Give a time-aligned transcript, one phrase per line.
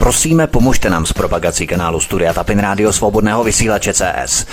[0.00, 4.46] Prosíme, pomožte nám s propagací kanálu Studia Tapin Rádio Svobodného vysílače CS.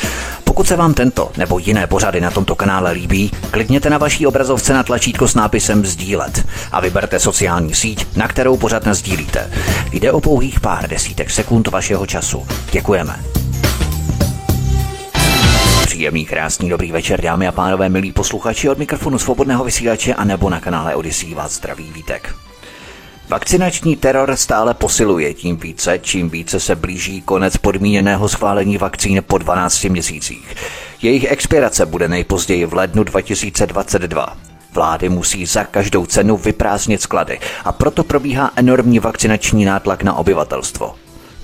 [0.44, 4.74] Pokud se vám tento nebo jiné pořady na tomto kanále líbí, klikněte na vaší obrazovce
[4.74, 9.52] na tlačítko s nápisem Sdílet a vyberte sociální síť, na kterou pořad sdílíte.
[9.92, 12.48] Jde o pouhých pár desítek sekund vašeho času.
[12.72, 13.20] Děkujeme.
[15.86, 20.50] Příjemný, krásný, dobrý večer, dámy a pánové, milí posluchači od mikrofonu svobodného vysílače a nebo
[20.50, 22.47] na kanále Odisí vás zdraví vítek.
[23.30, 29.38] Vakcinační teror stále posiluje tím více, čím více se blíží konec podmíněného schválení vakcín po
[29.38, 30.56] 12 měsících.
[31.02, 34.38] Jejich expirace bude nejpozději v lednu 2022.
[34.74, 40.96] Vlády musí za každou cenu vyprázdnit sklady a proto probíhá enormní vakcinační nátlak na obyvatelstvo.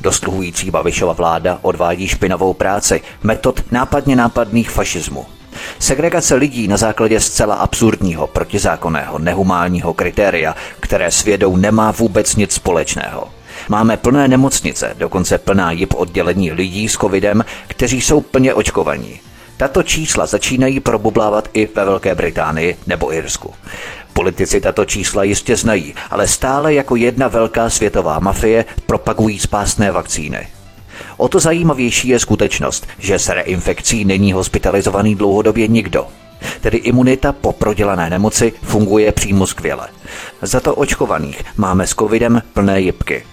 [0.01, 5.25] Dosluhující Babišova vláda odvádí špinavou práci metod nápadně nápadných fašismu.
[5.79, 12.51] Segregace lidí na základě zcela absurdního, protizákonného, nehumálního kritéria, které s vědou nemá vůbec nic
[12.51, 13.29] společného.
[13.69, 19.19] Máme plné nemocnice, dokonce plná jip oddělení lidí s covidem, kteří jsou plně očkovaní.
[19.57, 23.53] Tato čísla začínají probublávat i ve Velké Británii nebo Irsku.
[24.13, 30.47] Politici tato čísla jistě znají, ale stále jako jedna velká světová mafie propagují spásné vakcíny.
[31.17, 36.07] O to zajímavější je skutečnost, že s reinfekcí není hospitalizovaný dlouhodobě nikdo.
[36.61, 39.87] Tedy imunita po prodělané nemoci funguje přímo skvěle.
[40.41, 43.23] Za to očkovaných máme s covidem plné jipky.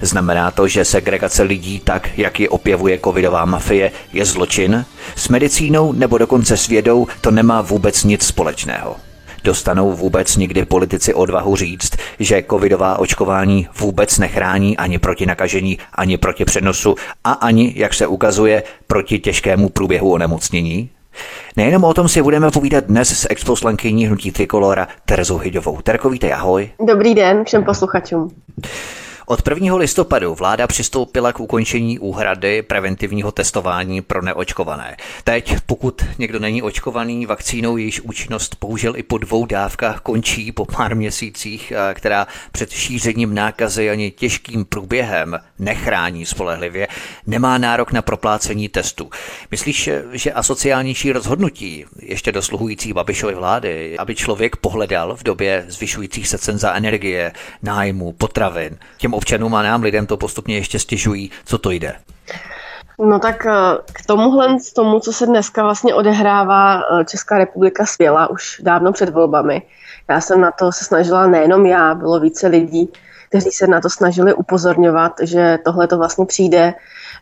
[0.00, 4.84] Znamená to, že segregace lidí tak, jak ji opěvuje covidová mafie, je zločin?
[5.16, 8.96] S medicínou nebo dokonce s vědou to nemá vůbec nic společného.
[9.44, 16.18] Dostanou vůbec nikdy politici odvahu říct, že covidová očkování vůbec nechrání ani proti nakažení, ani
[16.18, 20.90] proti přenosu a ani, jak se ukazuje, proti těžkému průběhu onemocnění?
[21.56, 25.80] Nejenom o tom si budeme povídat dnes s exposlankyní hnutí Trikolora Terezou Hydovou.
[25.82, 26.70] Terko, vítej, ahoj.
[26.86, 28.30] Dobrý den všem posluchačům.
[29.30, 29.76] Od 1.
[29.76, 34.96] listopadu vláda přistoupila k ukončení úhrady preventivního testování pro neočkované.
[35.24, 40.64] Teď, pokud někdo není očkovaný vakcínou, jejíž účinnost použil i po dvou dávkách, končí po
[40.64, 46.88] pár měsících, která před šířením nákazy ani těžkým průběhem nechrání spolehlivě,
[47.26, 49.10] nemá nárok na proplácení testu.
[49.50, 56.38] Myslíš, že asociálnější rozhodnutí, ještě dosluhující Babišovy vlády, aby člověk pohledal v době zvyšujících se
[56.38, 57.32] cen za energie,
[57.62, 61.94] nájmu, potravin, těm občanům a nám lidem to postupně ještě stěžují, co to jde.
[62.98, 63.52] No tak eh,
[63.92, 68.92] k tomuhle, z tomu, co se dneska vlastně odehrává, eh, Česká republika svěla už dávno
[68.92, 69.62] před volbami.
[70.08, 72.88] Já jsem na to se snažila nejenom já, bylo více lidí,
[73.28, 76.74] kteří se na to snažili upozorňovat, že tohle to vlastně přijde,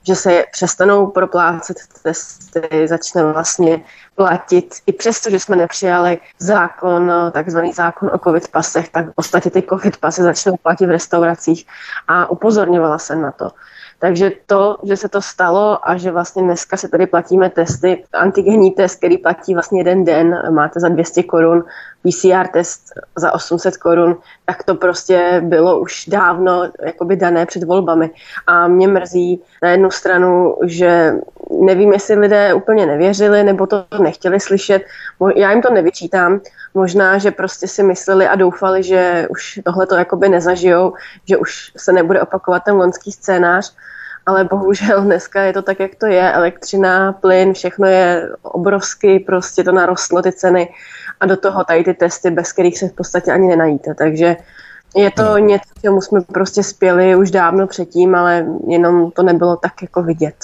[0.02, 7.72] že se přestanou proplácet testy, začne vlastně platit, i přesto, že jsme nepřijali zákon, takzvaný
[7.72, 11.66] zákon o covid pasech, tak v podstatě ty covid pasy začnou platit v restauracích
[12.08, 13.50] a upozorňovala jsem na to.
[13.98, 18.70] Takže to, že se to stalo a že vlastně dneska se tady platíme testy, antigenní
[18.70, 21.64] test, který platí vlastně jeden den, máte za 200 korun,
[22.02, 28.10] PCR test za 800 korun, tak to prostě bylo už dávno jakoby dané před volbami.
[28.46, 31.14] A mě mrzí na jednu stranu, že
[31.60, 34.82] nevím, jestli lidé úplně nevěřili nebo to nechtěli slyšet.
[35.36, 36.40] Já jim to nevyčítám.
[36.74, 40.92] Možná, že prostě si mysleli a doufali, že už tohle to jakoby nezažijou,
[41.24, 43.74] že už se nebude opakovat ten loňský scénář
[44.28, 46.32] ale bohužel dneska je to tak, jak to je.
[46.32, 50.68] Elektřina, plyn, všechno je obrovsky, prostě to narostlo ty ceny
[51.20, 53.94] a do toho tady ty testy, bez kterých se v podstatě ani nenajíte.
[53.94, 54.36] Takže
[54.96, 59.82] je to něco, čemu jsme prostě spěli už dávno předtím, ale jenom to nebylo tak
[59.82, 60.36] jako vidět.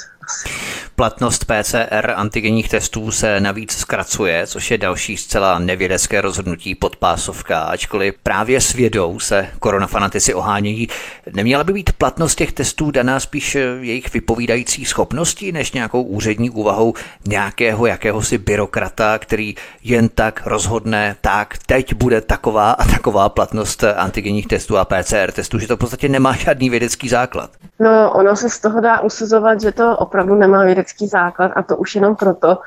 [0.96, 8.14] Platnost PCR antigenních testů se navíc zkracuje, což je další zcela nevědecké rozhodnutí podpásovka, ačkoliv
[8.22, 10.88] právě s vědou se koronafanatici ohánějí.
[11.32, 16.94] Neměla by být platnost těch testů daná spíš jejich vypovídající schopností, než nějakou úřední úvahou
[17.26, 24.46] nějakého jakéhosi byrokrata, který jen tak rozhodne, tak teď bude taková a taková platnost antigenních
[24.46, 27.50] testů a PCR testů, že to v podstatě nemá žádný vědecký základ.
[27.78, 31.76] No, ono se z toho dá usuzovat, že to opravdu nemá vědecký základ a to
[31.76, 32.59] už jenom proto,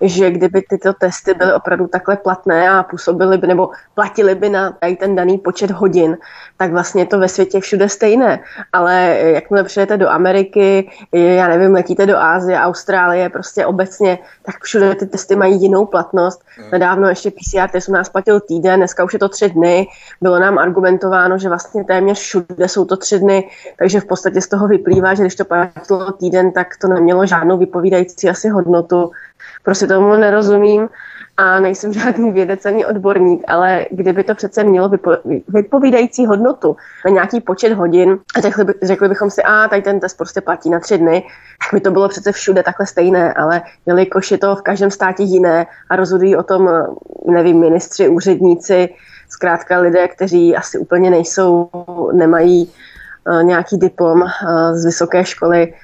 [0.00, 4.76] že kdyby tyto testy byly opravdu takhle platné a působily by nebo platily by na
[4.98, 6.18] ten daný počet hodin,
[6.56, 8.40] tak vlastně to ve světě všude stejné.
[8.72, 14.94] Ale jakmile přijdete do Ameriky, já nevím, letíte do Ázie, Austrálie, prostě obecně, tak všude
[14.94, 16.42] ty testy mají jinou platnost.
[16.56, 16.70] Hmm.
[16.72, 19.86] Nedávno ještě PCR test u nás platil týden, dneska už je to tři dny.
[20.20, 23.48] Bylo nám argumentováno, že vlastně téměř všude jsou to tři dny,
[23.78, 27.58] takže v podstatě z toho vyplývá, že když to platilo týden, tak to nemělo žádnou
[27.58, 29.10] vypovídající asi hodnotu.
[29.62, 30.88] Prostě tomu nerozumím.
[31.36, 37.10] a nejsem žádný vědec ani odborník, ale kdyby to přece mělo vypo- vypovídající hodnotu na
[37.10, 40.70] nějaký počet hodin a řekli, by, řekli bychom si, a tady ten test prostě platí
[40.70, 41.22] na tři dny,
[41.62, 45.22] tak by to bylo přece všude takhle stejné, ale jelikož je to v každém státě
[45.22, 46.70] jiné a rozhodují o tom,
[47.26, 48.88] nevím, ministři, úředníci,
[49.28, 51.68] zkrátka lidé, kteří asi úplně nejsou,
[52.12, 52.72] nemají
[53.28, 54.28] uh, nějaký diplom uh,
[54.72, 55.74] z vysoké školy,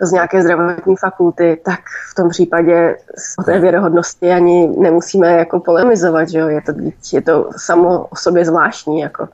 [0.00, 1.80] z nějaké zdravotní fakulty, tak
[2.12, 2.96] v tom případě
[3.38, 6.48] o té věrohodnosti ani nemusíme jako polemizovat, že jo?
[6.48, 6.72] Je, to,
[7.12, 9.00] je to samo o sobě zvláštní.
[9.00, 9.28] Jako.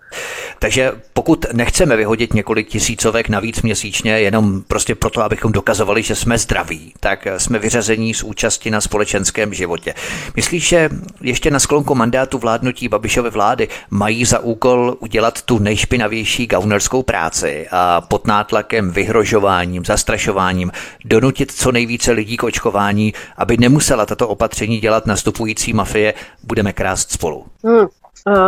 [0.59, 6.39] Takže pokud nechceme vyhodit několik tisícovek navíc měsíčně, jenom prostě proto, abychom dokazovali, že jsme
[6.39, 9.95] zdraví, tak jsme vyřazení z účasti na společenském životě.
[10.37, 10.91] Myslíš, že
[11.21, 17.67] ještě na sklonku mandátu vládnutí Babišovy vlády mají za úkol udělat tu nejšpinavější gaunerskou práci
[17.71, 20.73] a pod nátlakem vyhrožováním, zastrašováním očkováním,
[21.05, 27.11] donutit co nejvíce lidí k očkování, aby nemusela tato opatření dělat nastupující mafie, budeme krást
[27.11, 27.45] spolu.
[27.65, 27.87] Hmm,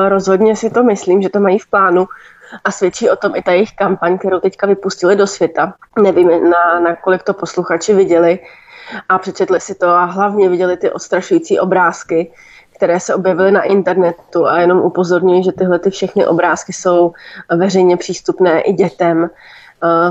[0.09, 2.09] rozhodně si to myslím, že to mají v plánu
[2.65, 5.75] a svědčí o tom i ta jejich kampaň, kterou teďka vypustili do světa.
[6.03, 8.39] Nevím, na, na kolik to posluchači viděli
[9.09, 12.33] a přečetli si to a hlavně viděli ty odstrašující obrázky,
[12.77, 17.13] které se objevily na internetu a jenom upozorňuji, že tyhle ty všechny obrázky jsou
[17.57, 19.31] veřejně přístupné i dětem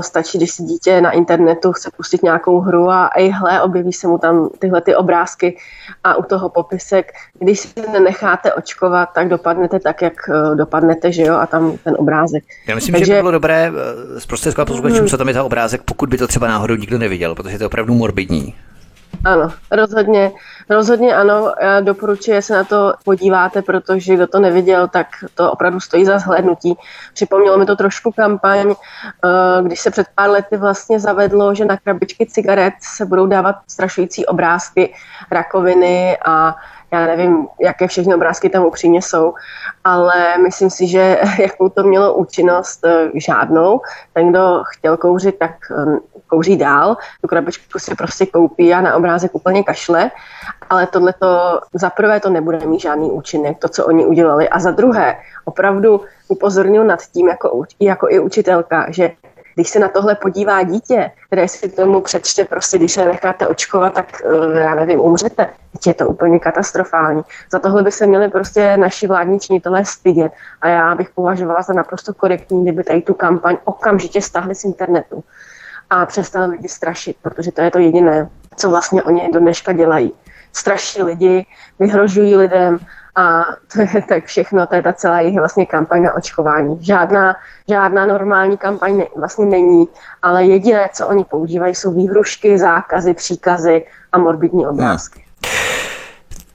[0.00, 4.08] stačí, když si dítě na internetu chce pustit nějakou hru a i hle, objeví se
[4.08, 5.56] mu tam tyhle ty obrázky
[6.04, 11.22] a u toho popisek, když si nenecháte očkovat, tak dopadnete tak, jak uh, dopadnete, že
[11.22, 12.44] jo, a tam ten obrázek.
[12.66, 13.06] Já myslím, Takže...
[13.06, 16.26] že by bylo dobré uh, zprostředkovat posluchačům, co tam je ta obrázek, pokud by to
[16.26, 18.54] třeba náhodou nikdo neviděl, protože to je opravdu morbidní.
[19.24, 20.32] Ano, rozhodně,
[20.70, 21.54] rozhodně ano.
[21.62, 26.18] Já doporučuji, se na to podíváte, protože kdo to neviděl, tak to opravdu stojí za
[26.18, 26.78] zhlédnutí.
[27.14, 31.76] Připomnělo mi to trošku kampaň, eh, když se před pár lety vlastně zavedlo, že na
[31.76, 34.94] krabičky cigaret se budou dávat strašující obrázky
[35.30, 36.56] rakoviny a
[36.92, 39.34] já nevím, jaké všechny obrázky tam upřímně jsou,
[39.84, 43.80] ale myslím si, že jakou to mělo účinnost, eh, žádnou.
[44.12, 48.96] Ten, kdo chtěl kouřit, tak eh, kouří dál, tu krabičku si prostě koupí a na
[48.96, 50.10] obrázek úplně kašle,
[50.70, 54.58] ale tohle to za prvé to nebude mít žádný účinek, to, co oni udělali, a
[54.58, 59.10] za druhé opravdu upozornil nad tím jako, jako i učitelka, že
[59.58, 63.94] když se na tohle podívá dítě, které si tomu přečte, prostě když se necháte očkovat,
[63.94, 65.50] tak eh, já nevím, umřete.
[65.86, 67.22] Je to úplně katastrofální.
[67.52, 70.32] Za tohle by se měli prostě naši vládní činitelé stydět.
[70.60, 75.24] A já bych považovala za naprosto korektní, kdyby tady tu kampaň okamžitě stáhli z internetu
[75.90, 80.12] a přestali lidi strašit, protože to je to jediné, co vlastně oni do dneška dělají.
[80.52, 81.46] Straší lidi,
[81.78, 82.78] vyhrožují lidem
[83.16, 86.78] a to je tak všechno, to je ta celá jejich vlastně kampaň na očkování.
[86.80, 87.36] Žádná,
[87.68, 89.88] žádná normální kampaň ne, vlastně není,
[90.22, 95.27] ale jediné, co oni používají, jsou výhrušky, zákazy, příkazy a morbidní obrázky.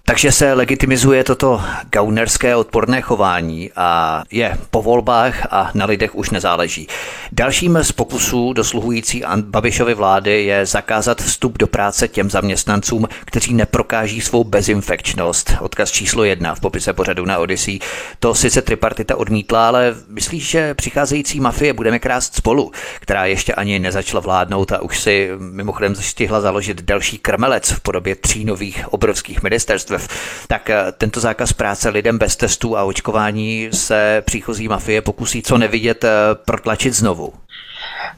[0.06, 6.30] Takže se legitimizuje toto gaunerské odporné chování a je po volbách a na lidech už
[6.30, 6.88] nezáleží.
[7.32, 14.22] Dalším z pokusů dosluhující Babišovy vlády je zakázat vstup do práce těm zaměstnancům, kteří neprokáží
[14.22, 15.54] svou bezinfekčnost.
[15.60, 17.80] Odkaz číslo jedna v popise pořadu na Odyssey.
[18.20, 23.80] To sice tripartita odmítla, ale myslíš, že přicházející mafie budeme krást spolu, která ještě ani
[23.80, 29.44] nezačala vládnout a už si mimochodem stihla založit další krmelec v podobě tří nových obrovských
[29.44, 35.02] ministerstv vrstev, tak eh, tento zákaz práce lidem bez testů a očkování se příchozí mafie
[35.02, 36.10] pokusí co nevidět eh,
[36.46, 37.34] protlačit znovu.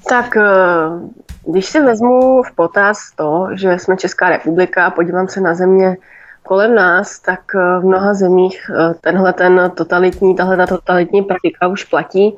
[0.10, 0.44] Tak eh,
[1.52, 5.98] když si vezmu v potaz to, že jsme Česká republika a podívám se na země
[6.44, 12.38] kolem nás, tak v mnoha zemích tenhle ten totalitní, tahle totalitní praktika už platí.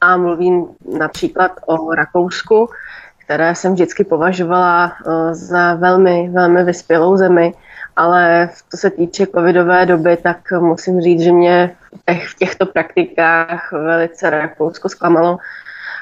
[0.00, 0.66] A mluvím
[0.98, 2.70] například o Rakousku,
[3.24, 4.92] které jsem vždycky považovala
[5.32, 7.54] za velmi, velmi vyspělou zemi,
[7.98, 11.76] ale co se týče covidové doby, tak musím říct, že mě
[12.30, 15.38] v těchto praktikách velice Rakousko zklamalo.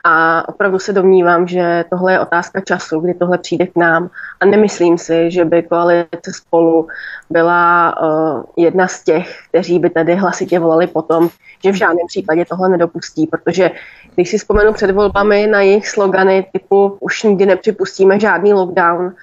[0.05, 4.11] A opravdu se domnívám, že tohle je otázka času, kdy tohle přijde k nám.
[4.41, 6.89] A nemyslím si, že by koalice spolu
[7.31, 11.29] byla uh, jedna z těch, kteří by tady hlasitě volali potom,
[11.65, 13.71] že v žádném případě tohle nedopustí, protože
[14.15, 19.15] když si vzpomenu před volbami na jejich slogany typu už nikdy nepřipustíme žádný lockdown,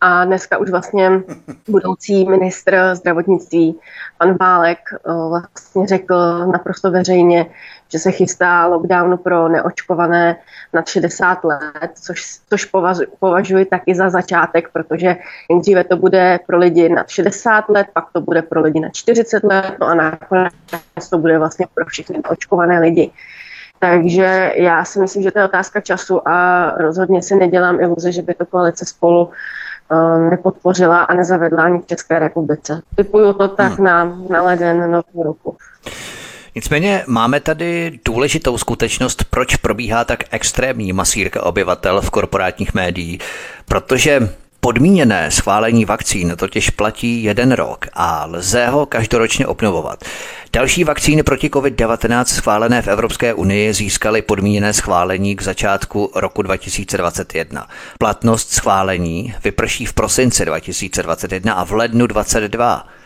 [0.00, 1.10] a dneska už vlastně
[1.68, 3.78] budoucí ministr zdravotnictví,
[4.18, 7.46] pan Válek, eh, vlastně řekl naprosto veřejně,
[7.88, 10.36] že se chystá lockdown pro neočkované
[10.72, 12.70] nad 60 let, což, což
[13.18, 15.16] považuji taky za začátek, protože
[15.50, 19.44] nejdříve to bude pro lidi nad 60 let, pak to bude pro lidi nad 40
[19.44, 20.52] let, no a nakonec
[21.10, 23.10] to bude vlastně pro všechny očkované lidi.
[23.78, 28.22] Takže já si myslím, že to je otázka času a rozhodně si nedělám iluze, že
[28.22, 29.30] by to koalice spolu
[30.30, 32.82] nepodpořila a nezavedla ani v České republice.
[32.94, 33.84] Typuju to tak hmm.
[33.84, 35.56] na, na leden nového roku.
[36.54, 43.20] Nicméně máme tady důležitou skutečnost, proč probíhá tak extrémní masírka obyvatel v korporátních médiích,
[43.64, 44.28] protože
[44.60, 50.04] Podmíněné schválení vakcín totiž platí jeden rok a lze ho každoročně obnovovat.
[50.52, 57.68] Další vakcíny proti COVID-19 schválené v Evropské unii získaly podmíněné schválení k začátku roku 2021.
[57.98, 62.97] Platnost schválení vyprší v prosinci 2021 a v lednu 2022.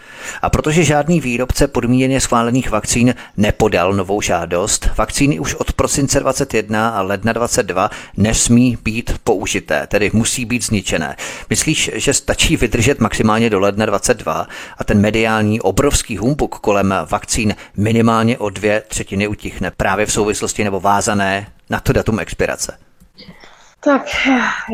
[0.42, 6.88] A protože žádný výrobce podmíněně schválených vakcín nepodal novou žádost, vakcíny už od prosince 21
[6.88, 11.16] a ledna 22 nesmí být použité, tedy musí být zničené.
[11.50, 14.46] Myslíš, že stačí vydržet maximálně do ledna 22
[14.78, 20.64] a ten mediální obrovský humbuk kolem vakcín minimálně o dvě třetiny utichne právě v souvislosti
[20.64, 22.78] nebo vázané na to datum expirace?
[23.84, 24.02] Tak,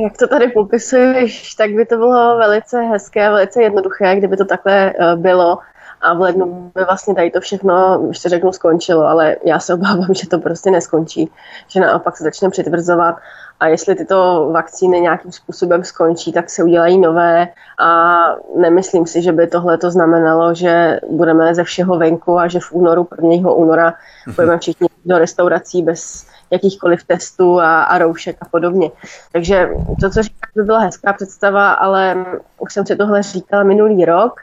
[0.05, 4.45] jak to tady popisuješ, tak by to bylo velice hezké a velice jednoduché, kdyby to
[4.45, 5.59] takhle eh, bylo
[6.01, 10.15] a v lednu by vlastně tady to všechno, to řeknu, skončilo, ale já se obávám,
[10.15, 11.31] že to prostě neskončí,
[11.69, 13.17] že naopak se začne přitvrzovat
[13.61, 17.49] a jestli tyto vakcíny nějakým způsobem skončí, tak se udělají nové
[17.79, 18.21] a
[18.57, 22.73] nemyslím si, že by tohle to znamenalo, že budeme ze všeho venku a že v
[22.73, 23.51] únoru, 1.
[23.51, 23.95] února,
[24.37, 28.91] budeme všichni do restaurací bez jakýchkoliv testů a, a roušek a podobně.
[29.33, 29.69] Takže
[30.01, 32.25] to, co říkáš, by byla hezká představa, ale
[32.59, 34.41] už jsem si tohle říkala minulý rok.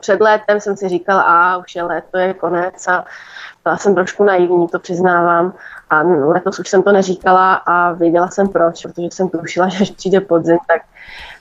[0.00, 3.04] Před létem jsem si říkala, a už je léto, je konec a
[3.64, 5.54] byla jsem trošku naivní, to přiznávám.
[5.90, 9.90] A letos už jsem to neříkala a věděla jsem proč, protože jsem tušila, že až
[9.90, 10.82] přijde podzim, tak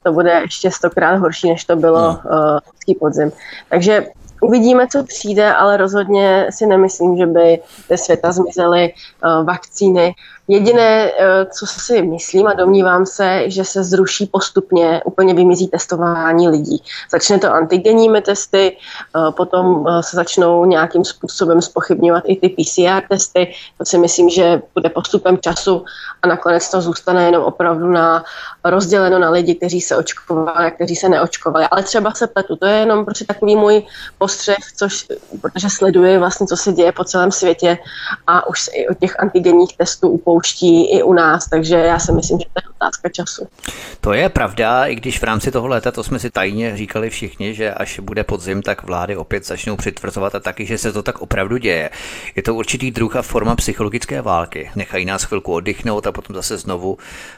[0.03, 3.31] to bude ještě stokrát horší, než to bylo uh, podzim.
[3.69, 4.05] Takže
[4.45, 7.59] Uvidíme, co přijde, ale rozhodně si nemyslím, že by
[7.89, 10.15] ze světa zmizely uh, vakcíny.
[10.47, 16.49] Jediné, uh, co si myslím a domnívám se, že se zruší postupně, úplně vymizí testování
[16.49, 16.83] lidí.
[17.11, 18.77] Začne to antigenními testy,
[19.15, 23.53] uh, potom se začnou nějakým způsobem spochybňovat i ty PCR testy.
[23.77, 25.85] To si myslím, že bude postupem času
[26.21, 28.23] a nakonec to zůstane jenom opravdu na
[28.63, 31.65] rozděleno na lidi, kteří se očkovali a kteří se neočkovali.
[31.71, 32.55] Ale třeba se pletu.
[32.55, 33.83] To je jenom prostě takový můj
[34.17, 35.07] postřeh, což,
[35.41, 37.77] protože sleduji vlastně, co se děje po celém světě
[38.27, 42.11] a už se i od těch antigenních testů upouští i u nás, takže já si
[42.11, 43.47] myslím, že to je otázka času.
[44.01, 47.53] To je pravda, i když v rámci toho léta, to jsme si tajně říkali všichni,
[47.53, 51.21] že až bude podzim, tak vlády opět začnou přitvrzovat a taky, že se to tak
[51.21, 51.89] opravdu děje.
[52.35, 54.71] Je to určitý druh a forma psychologické války.
[54.75, 56.97] Nechají nás chvilku oddychnout a potom zase znovu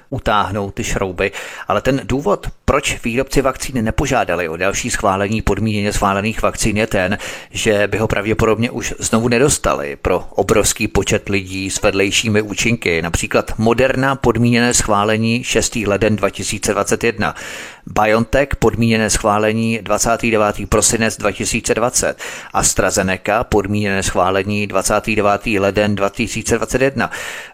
[0.10, 1.32] utáhnout ty šrouby.
[1.68, 7.18] Ale ten důvod, proč výrobci vakcíny nepožádali o další schválení podmíněně schválených vakcín, je ten,
[7.52, 13.52] že by ho pravděpodobně už znovu nedostali pro obrovský počet lidí s vedlejšími účinky, například
[13.58, 15.76] Moderna podmíněné schválení 6.
[15.76, 17.36] leden 2021,
[17.86, 20.70] BioNTech podmíněné schválení 29.
[20.70, 22.18] prosinec 2020,
[22.54, 25.46] AstraZeneca podmíněné schválení 29.
[25.60, 27.12] leden 2021.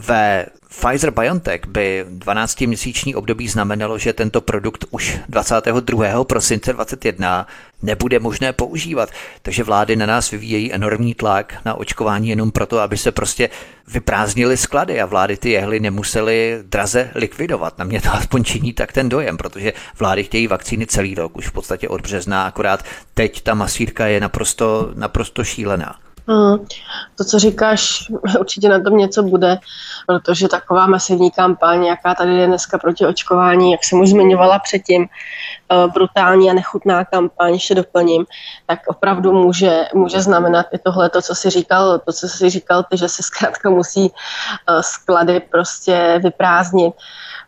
[0.07, 0.45] Ve
[0.81, 6.23] Pfizer-BioNTech by 12-měsíční období znamenalo, že tento produkt už 22.
[6.23, 7.47] prosince 2021
[7.83, 9.09] nebude možné používat.
[9.41, 13.49] Takže vlády na nás vyvíjejí enormní tlak na očkování jenom proto, aby se prostě
[13.87, 17.77] vyprázdnily sklady a vlády ty jehly nemusely draze likvidovat.
[17.77, 21.47] Na mě to aspoň činí tak ten dojem, protože vlády chtějí vakcíny celý rok, už
[21.47, 25.95] v podstatě od března, akorát teď ta masírka je naprosto, naprosto šílená.
[26.27, 26.65] Hmm.
[27.17, 29.57] To, co říkáš, určitě na tom něco bude,
[30.07, 35.05] protože taková masivní kampaň, jaká tady je dneska proti očkování, jak jsem už zmiňovala předtím,
[35.05, 38.25] eh, brutální a nechutná kampaň, ještě doplním,
[38.65, 42.83] tak opravdu může, může znamenat i tohle, to, co jsi říkal, to, co jsi říkal
[42.83, 44.11] ty, že se zkrátka musí
[44.69, 46.93] eh, sklady prostě vyprázdnit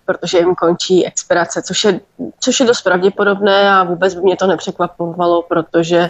[0.06, 2.00] protože jim končí expirace, což je,
[2.40, 6.10] což je dost pravděpodobné a vůbec by mě to nepřekvapovalo, protože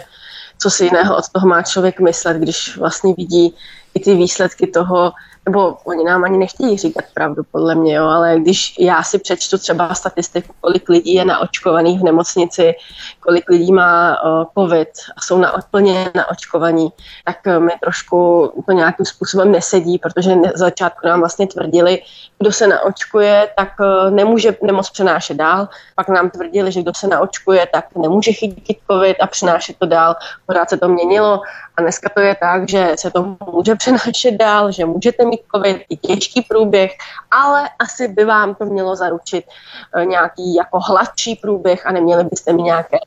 [0.58, 3.54] co si jiného od toho má člověk myslet, když vlastně vidí
[3.94, 5.12] i ty výsledky toho,
[5.46, 9.58] nebo oni nám ani nechtějí říkat pravdu, podle mě, jo, ale když já si přečtu
[9.58, 12.74] třeba statistiku, kolik lidí je naočkovaných v nemocnici,
[13.20, 16.88] kolik lidí má uh, covid a jsou na, plně naočkovaní,
[17.24, 22.02] tak uh, mi trošku to nějakým způsobem nesedí, protože ne, začátku nám vlastně tvrdili,
[22.38, 25.68] kdo se naočkuje, tak uh, nemůže nemoc přenášet dál.
[25.94, 30.16] Pak nám tvrdili, že kdo se naočkuje, tak nemůže chytit covid a přenášet to dál.
[30.46, 31.40] Pořád se to měnilo
[31.76, 35.82] a dneska to je tak, že se to může přenášet dál, že můžete mít covid,
[35.88, 36.90] i těžký průběh,
[37.30, 39.44] ale asi by vám to mělo zaručit
[39.96, 42.98] uh, nějaký jako hladší průběh a neměli byste mít nějaké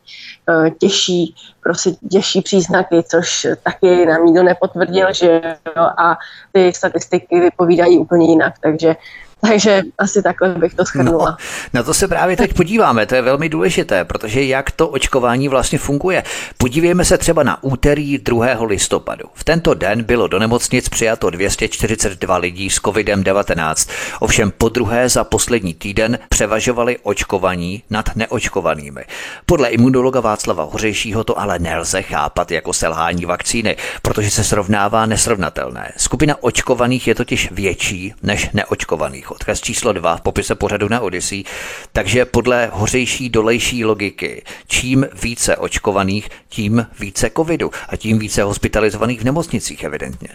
[0.50, 5.42] uh, těžší, prostě těžší příznaky, což taky nám nikdo nepotvrdil, že
[5.78, 6.18] jo, a
[6.52, 8.96] ty statistiky vypovídají úplně jinak, takže
[9.42, 11.26] Takže asi takhle bych to schrnula.
[11.26, 11.38] No,
[11.74, 15.80] na to se právě teď podíváme, to je velmi důležité, protože jak to očkování vlastně
[15.80, 16.24] funguje.
[16.58, 18.48] Podívejme se třeba na úterý 2.
[18.68, 19.26] listopadu.
[19.34, 23.90] V tento den bylo do nemocnic přijato 242 lidí s COVID-19.
[24.20, 29.02] Ovšem po druhé za poslední týden převažovali očkovaní nad neočkovanými.
[29.46, 35.92] Podle imunologa Václava Hořejšího to ale nelze chápat jako selhání vakcíny, protože se srovnává nesrovnatelné.
[35.98, 39.29] Skupina očkovaných je totiž větší než neočkovaných.
[39.32, 41.44] Odkaz číslo 2 v popise pořadu na Odyssey.
[41.92, 49.22] Takže podle hořejší dolejší logiky, čím více očkovaných, tím více covidu a tím více hospitalizovaných
[49.22, 50.30] v nemocnicích evidentně.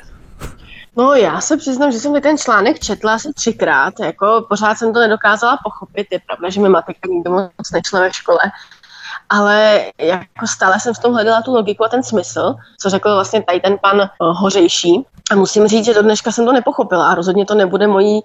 [0.97, 5.01] No já se přiznám, že jsem ten článek četla asi třikrát, jako pořád jsem to
[5.01, 8.41] nedokázala pochopit, je pravda, že mi matika nikdo moc nešla ve škole,
[9.31, 13.43] ale jako stále jsem v tom hledala tu logiku a ten smysl, co řekl vlastně
[13.43, 17.15] tady ten pan uh, Hořejší, a musím říct, že do dneška jsem to nepochopila a
[17.15, 18.21] rozhodně to nebude mojí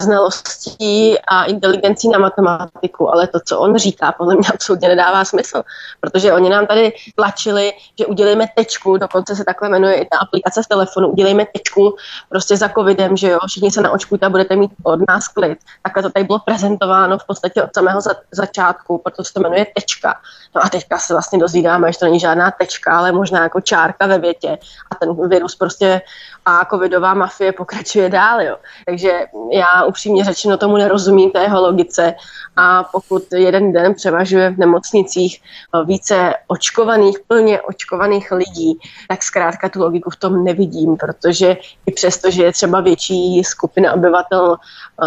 [0.00, 5.62] znalostí a inteligencí na matematiku, ale to, co on říká, podle mě absolutně nedává smysl,
[6.00, 10.62] protože oni nám tady tlačili, že udělejme tečku, dokonce se takhle jmenuje i ta aplikace
[10.62, 11.96] v telefonu, udělejme tečku
[12.28, 15.58] prostě za covidem, že jo, všichni se naočkujte a budete mít od nás klid.
[15.82, 19.66] Takhle to tady bylo prezentováno v podstatě od samého za- začátku, protože se to jmenuje
[19.74, 20.20] tečka.
[20.54, 24.06] No a teďka se vlastně dozvídáme, že to není žádná tečka, ale možná jako čárka
[24.06, 24.58] ve větě
[24.90, 26.00] a ten virus prostě
[26.48, 28.40] a covidová mafie pokračuje dál.
[28.42, 28.56] Jo.
[28.86, 29.12] Takže
[29.52, 32.14] já upřímně řečeno tomu nerozumím té jeho logice
[32.56, 35.42] a pokud jeden den převažuje v nemocnicích
[35.84, 38.78] více očkovaných, plně očkovaných lidí,
[39.08, 43.92] tak zkrátka tu logiku v tom nevidím, protože i přesto, že je třeba větší skupina
[43.92, 44.56] obyvatel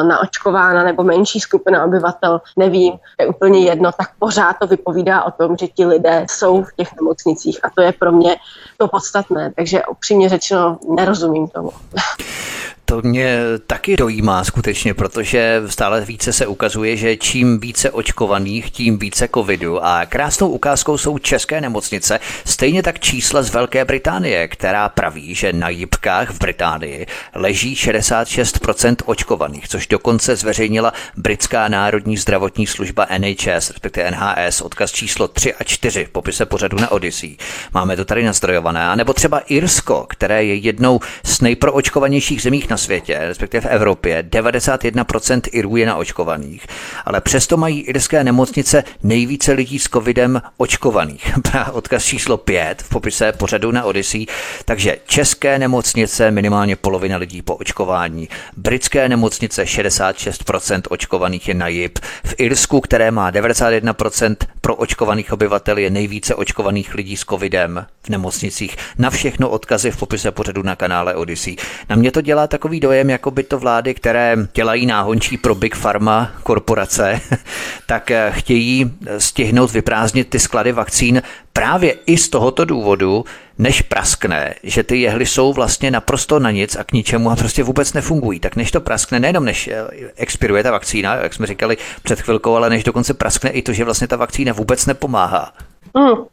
[0.07, 5.57] naočkována nebo menší skupina obyvatel, nevím, je úplně jedno, tak pořád to vypovídá o tom,
[5.57, 8.35] že ti lidé jsou v těch nemocnicích a to je pro mě
[8.81, 9.53] to podstatné.
[9.55, 11.71] Takže upřímně řečeno nerozumím tomu.
[12.91, 18.99] To mě taky dojímá skutečně, protože stále více se ukazuje, že čím více očkovaných, tím
[18.99, 19.85] více covidu.
[19.85, 25.53] A krásnou ukázkou jsou české nemocnice, stejně tak čísla z Velké Británie, která praví, že
[25.53, 27.05] na jibkách v Británii
[27.35, 35.27] leží 66% očkovaných, což dokonce zveřejnila britská národní zdravotní služba NHS, respektive NHS, odkaz číslo
[35.27, 37.37] 3 a 4 v popise pořadu na Odyssey.
[37.73, 38.87] Máme to tady nastrojované.
[38.87, 44.23] A nebo třeba Irsko, které je jednou z nejproočkovanějších zemích na světě, respektive v Evropě,
[44.23, 46.67] 91% Irů je naočkovaných,
[47.05, 51.33] ale přesto mají irské nemocnice nejvíce lidí s covidem očkovaných.
[51.71, 54.25] Odkaz číslo 5 v popise pořadu na Odyssey.
[54.65, 61.99] Takže české nemocnice minimálně polovina lidí po očkování, britské nemocnice 66% očkovaných je na JIP,
[62.25, 68.09] v Irsku, které má 91% pro očkovaných obyvatel je nejvíce očkovaných lidí s covidem v
[68.09, 68.77] nemocnicích.
[68.97, 71.55] Na všechno odkazy v popise pořadu na kanále Odyssey.
[71.89, 75.77] Na mě to dělá takový dojem, jako by to vlády, které dělají náhončí pro Big
[75.77, 77.21] Pharma korporace,
[77.85, 81.21] tak eh, chtějí stihnout vyprázdnit ty sklady vakcín
[81.53, 83.25] právě i z tohoto důvodu,
[83.57, 87.63] než praskne, že ty jehly jsou vlastně naprosto na nic a k ničemu a prostě
[87.63, 88.39] vůbec nefungují.
[88.39, 92.55] Tak než to praskne, nejenom než eh, expiruje ta vakcína, jak jsme říkali před chvilkou,
[92.55, 95.53] ale než dokonce praskne i to, že vlastně ta vakcína vůbec nepomáhá.
[95.95, 96.25] Hmm.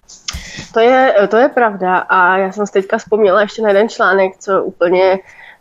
[0.75, 4.33] To, je, to je pravda a já jsem si teďka vzpomněla ještě na jeden článek,
[4.39, 5.19] co úplně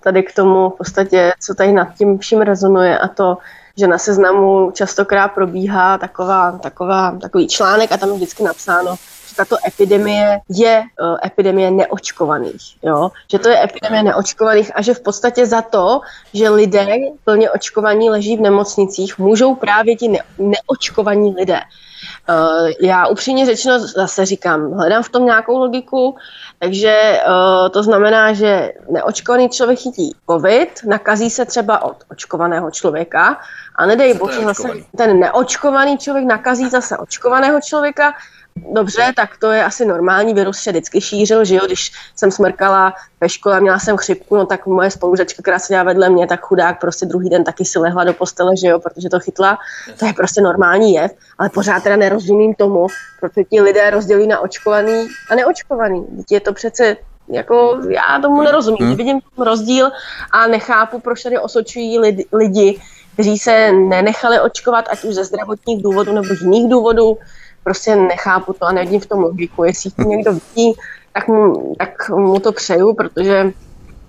[0.08, 3.38] tady k tomu v podstatě, co tady nad tím vším rezonuje a to,
[3.78, 8.96] že na seznamu častokrát probíhá taková, taková, takový článek a tam je vždycky napsáno,
[9.30, 12.78] že tato epidemie je uh, epidemie neočkovaných.
[12.84, 13.12] Jo?
[13.32, 16.02] Že to je epidemie neočkovaných a že v podstatě za to,
[16.34, 16.88] že lidé
[17.24, 21.60] plně očkovaní leží v nemocnicích, můžou právě ti ne- neočkovaní lidé.
[22.30, 26.16] Uh, já upřímně řečeno zase říkám, hledám v tom nějakou logiku,
[26.60, 33.38] takže uh, to znamená, že neočkovaný člověk chytí covid, nakazí se třeba od očkovaného člověka
[33.76, 38.14] a nedej bože zase ten neočkovaný člověk nakazí zase očkovaného člověka
[38.74, 42.94] Dobře, tak to je asi normální, virus se vždycky šířil, že jo, když jsem smrkala
[43.22, 46.80] ve škole měla jsem chřipku, no tak moje spolužačka, která seděla vedle mě, tak chudák
[46.80, 49.58] prostě druhý den taky si lehla do postele, že jo, protože to chytla,
[50.00, 52.88] to je prostě normální jev, ale pořád teda nerozumím tomu,
[53.20, 56.06] protože ti lidé rozdělí na očkovaný a neočkovaný.
[56.10, 56.98] Dítě je to přece
[57.30, 58.96] jako já tomu nerozumím, hmm.
[58.96, 59.92] vidím rozdíl
[60.32, 62.82] a nechápu, proč tady osočují lidi, lidi,
[63.14, 67.18] kteří se nenechali očkovat, ať už ze zdravotních důvodů nebo jiných důvodů,
[67.68, 69.64] prostě nechápu to a nevidím v tom logiku.
[69.64, 70.74] Jestli to někdo vidí,
[71.14, 73.52] tak mu, tak mu to přeju, protože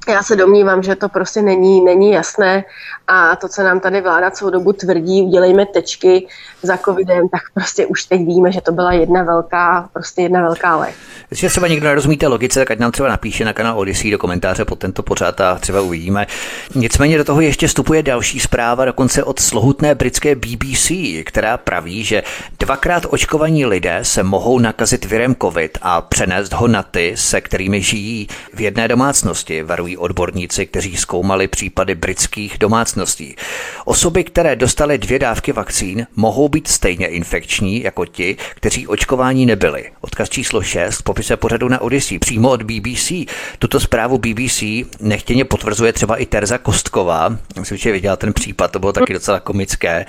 [0.08, 2.64] Já se domnívám, že to prostě není, není jasné
[3.08, 6.26] a to, co nám tady vláda celou dobu tvrdí, udělejme tečky
[6.62, 10.76] za covidem, tak prostě už teď víme, že to byla jedna velká, prostě jedna velká
[10.76, 10.94] lež.
[11.30, 14.18] Jestli třeba někdo nerozumí té logice, tak ať nám třeba napíše na kanál Odyssey do
[14.18, 16.26] komentáře pod tento pořád a třeba uvidíme.
[16.74, 20.90] Nicméně do toho ještě vstupuje další zpráva, dokonce od slohutné britské BBC,
[21.24, 22.22] která praví, že
[22.58, 27.82] dvakrát očkovaní lidé se mohou nakazit virem COVID a přenést ho na ty, se kterými
[27.82, 33.36] žijí v jedné domácnosti, varují odborníci, kteří zkoumali případy britských domácností.
[33.84, 39.90] Osoby, které dostaly dvě dávky vakcín, mohou být stejně infekční jako ti, kteří očkování nebyli.
[40.00, 43.12] Odkaz číslo 6 popise pořadu na Odyssey přímo od BBC.
[43.58, 44.62] Tuto zprávu BBC
[45.00, 49.40] nechtěně potvrzuje třeba i Terza Kostková, myslím, že viděla ten případ, to bylo taky docela
[49.40, 50.06] komické,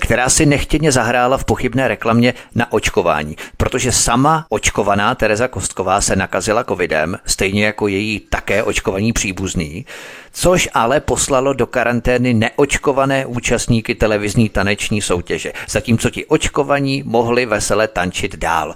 [0.00, 6.16] která si nechtěně zahrála v pochybné reklamě na očkování, protože sama očkovaná Tereza Kostková se
[6.16, 9.86] nakazila covidem, stejně jako její také očkovaní příbuzný,
[10.32, 17.88] což ale poslalo do karantény neočkované účastníky televizní taneční soutěže, zatímco ti očkovaní mohli vesele
[17.88, 18.74] tančit dál.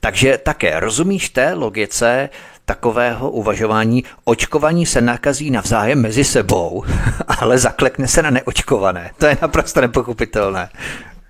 [0.00, 2.28] Takže také rozumíš té logice
[2.64, 6.84] takového uvažování, očkovaní se nakazí navzájem mezi sebou,
[7.40, 9.10] ale zaklekne se na neočkované.
[9.18, 10.68] To je naprosto nepochopitelné.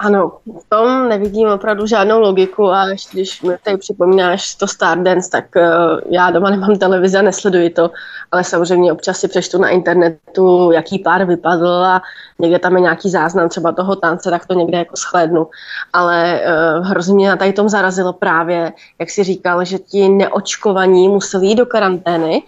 [0.00, 5.30] Ano, v tom nevidím opravdu žádnou logiku a ještě když mi tady připomínáš to Stardance,
[5.30, 7.90] tak uh, já doma nemám televizi a nesleduji to,
[8.32, 12.02] ale samozřejmě občas si přečtu na internetu, jaký pár vypadl a
[12.38, 15.46] někde tam je nějaký záznam třeba toho tance, tak to někde jako shlédnu.
[15.92, 16.40] Ale
[16.78, 21.46] uh, hrozně mě na tady tom zarazilo právě, jak si říkal, že ti neočkovaní museli
[21.46, 22.42] jít do karantény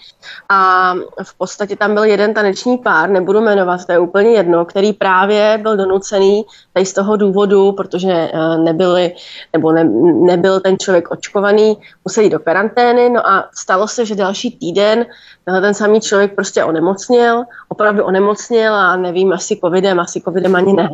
[0.48, 4.92] a v podstatě tam byl jeden taneční pár, nebudu jmenovat, to je úplně jedno, který
[4.92, 9.14] právě byl donucený tady z toho důvodu, protože uh, nebyli,
[9.52, 9.84] nebo ne,
[10.26, 15.06] nebyl ten člověk očkovaný, museli jít do karantény, no a stalo se, že další týden
[15.44, 20.72] tenhle ten samý člověk prostě onemocněl, opravdu onemocněl a nevím, asi covidem, asi covidem ani
[20.72, 20.88] ne,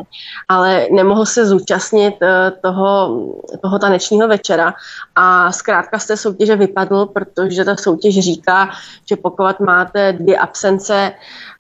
[0.49, 3.21] ale nemohl se zúčastnit eh, toho,
[3.63, 4.75] toho tanečního večera
[5.17, 8.71] a zkrátka z té soutěže vypadl, protože ta soutěž říká,
[9.09, 11.13] že pokud máte dvě absence,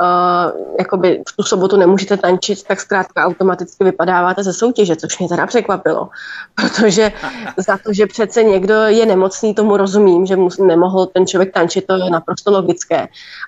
[0.03, 5.29] uh, jakoby v tu sobotu nemůžete tančit, tak zkrátka automaticky vypadáváte ze soutěže, což mě
[5.29, 6.09] teda překvapilo,
[6.55, 7.12] protože
[7.57, 11.87] za to, že přece někdo je nemocný, tomu rozumím, že mu nemohl ten člověk tančit,
[11.87, 12.86] to je naprosto logické,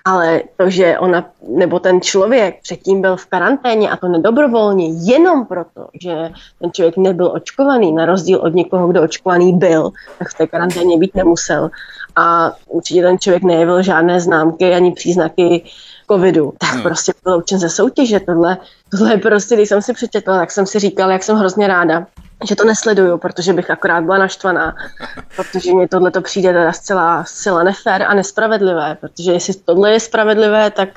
[0.05, 5.45] ale to, že ona, nebo ten člověk předtím byl v karanténě a to nedobrovolně, jenom
[5.45, 10.37] proto, že ten člověk nebyl očkovaný, na rozdíl od někoho, kdo očkovaný byl, tak v
[10.37, 11.69] té karanténě být nemusel.
[12.15, 15.63] A určitě ten člověk nejevil žádné známky ani příznaky
[16.11, 16.83] covidu, tak hmm.
[16.83, 18.19] prostě byl učen ze soutěže.
[18.19, 18.57] Tohle,
[18.91, 22.05] tohle prostě, když jsem si přečetla, tak jsem si říkala, jak jsem hrozně ráda,
[22.47, 24.75] že to nesleduju, protože bych akorát byla naštvaná,
[25.35, 29.99] protože mě tohle to přijde teda zcela, zcela nefér a nespravedlivé, protože jestli tohle je
[29.99, 30.89] spravedlivé, tak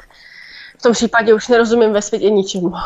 [0.79, 2.77] v tom případě už nerozumím ve světě ničemu.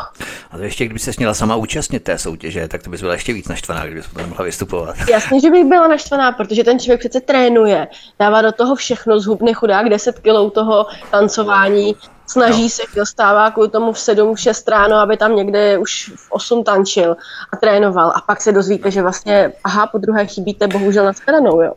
[0.51, 3.33] A to ještě, kdyby se měla sama účastnit té soutěže, tak to bys byla ještě
[3.33, 4.95] víc naštvaná, kdyby se potom mohla vystupovat.
[5.09, 7.87] Jasně, že bych byla naštvaná, protože ten člověk přece trénuje,
[8.19, 11.95] dává do toho všechno, zhubne chudák 10 kilou toho tancování,
[12.27, 12.69] snaží no.
[12.69, 17.17] se, dostává kvůli tomu v 7, 6 ráno, aby tam někde už v 8 tančil
[17.51, 18.13] a trénoval.
[18.15, 21.73] A pak se dozvíte, že vlastně, aha, po druhé chybíte bohužel na shledanou, jo.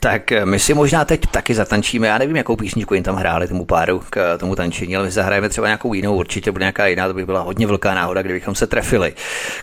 [0.00, 3.48] Tak eh, my si možná teď taky zatančíme, já nevím, jakou písničku jim tam hráli
[3.48, 6.86] tomu páru k eh, tomu tančení, ale my zahrajeme třeba nějakou jinou, určitě bude nějaká
[6.86, 9.14] jiná, to by byla hodně velká náhoda, kdybychom se trefili.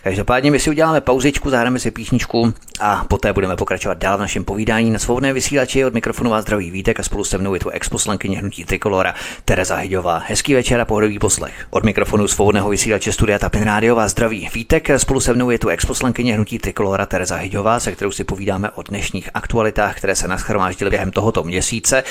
[0.02, 4.44] Každopádně my si uděláme pauzičku, zahrajeme si písničku a poté budeme pokračovat dál v našem
[4.44, 5.84] povídání na svobodné vysílači.
[5.84, 9.76] Od mikrofonu vás zdraví Vítek a spolu se mnou je tu exposlankyně hnutí Trikolora Tereza
[9.76, 10.18] Hyďová.
[10.30, 11.66] Hezký večer a pohodový poslech.
[11.70, 14.48] Od mikrofonu svobodného vysílače Studia Tapin Rádio vás zdraví.
[14.54, 18.70] Vítek spolu se mnou je tu exposlankyně hnutí Trikolora Tereza Hyďová, se kterou si povídáme
[18.70, 22.04] o dnešních aktualitách, které se naschromáždily během tohoto měsíce.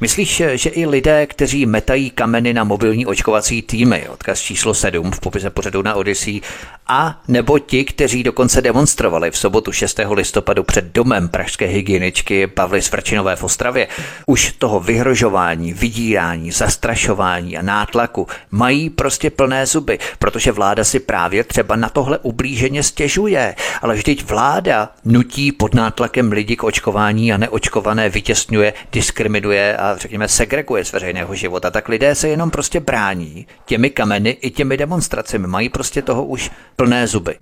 [0.00, 5.20] Myslíš, že i lidé, kteří metají kameny na mobilní očkovací týmy, odkaz číslo 7 v
[5.20, 6.40] popise pořadu na Odyssey,
[6.86, 10.00] a nebo ti, kteří dokonce demonstrovali v sobotu 6.
[10.10, 13.88] listopadu před domem pražské hygieničky Pavly Svrčinové v Ostravě,
[14.26, 21.44] už toho vyhrožování, vydírání, zastrašování a nátlaku mají prostě plné zuby, protože vláda si právě
[21.44, 23.54] třeba na tohle ublíženě stěžuje.
[23.82, 30.28] Ale vždyť vláda nutí pod nátlakem lidi k očkování a neočkované vytěsňuje, diskriminuje a řekněme
[30.28, 31.70] segreguje z veřejného života.
[31.70, 35.46] Tak lidé se jenom prostě brání těmi kameny i těmi demonstracemi.
[35.46, 37.38] Mají prostě toho už plné zuby.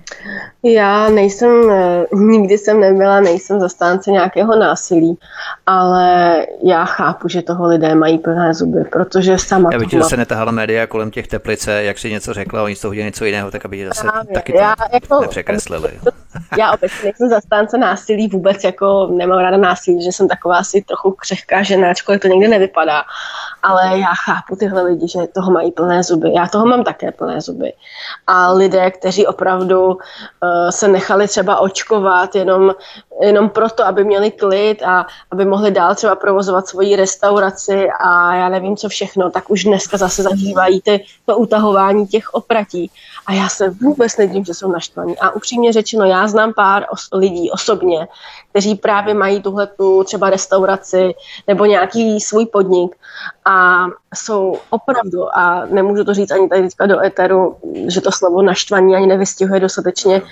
[0.62, 5.18] Já nejsem, eh, nikdy jsem nebyla, nejsem zastánce nějakého násilí,
[5.66, 9.70] ale já chápu, že toho lidé mají plné zuby, protože sama...
[9.72, 12.94] Já že se netahala média kolem těch teplice, jak si něco řekla, oni z toho
[12.94, 14.34] něco jiného, tak aby zase Právě.
[14.34, 16.00] taky to já, jako, nepřekreslili.
[16.58, 21.10] já obecně nejsem zastánce násilí, vůbec jako nemám ráda násilí, že jsem taková asi trochu
[21.10, 23.04] křehká žena, ačkoliv to někde nevypadá.
[23.62, 26.32] Ale já chápu tyhle lidi, že toho mají plné zuby.
[26.34, 27.72] Já toho mám také plné zuby.
[28.26, 29.96] A lidé, kteří opravdu uh,
[30.70, 32.74] se nechali třeba očkovat jenom,
[33.20, 38.48] jenom proto, aby měli klid a aby mohli dál třeba provozovat svoji restauraci a já
[38.48, 42.90] nevím co všechno, tak už dneska zase zažívají ty, to utahování těch opratí.
[43.26, 45.18] A já se vůbec nedím, že jsou naštvaní.
[45.18, 48.09] A upřímně řečeno, já znám pár os- lidí osobně,
[48.50, 51.14] kteří právě mají tuhle tu třeba restauraci
[51.46, 52.96] nebo nějaký svůj podnik
[53.44, 57.57] a jsou opravdu, a nemůžu to říct ani tady teďka do eteru,
[57.88, 60.22] že to slovo naštvaní ani nevystihuje dostatečně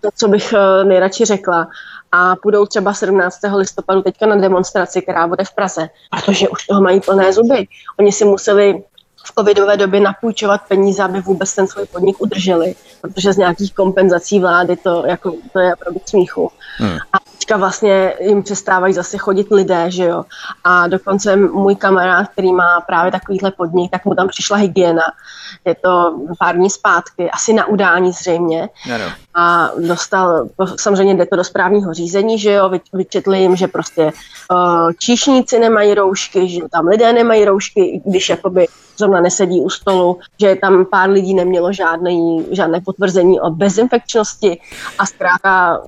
[0.00, 1.68] to, co bych eh, nejradši řekla.
[2.12, 3.38] A půjdou třeba 17.
[3.56, 7.68] listopadu teďka na demonstraci, která bude v Praze, protože už toho mají plné zuby.
[7.98, 8.82] Oni si museli
[9.24, 14.40] v covidové době napůjčovat peníze, aby vůbec ten svůj podnik udrželi, protože z nějakých kompenzací
[14.40, 16.50] vlády to, jako, to je opravdu smíchu.
[16.76, 16.96] Hmm.
[17.12, 17.19] A
[17.50, 20.24] teďka vlastně jim přestávají zase chodit lidé, že jo.
[20.64, 25.02] A dokonce můj kamarád, který má právě takovýhle podnik, tak mu tam přišla hygiena.
[25.64, 28.68] Je to pár dní zpátky, asi na udání zřejmě.
[28.94, 29.04] Ano.
[29.34, 34.12] A dostal, samozřejmě jde to do správního řízení, že jo, vyčetli jim, že prostě
[34.50, 38.66] uh, číšníci nemají roušky, že tam lidé nemají roušky, když jakoby
[39.00, 44.60] zrovna nesedí u stolu, že tam pár lidí nemělo žádný, žádné potvrzení o bezinfekčnosti
[44.98, 45.80] a zkrátka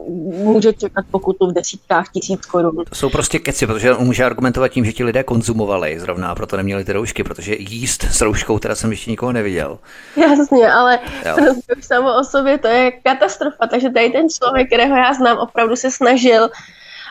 [0.45, 2.85] může čekat pokutu v desítkách tisíc korun.
[2.89, 6.57] To jsou prostě keci, protože on může argumentovat tím, že ti lidé konzumovali zrovna, proto
[6.57, 9.79] neměli ty roušky, protože jíst s rouškou teda jsem ještě nikoho neviděl.
[10.17, 10.99] Jasně, ale
[11.79, 15.77] už samo o sobě to je katastrofa, takže tady ten člověk, kterého já znám, opravdu
[15.77, 16.49] se snažil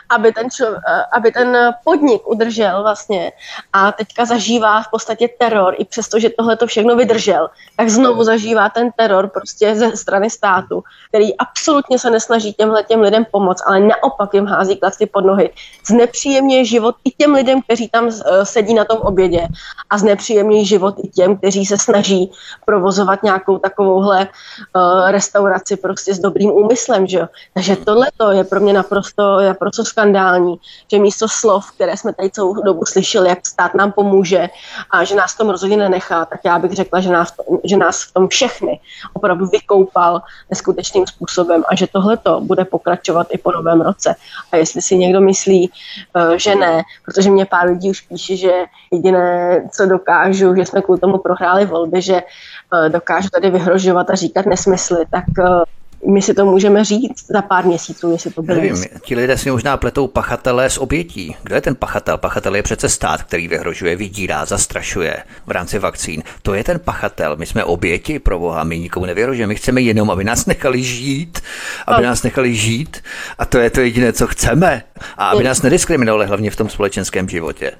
[0.08, 3.32] aby ten, člo, eh, aby ten podnik udržel vlastně
[3.72, 8.24] a teďka zažívá v podstatě teror, i přesto, že tohle to všechno vydržel, tak znovu
[8.24, 13.62] zažívá ten teror prostě ze strany státu, který absolutně se nesnaží těmhle těm lidem pomoct,
[13.66, 15.50] ale naopak jim hází klacky pod nohy.
[15.86, 19.48] Znepříjemňuje život i těm lidem, kteří tam eh, sedí na tom obědě
[19.90, 22.32] a znepříjemňuje život i těm, kteří se snaží
[22.64, 24.28] provozovat nějakou takovouhle
[24.76, 27.26] uh, restauraci prostě s dobrým úmyslem, že jo.
[27.54, 30.56] Takže tohle je pro mě naprosto, naprosto skandální,
[30.90, 34.48] že místo slov, které jsme tady celou dobu slyšeli, jak stát nám pomůže
[34.90, 37.28] a že nás tom rozhodně nenechá, tak já bych řekla, že nás,
[37.64, 38.80] že nás v tom všechny
[39.12, 44.14] opravdu vykoupal neskutečným způsobem a že tohle to bude pokračovat i po novém roce.
[44.52, 45.70] A jestli si někdo myslí,
[46.16, 48.52] eh, že ne, protože mě pár lidí už píše, že
[48.90, 54.14] jediné, co dokážu, že jsme kvůli tomu prohráli volby, že eh, dokážu tady vyhrožovat a
[54.14, 58.60] říkat nesmysly, tak eh, my si to můžeme říct za pár měsíců, jestli to bylo.
[58.60, 61.36] Nevím, ti lidé si možná pletou pachatelé s obětí.
[61.42, 62.18] Kdo je ten pachatel?
[62.18, 66.22] Pachatel je přece stát, který vyhrožuje, vydírá, zastrašuje v rámci vakcín.
[66.42, 67.36] To je ten pachatel.
[67.36, 69.48] My jsme oběti pro Boha, my nikomu nevyhrožujeme.
[69.48, 71.40] My chceme jenom, aby nás nechali žít,
[71.86, 72.08] aby no.
[72.08, 73.02] nás nechali žít
[73.38, 74.82] a to je to jediné, co chceme.
[75.16, 77.72] A aby nás nediskriminovali hlavně v tom společenském životě.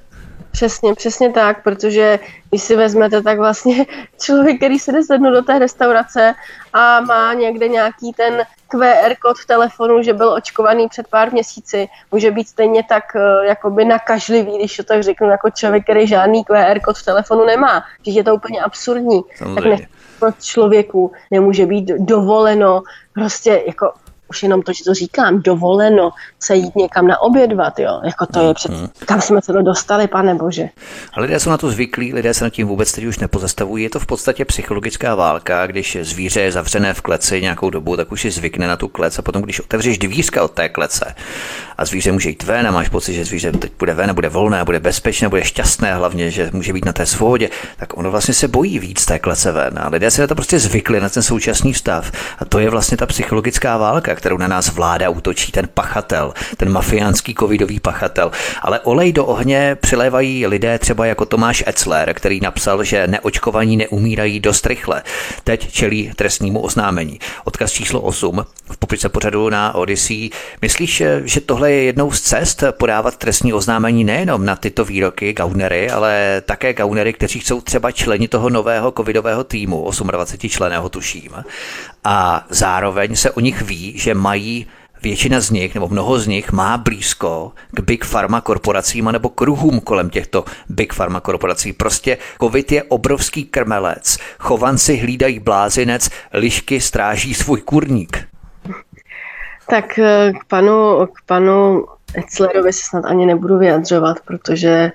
[0.53, 3.85] Přesně, přesně tak, protože když si vezmete, tak vlastně
[4.21, 6.33] člověk, který se jde sednout do té restaurace
[6.73, 11.89] a má někde nějaký ten QR kód v telefonu, že byl očkovaný před pár měsíci,
[12.11, 16.43] může být stejně tak uh, jakoby nakažlivý, když to tak řeknu, jako člověk, který žádný
[16.43, 17.83] QR kód v telefonu nemá.
[18.01, 19.21] Když je to úplně absurdní.
[19.37, 19.69] Samozřejmě.
[19.69, 19.87] Tak ne,
[20.41, 23.93] člověku nemůže být dovoleno prostě jako
[24.33, 28.39] už jenom to, že to říkám, dovoleno se jít někam na obědvat, jo, jako to
[28.47, 28.87] je před, mhm.
[29.05, 30.69] kam jsme se to dostali, pane bože.
[31.13, 33.89] A lidé jsou na to zvyklí, lidé se nad tím vůbec teď už nepozastavují, je
[33.89, 38.21] to v podstatě psychologická válka, když zvíře je zavřené v kleci nějakou dobu, tak už
[38.21, 41.15] si zvykne na tu klec a potom, když otevřeš dvířka od té klece
[41.77, 44.29] a zvíře může jít ven a máš pocit, že zvíře teď bude ven a bude
[44.29, 48.11] volné a bude bezpečné, bude šťastné, hlavně, že může být na té svobodě, tak ono
[48.11, 49.79] vlastně se bojí víc té klece ven.
[49.79, 52.11] A lidé se na to prostě zvykli, na ten současný stav.
[52.39, 56.71] A to je vlastně ta psychologická válka, kterou na nás vláda útočí, ten pachatel, ten
[56.71, 58.31] mafiánský covidový pachatel.
[58.61, 64.39] Ale olej do ohně přilévají lidé třeba jako Tomáš Etzler, který napsal, že neočkovaní neumírají
[64.39, 65.03] dost rychle.
[65.43, 67.19] Teď čelí trestnímu oznámení.
[67.43, 70.29] Odkaz číslo 8 v popice pořadu na Odyssey.
[70.61, 75.89] Myslíš, že tohle je jednou z cest podávat trestní oznámení nejenom na tyto výroky gaunery,
[75.89, 81.31] ale také gaunery, kteří jsou třeba členi toho nového covidového týmu, 28 členého tuším.
[82.03, 84.67] A zároveň se o nich ví, že mají
[85.03, 89.79] většina z nich, nebo mnoho z nich, má blízko k big pharma korporacím nebo kruhům
[89.79, 91.73] kolem těchto big pharma korporací.
[91.73, 94.17] Prostě covid je obrovský krmelec.
[94.39, 98.27] Chovanci hlídají blázinec, lišky stráží svůj kurník.
[99.69, 101.85] Tak eh, k panu, k panu
[102.17, 104.91] Etzlerovi se snad ani nebudu vyjadřovat, protože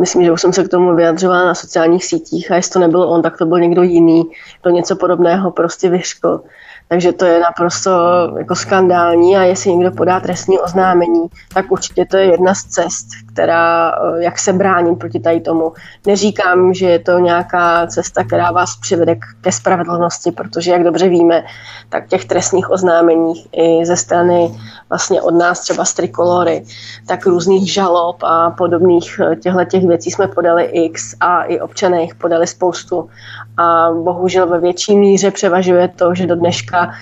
[0.00, 3.02] Myslím, že už jsem se k tomu vyjadřovala na sociálních sítích a jestli to nebyl
[3.02, 4.24] on, tak to byl někdo jiný,
[4.62, 6.40] kdo něco podobného prostě vyškl.
[6.88, 7.90] Takže to je naprosto
[8.38, 13.06] jako skandální a jestli někdo podá trestní oznámení, tak určitě to je jedna z cest,
[13.34, 15.72] která, eh, jak se bránit proti tady tomu.
[16.06, 21.44] Neříkám, že je to nějaká cesta, která vás přivede ke spravedlnosti, protože, jak dobře víme,
[21.88, 24.54] tak těch trestních oznámeních i ze strany
[24.88, 26.64] vlastně od nás třeba z Trikolory,
[27.06, 32.02] tak různých žalob a podobných eh, těchto těch věcí jsme podali x a i občané
[32.02, 33.08] jich podali spoustu
[33.56, 36.94] a bohužel ve větší míře převažuje to, že do dneška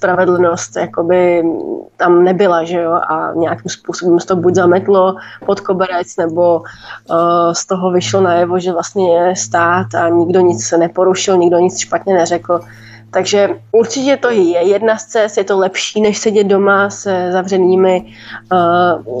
[0.00, 1.44] spravedlnost jakoby
[1.96, 7.52] tam nebyla, že jo, a nějakým způsobem se to buď zametlo pod koberec, nebo uh,
[7.52, 11.78] z toho vyšlo najevo, že vlastně je stát a nikdo nic se neporušil, nikdo nic
[11.78, 12.60] špatně neřekl.
[13.10, 18.04] Takže určitě to je jedna z cest, je to lepší, než sedět doma se zavřenými
[18.52, 19.20] uh, uh,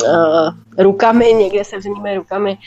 [0.78, 2.58] rukami, někde se zavřenými rukami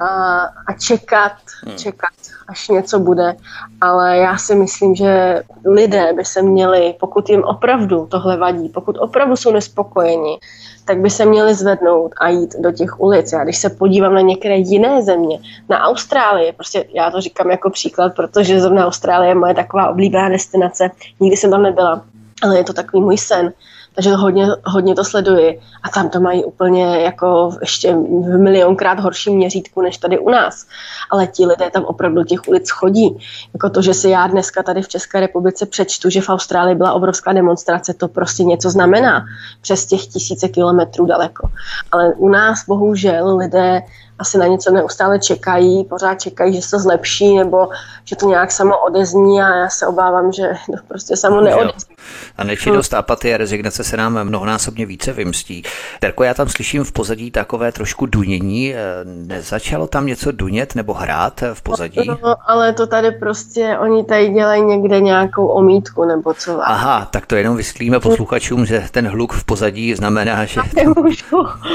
[0.00, 1.32] a, a čekat,
[1.66, 1.76] hmm.
[1.76, 2.10] čekat,
[2.48, 3.36] až něco bude.
[3.80, 8.98] Ale já si myslím, že lidé by se měli, pokud jim opravdu tohle vadí, pokud
[8.98, 10.38] opravdu jsou nespokojeni,
[10.84, 13.32] tak by se měli zvednout a jít do těch ulic.
[13.32, 17.70] Já když se podívám na některé jiné země, na Austrálii, prostě já to říkám jako
[17.70, 22.04] příklad, protože zrovna Austrálie je moje taková oblíbená destinace, nikdy jsem tam nebyla,
[22.42, 23.52] ale je to takový můj sen
[23.94, 25.60] takže hodně, hodně to sleduji.
[25.82, 30.66] A tam to mají úplně jako ještě v milionkrát horším měřítku než tady u nás.
[31.10, 33.18] Ale ti lidé tam opravdu těch ulic chodí.
[33.54, 36.92] Jako to, že si já dneska tady v České republice přečtu, že v Austrálii byla
[36.92, 39.24] obrovská demonstrace, to prostě něco znamená
[39.60, 41.48] přes těch tisíce kilometrů daleko.
[41.92, 43.82] Ale u nás bohužel lidé
[44.20, 47.68] asi na něco neustále čekají, pořád čekají, že se to zlepší nebo
[48.04, 51.96] že to nějak samo odezní a já se obávám, že to prostě samo neodezní.
[52.38, 55.62] A nečinnost, apatie a rezignace se nám mnohonásobně více vymstí.
[56.00, 58.74] Terko, já tam slyším v pozadí takové trošku dunění.
[59.04, 62.00] Nezačalo tam něco dunět nebo hrát v pozadí?
[62.08, 66.60] No, ale to tady prostě, oni tady dělají někde nějakou omítku nebo co.
[66.62, 70.60] Aha, tak to jenom vysvětlíme posluchačům, že ten hluk v pozadí znamená, že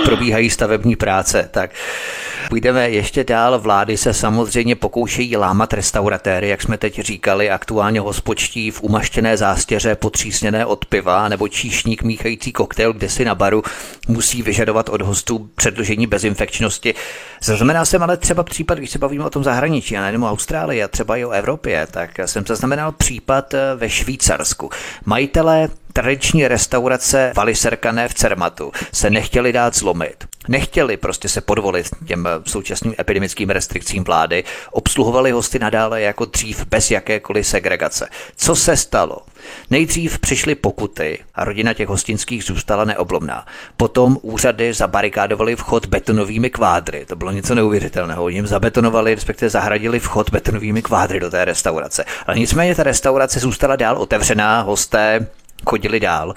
[0.05, 1.49] probíhají stavební práce.
[1.51, 1.69] Tak
[2.49, 3.59] Půjdeme ještě dál.
[3.59, 9.95] Vlády se samozřejmě pokoušejí lámat restauratéry, jak jsme teď říkali, aktuálně hospočtí v umaštěné zástěře
[9.95, 13.63] potřísněné od piva nebo číšník míchající koktejl kde si na baru
[14.07, 16.93] musí vyžadovat od hostů předložení bezinfekčnosti.
[17.41, 20.87] Zaznamenal jsem ale třeba případ, když se bavíme o tom zahraničí a nejenom Austrálii a
[20.87, 24.69] třeba i o Evropě, tak jsem zaznamenal případ ve Švýcarsku.
[25.05, 30.34] Majitelé tradiční restaurace Valiserkané v Cermatu se nechtěli dát zlomit.
[30.47, 36.91] Nechtěli prostě se podvolit těm současným epidemickým restrikcím vlády, obsluhovali hosty nadále jako dřív bez
[36.91, 38.07] jakékoliv segregace.
[38.35, 39.17] Co se stalo?
[39.69, 43.45] Nejdřív přišly pokuty a rodina těch hostinských zůstala neoblomná.
[43.77, 47.05] Potom úřady zabarikádovali vchod betonovými kvádry.
[47.05, 48.23] To bylo něco neuvěřitelného.
[48.23, 52.05] Oni jim zabetonovali, respektive zahradili vchod betonovými kvádry do té restaurace.
[52.27, 55.27] Ale nicméně ta restaurace zůstala dál otevřená, hosté
[55.65, 56.33] chodili dál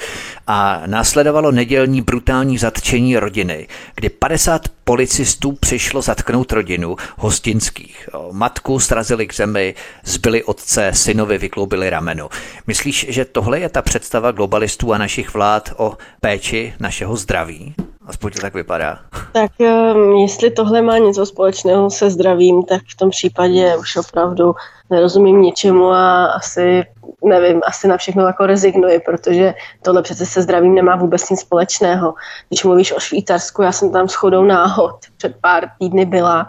[0.47, 8.09] a následovalo nedělní brutální zatčení rodiny, kdy 50 policistů přišlo zatknout rodinu hostinských.
[8.33, 12.29] Matku srazili k zemi, zbyli otce, synovi vykloubili rameno.
[12.67, 17.75] Myslíš, že tohle je ta představa globalistů a našich vlád o péči našeho zdraví?
[18.07, 18.99] Aspoň to tak vypadá.
[19.33, 24.55] Tak um, jestli tohle má něco společného se zdravím, tak v tom případě už opravdu
[24.91, 26.85] nerozumím ničemu a asi
[27.29, 32.15] nevím, asi na všechno jako rezignuji, protože tohle přece se zdravím nemá vůbec nic společného.
[32.49, 36.47] Když mluvíš o Švýcarsku, já jsem tam shodou náhod před pár týdny byla,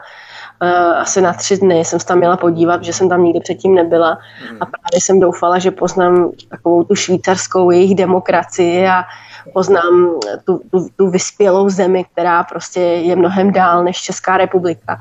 [0.62, 3.76] uh, asi na tři dny jsem se tam měla podívat, že jsem tam nikdy předtím
[3.76, 4.18] nebyla
[4.60, 9.04] a právě jsem doufala, že poznám takovou tu švýcarskou jejich demokracii a
[9.54, 15.00] poznám tu, tu, tu vyspělou zemi, která prostě je mnohem dál než Česká republika.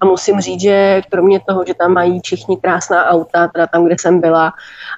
[0.00, 3.96] A musím říct, že kromě toho, že tam mají všichni krásná auta, teda tam, kde
[3.98, 4.52] jsem byla,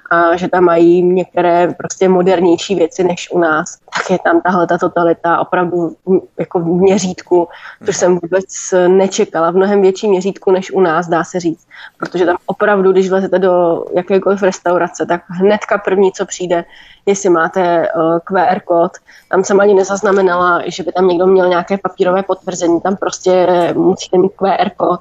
[0.09, 4.67] a že tam mají některé prostě modernější věci než u nás, tak je tam tahle
[4.67, 5.95] ta totalita opravdu
[6.39, 7.47] jako v měřítku,
[7.85, 8.45] což jsem vůbec
[8.87, 11.67] nečekala, v mnohem větší měřítku než u nás, dá se říct.
[11.97, 16.65] Protože tam opravdu, když vlezete do jakékoliv restaurace, tak hnedka první, co přijde,
[17.05, 17.89] jestli máte eh,
[18.23, 18.91] QR kód.
[19.29, 22.81] Tam jsem ani nezaznamenala, že by tam někdo měl nějaké papírové potvrzení.
[22.81, 24.99] Tam prostě musíte mít QR kód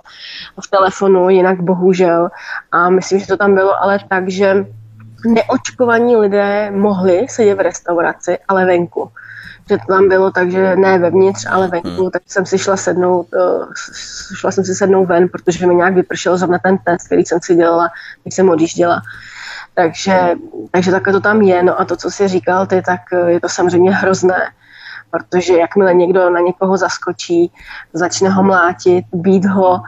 [0.65, 2.29] v telefonu, jinak bohužel.
[2.73, 4.67] A myslím, že to tam bylo ale tak, že
[5.27, 9.11] neočkovaní lidé mohli sedět v restauraci, ale venku.
[9.69, 12.11] Že to tam bylo tak, že ne vevnitř, ale venku, hmm.
[12.11, 13.73] tak jsem si šla sednout, uh,
[14.35, 17.55] šla jsem si sednout ven, protože mi nějak vypršel zrovna ten test, který jsem si
[17.55, 17.89] dělala,
[18.23, 19.03] když jsem odjížděla.
[19.75, 20.35] Takže,
[20.71, 21.63] takže takhle to tam je.
[21.63, 24.51] No a to, co jsi říkal ty, tak eh, je to samozřejmě hrozné.
[25.11, 27.53] protože jakmile někdo na někoho zaskočí,
[27.93, 29.81] začne ho mlátit, být ho,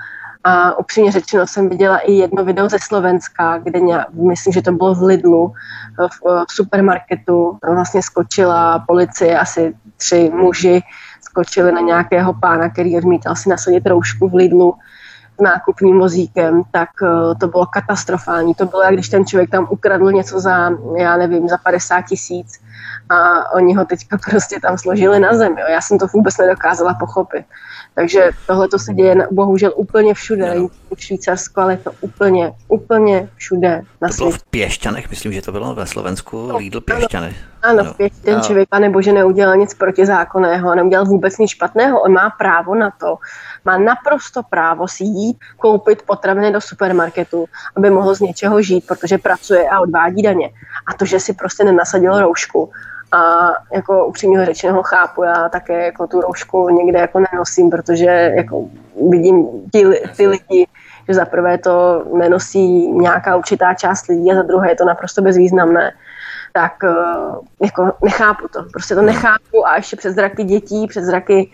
[0.45, 4.73] a upřímně řečeno jsem viděla i jedno video ze Slovenska, kde mě, myslím, že to
[4.73, 5.53] bylo v Lidlu,
[5.99, 10.83] v, v supermarketu, vlastně skočila policie, asi tři muži
[11.21, 14.75] skočili na nějakého pána, který odmítal si nasadit roušku v Lidlu
[15.41, 18.55] nákupním vozíkem, tak uh, to bylo katastrofální.
[18.55, 22.61] To bylo, jak když ten člověk tam ukradl něco za, já nevím, za 50 tisíc
[23.09, 25.59] a oni ho teďka prostě tam složili na zem.
[25.59, 25.65] Jo.
[25.71, 27.45] Já jsem to vůbec nedokázala pochopit.
[27.95, 31.91] Takže tohle to se děje bohužel úplně všude, není to v Švýcarsku, ale je to
[32.01, 36.57] úplně, úplně všude na to bylo v Pěšťanech, myslím, že to bylo ve Slovensku, no,
[36.57, 37.37] Lidl Pěšťany.
[37.63, 42.13] Ano, ano Pěšť, ten člověk, nebo že neudělal nic protizákonného, neudělal vůbec nic špatného, on
[42.13, 43.19] má právo na to,
[43.65, 47.47] má naprosto právo si jít koupit potraviny do supermarketu,
[47.77, 50.51] aby mohl z něčeho žít, protože pracuje a odvádí daně.
[50.87, 52.71] A to, že si prostě nenasadil roušku,
[53.13, 58.69] a jako upřímně řečeno chápu, já také jako tu roušku někde jako nenosím, protože jako
[59.11, 60.67] vidím ty, ty lidi,
[61.09, 65.23] že za prvé to nenosí nějaká určitá část lidí a za druhé je to naprosto
[65.23, 65.93] bezvýznamné
[66.53, 66.95] tak eh,
[67.65, 68.63] jako nechápu to.
[68.73, 71.51] Prostě to nechápu a ještě před zraky dětí, před zraky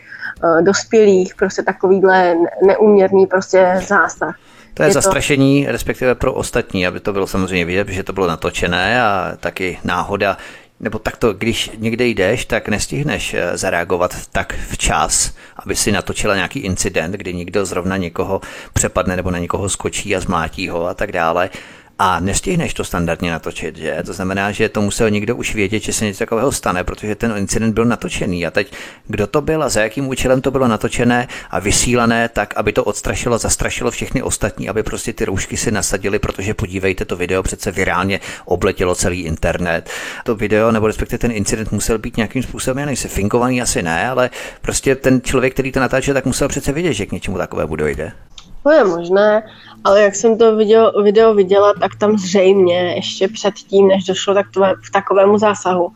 [0.61, 2.35] dospělých, prostě takovýhle
[2.67, 4.37] neuměrný prostě zásah.
[4.75, 5.73] To je, je zastrašení, to...
[5.73, 10.37] respektive pro ostatní, aby to bylo samozřejmě vidět, že to bylo natočené a taky náhoda,
[10.81, 16.59] nebo takto, když někde jdeš, tak nestihneš eh, zareagovat tak včas, aby si natočila nějaký
[16.59, 18.41] incident, kdy někdo zrovna někoho
[18.73, 21.51] přepadne nebo na někoho skočí a zmátí ho a tak dále
[21.99, 24.03] a nestihneš to standardně natočit, že?
[24.07, 27.35] To znamená, že to musel někdo už vědět, že se něco takového stane, protože ten
[27.37, 28.47] incident byl natočený.
[28.47, 28.73] A teď,
[29.07, 32.85] kdo to byl a za jakým účelem to bylo natočené a vysílané, tak aby to
[32.85, 37.71] odstrašilo, zastrašilo všechny ostatní, aby prostě ty roušky si nasadili, protože podívejte, to video přece
[37.71, 39.91] virálně obletělo celý internet.
[40.25, 44.09] To video, nebo respektive ten incident musel být nějakým způsobem, já nejsem finkovaný, asi ne,
[44.09, 44.31] ale
[44.63, 48.13] prostě ten člověk, který to natáčel, tak musel přece vědět, že k něčemu takovému dojde.
[48.67, 49.43] To je možné,
[49.87, 54.47] ale jak jsem to video, video viděla, tak tam zřejmě ještě předtím, než došlo tak
[54.55, 55.93] to, k takovému zásahu,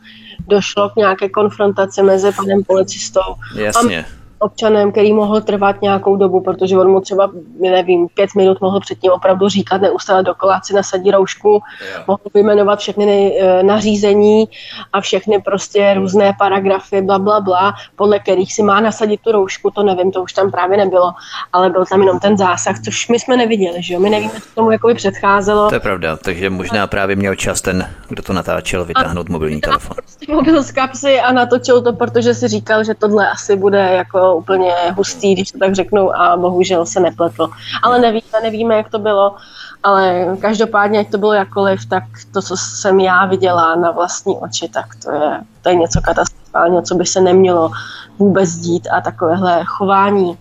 [0.48, 4.06] došlo k nějaké konfrontaci mezi panem policistou Jasně.
[4.06, 7.30] a občanem, který mohl trvat nějakou dobu, protože on mu třeba,
[7.60, 12.06] nevím, pět minut mohl předtím opravdu říkat neustále dokola, si nasadí roušku, yeah.
[12.06, 14.48] mohl vyjmenovat všechny e, nařízení
[14.92, 19.70] a všechny prostě různé paragrafy, bla, bla, bla, podle kterých si má nasadit tu roušku,
[19.70, 21.12] to nevím, to už tam právě nebylo,
[21.52, 24.54] ale byl tam jenom ten zásah, což my jsme neviděli, že jo, my nevíme, co
[24.54, 25.68] tomu jakoby předcházelo.
[25.68, 29.60] To je pravda, takže možná právě měl čas ten, kdo to natáčel, vytáhnout a mobilní
[29.70, 29.96] telefon.
[29.96, 34.29] Prostě mobil z kapsy a natočil to, protože si říkal, že tohle asi bude jako
[34.36, 37.48] úplně hustý, když to tak řeknu, a bohužel se nepletl.
[37.82, 39.36] Ale nevíme, nevíme, jak to bylo,
[39.82, 44.68] ale každopádně, jak to bylo jakkoliv, tak to, co jsem já viděla na vlastní oči,
[44.68, 47.70] tak to je, to je něco katastrofálního, co by se nemělo
[48.18, 50.38] vůbec dít a takovéhle chování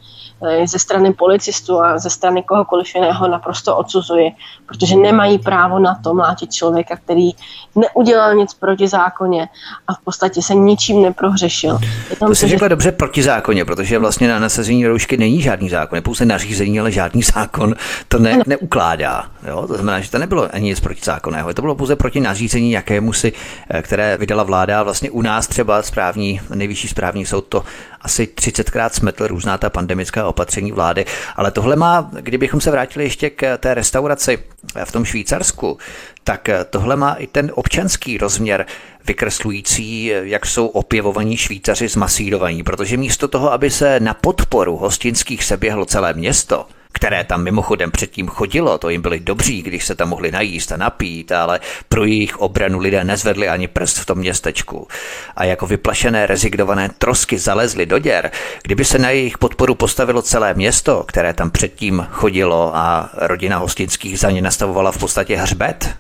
[0.65, 4.31] ze strany policistů a ze strany kohokoliv jiného naprosto odsuzuji,
[4.65, 7.31] protože nemají právo na to mlátit člověka, který
[7.75, 9.49] neudělal nic proti zákoně
[9.87, 11.79] a v podstatě se ničím neprohřešil.
[12.27, 12.69] to jsi řekla že...
[12.69, 16.91] dobře proti zákoně, protože vlastně na nasazení roušky není žádný zákon, je pouze nařízení, ale
[16.91, 17.75] žádný zákon
[18.07, 19.25] to ne, neukládá.
[19.47, 19.67] Jo?
[19.67, 23.13] To znamená, že to nebylo ani nic proti zákonného, to bylo pouze proti nařízení jakému
[23.13, 23.33] si,
[23.69, 24.83] eh, které vydala vláda.
[24.83, 27.63] Vlastně u nás třeba správní, nejvyšší správní soud to
[28.01, 31.05] asi 30krát smetl různá ta pandemická opatření vlády.
[31.35, 34.39] Ale tohle má, kdybychom se vrátili ještě k té restauraci
[34.83, 35.77] v tom Švýcarsku,
[36.23, 38.65] tak tohle má i ten občanský rozměr
[39.05, 45.85] vykreslující, jak jsou opěvovaní Švýcaři zmasírovaní, protože místo toho, aby se na podporu hostinských seběhlo
[45.85, 50.31] celé město, které tam mimochodem předtím chodilo, to jim byli dobří, když se tam mohli
[50.31, 51.59] najíst a napít, ale
[51.89, 54.87] pro jejich obranu lidé nezvedli ani prst v tom městečku.
[55.35, 58.31] A jako vyplašené rezignované trosky zalezly do děr,
[58.63, 64.19] kdyby se na jejich podporu postavilo celé město, které tam předtím chodilo a rodina hostinských
[64.19, 65.95] za ně nastavovala v podstatě hřbet,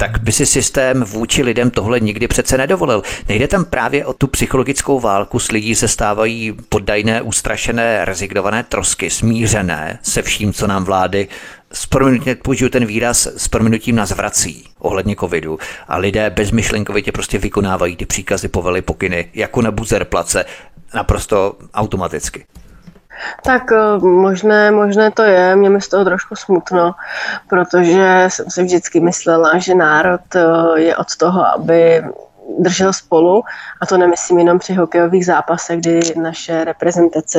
[0.00, 3.02] tak by si systém vůči lidem tohle nikdy přece nedovolil.
[3.28, 9.10] Nejde tam právě o tu psychologickou válku, s lidí se stávají poddajné, ustrašené, rezignované trosky,
[9.10, 11.28] smířené se vším, co nám vlády
[11.72, 17.38] s prominutím, použiju ten výraz, s prominutím nás vrací ohledně covidu a lidé bezmyšlenkovitě prostě
[17.38, 20.44] vykonávají ty příkazy, povely, pokyny, jako na buzerplace,
[20.94, 22.44] naprosto automaticky.
[23.42, 26.94] Tak eh, možné, možné to je, mě mi z toho trošku smutno,
[27.48, 32.02] protože jsem si vždycky myslela, že národ eh, je od toho, aby
[32.58, 33.42] držel spolu
[33.80, 37.38] a to nemyslím jenom při hokejových zápasech, kdy naše reprezentace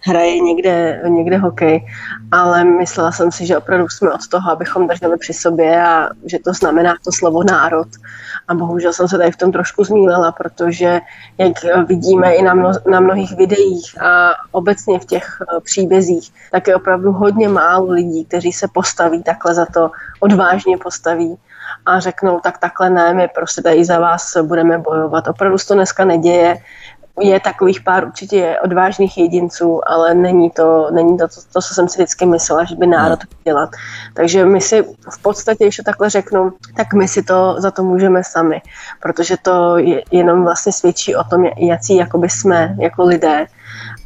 [0.00, 1.86] hraje někde, někde hokej,
[2.32, 6.38] ale myslela jsem si, že opravdu jsme od toho, abychom drželi při sobě a že
[6.38, 7.88] to znamená to slovo národ.
[8.48, 11.00] A bohužel jsem se tady v tom trošku zmílela, protože
[11.38, 11.52] jak
[11.86, 16.76] vidíme i na, mno, na mnohých videích a obecně v těch eh, příbězích, tak je
[16.76, 19.90] opravdu hodně málo lidí, kteří se postaví takhle za to,
[20.20, 21.38] odvážně postaví
[21.86, 25.28] a řeknou, tak takhle ne, my prostě tady za vás budeme bojovat.
[25.28, 26.56] Opravdu se to dneska neděje
[27.20, 31.88] je takových pár určitě odvážných jedinců, ale není to, není to, to, to co jsem
[31.88, 33.70] si vždycky myslela, že by národ dělat.
[34.14, 37.82] Takže my si v podstatě, když to takhle řeknu, tak my si to za to
[37.82, 38.62] můžeme sami,
[39.02, 43.46] protože to je, jenom vlastně svědčí o tom, jaký jakoby jsme jako lidé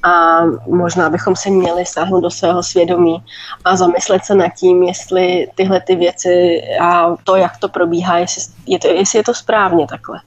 [0.05, 3.24] a možná bychom se měli sáhnout do svého svědomí
[3.64, 8.42] a zamyslet se nad tím, jestli tyhle ty věci a to, jak to probíhá, jestli
[8.66, 10.20] je to, jestli je to správně takhle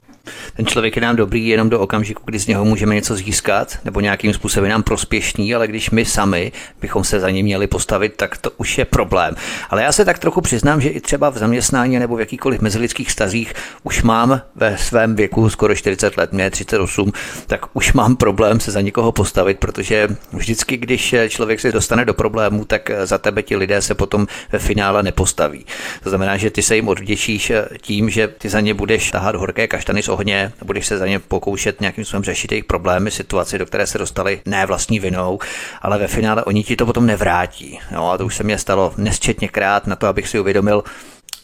[0.56, 4.00] ten člověk je nám dobrý jenom do okamžiku, kdy z něho můžeme něco získat, nebo
[4.00, 8.36] nějakým způsobem nám prospěšný, ale když my sami bychom se za ně měli postavit, tak
[8.36, 9.34] to už je problém.
[9.70, 13.10] Ale já se tak trochu přiznám, že i třeba v zaměstnání nebo v jakýkoliv mezilidských
[13.10, 17.12] stazích už mám ve svém věku skoro 40 let, mě 38,
[17.46, 22.14] tak už mám problém se za někoho postavit, protože vždycky, když člověk se dostane do
[22.14, 25.66] problému, tak za tebe ti lidé se potom ve finále nepostaví.
[26.02, 29.66] To znamená, že ty se jim odděčíš tím, že ty za ně budeš tahat horké
[29.66, 33.66] kaštany z ohně, budeš se za ně pokoušet nějakým způsobem řešit jejich problémy, situaci, do
[33.66, 35.38] které se dostali ne vlastní vinou,
[35.82, 37.78] ale ve finále oni ti to potom nevrátí.
[37.92, 40.84] No a to už se mě stalo nesčetněkrát na to, abych si uvědomil,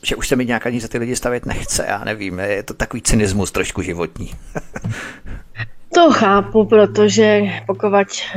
[0.02, 2.74] že už se mi nějak ani za ty lidi stavět nechce, já nevím, je to
[2.74, 4.30] takový cynismus trošku životní.
[5.94, 7.88] To chápu, protože pokud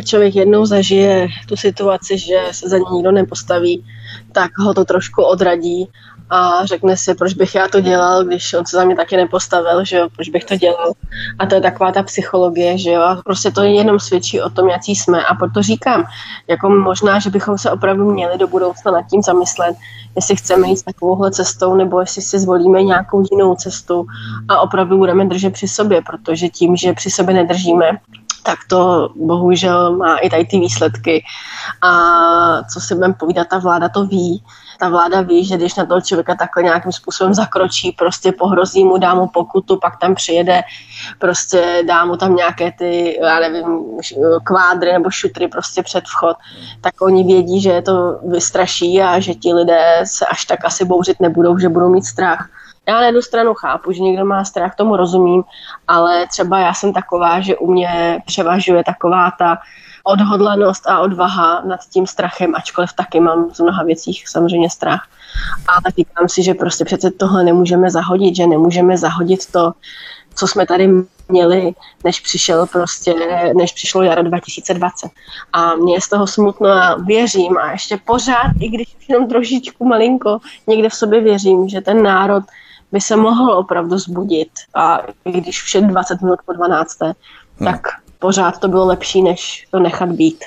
[0.06, 3.86] člověk jednou zažije tu situaci, že se za ní nikdo nepostaví,
[4.32, 5.90] tak ho to trošku odradí
[6.30, 9.86] a řekne si, proč bych já to dělal, když on se za mě taky nepostavil,
[9.86, 10.92] že jo, proč bych to dělal.
[11.40, 14.70] A to je taková ta psychologie, že jo, a prostě to jenom svědčí o tom,
[14.70, 15.26] jaký jsme.
[15.26, 16.04] A proto říkám,
[16.48, 19.76] jako možná, že bychom se opravdu měli do budoucna nad tím zamyslet,
[20.16, 24.06] jestli chceme jít takovouhle cestou, nebo jestli si zvolíme nějakou jinou cestu
[24.50, 27.92] a opravdu budeme držet při sobě, protože tím, že při sobě nedržíme,
[28.44, 31.24] tak to bohužel má i tady ty výsledky.
[31.82, 31.92] A
[32.64, 34.44] co si budeme povídat, ta vláda to ví,
[34.78, 38.98] ta vláda ví, že když na toho člověka takhle nějakým způsobem zakročí, prostě pohrozí mu,
[38.98, 40.62] dá mu pokutu, pak tam přijede,
[41.20, 43.66] prostě dá mu tam nějaké ty, já nevím,
[44.44, 46.38] kvádry nebo šutry prostě před vchod,
[46.82, 50.86] tak oni vědí, že je to vystraší a že ti lidé se až tak asi
[50.86, 52.50] bouřit nebudou, že budou mít strach.
[52.88, 55.44] Já na jednu stranu chápu, že někdo má strach, tomu rozumím,
[55.88, 59.58] ale třeba já jsem taková, že u mě převažuje taková ta
[60.08, 65.08] odhodlanost a odvaha nad tím strachem, ačkoliv taky mám z mnoha věcích samozřejmě strach.
[65.68, 69.72] Ale říkám si, že prostě přece tohle nemůžeme zahodit, že nemůžeme zahodit to,
[70.36, 70.90] co jsme tady
[71.30, 71.72] měli,
[72.04, 73.14] než přišel prostě,
[73.56, 75.12] než přišlo jaro 2020.
[75.54, 79.86] A mě je z toho smutno a věřím a ještě pořád, i když jenom trošičku
[79.86, 82.44] malinko, někde v sobě věřím, že ten národ
[82.92, 87.02] by se mohl opravdu zbudit a i když už je 20 minut po 12.
[87.02, 87.14] Hmm.
[87.60, 87.88] tak
[88.20, 90.44] pořád to bylo lepší, než to nechat být.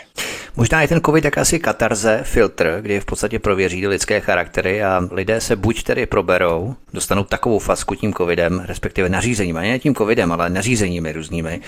[0.57, 5.41] Možná je ten covid jakási katarze, filtr, kdy v podstatě prověří lidské charaktery a lidé
[5.41, 10.33] se buď tedy proberou, dostanou takovou fasku tím covidem, respektive nařízením, a ne tím covidem,
[10.33, 11.61] ale nařízeními různými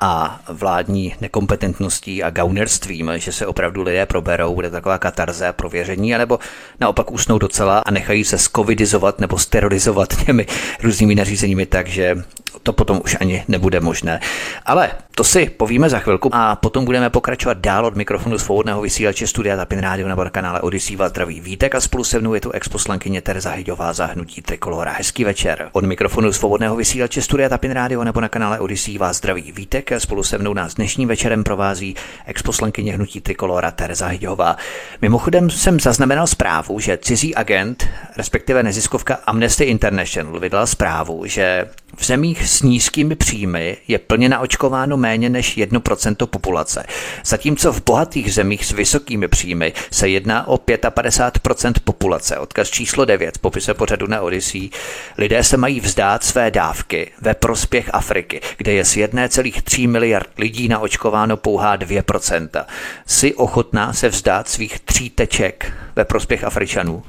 [0.00, 6.14] a vládní nekompetentností a gaunerstvím, že se opravdu lidé proberou, bude taková katarze a prověření,
[6.14, 6.38] anebo
[6.80, 10.46] naopak usnou docela a nechají se skovidizovat nebo sterorizovat těmi
[10.82, 12.16] různými nařízeními, takže
[12.62, 14.20] to potom už ani nebude možné.
[14.66, 19.26] Ale to si povíme za chvilku a potom budeme pokračovat dál od mikrofonu svobodného vysílače
[19.26, 22.40] Studia Tapin Radio nebo na kanále Odyssey vás zdraví Vítek a spolu se mnou je
[22.40, 24.92] tu exposlankyně Terza Hyďová za hnutí Trikolora.
[24.92, 25.68] Hezký večer.
[25.72, 30.00] Od mikrofonu svobodného vysílače Studia Tapin Radio nebo na kanále Odyssey vás zdraví Vítek a
[30.00, 31.96] spolu se mnou nás dnešním večerem provází
[32.26, 34.56] exposlankyně hnutí Trikolora Terza Hyďová.
[35.02, 42.04] Mimochodem jsem zaznamenal zprávu, že cizí agent, respektive neziskovka Amnesty International vydala zprávu, že v
[42.04, 46.86] zemích s nízkými příjmy je plně naočkováno méně než 1% populace,
[47.24, 52.38] zatímco v bohatých zemích s vysokými příjmy se jedná o 55% populace.
[52.38, 54.70] Odkaz číslo 9 popise pořadu na Odyssey.
[55.18, 60.68] Lidé se mají vzdát své dávky ve prospěch Afriky, kde je z 1,3 miliard lidí
[60.68, 62.64] naočkováno pouhá 2%.
[63.06, 67.02] Jsi ochotná se vzdát svých tří teček ve prospěch Afričanů?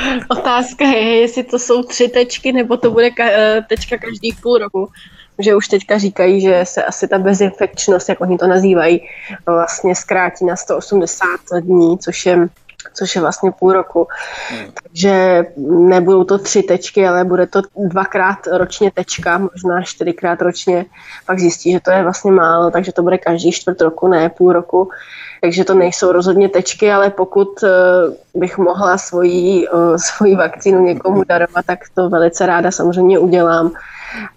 [0.30, 4.58] Otázka je, jestli to jsou tři tečky, nebo to bude ka- eh, tečka každých půl
[4.58, 4.88] roku.
[5.38, 9.00] Že už teďka říkají, že se asi ta bezinfekčnost, jak oni to nazývají,
[9.46, 11.26] vlastně zkrátí na 180
[11.60, 12.48] dní, což je
[12.94, 14.08] což je vlastně půl roku.
[14.50, 14.72] Hmm.
[14.82, 20.84] Takže nebudou to tři tečky, ale bude to dvakrát ročně tečka, možná čtyřikrát ročně.
[21.26, 24.52] Pak zjistí, že to je vlastně málo, takže to bude každý čtvrt roku, ne půl
[24.52, 24.88] roku.
[25.40, 27.70] Takže to nejsou rozhodně tečky, ale pokud uh,
[28.34, 33.72] bych mohla svoji, uh, svoji vakcínu někomu darovat, tak to velice ráda samozřejmě udělám.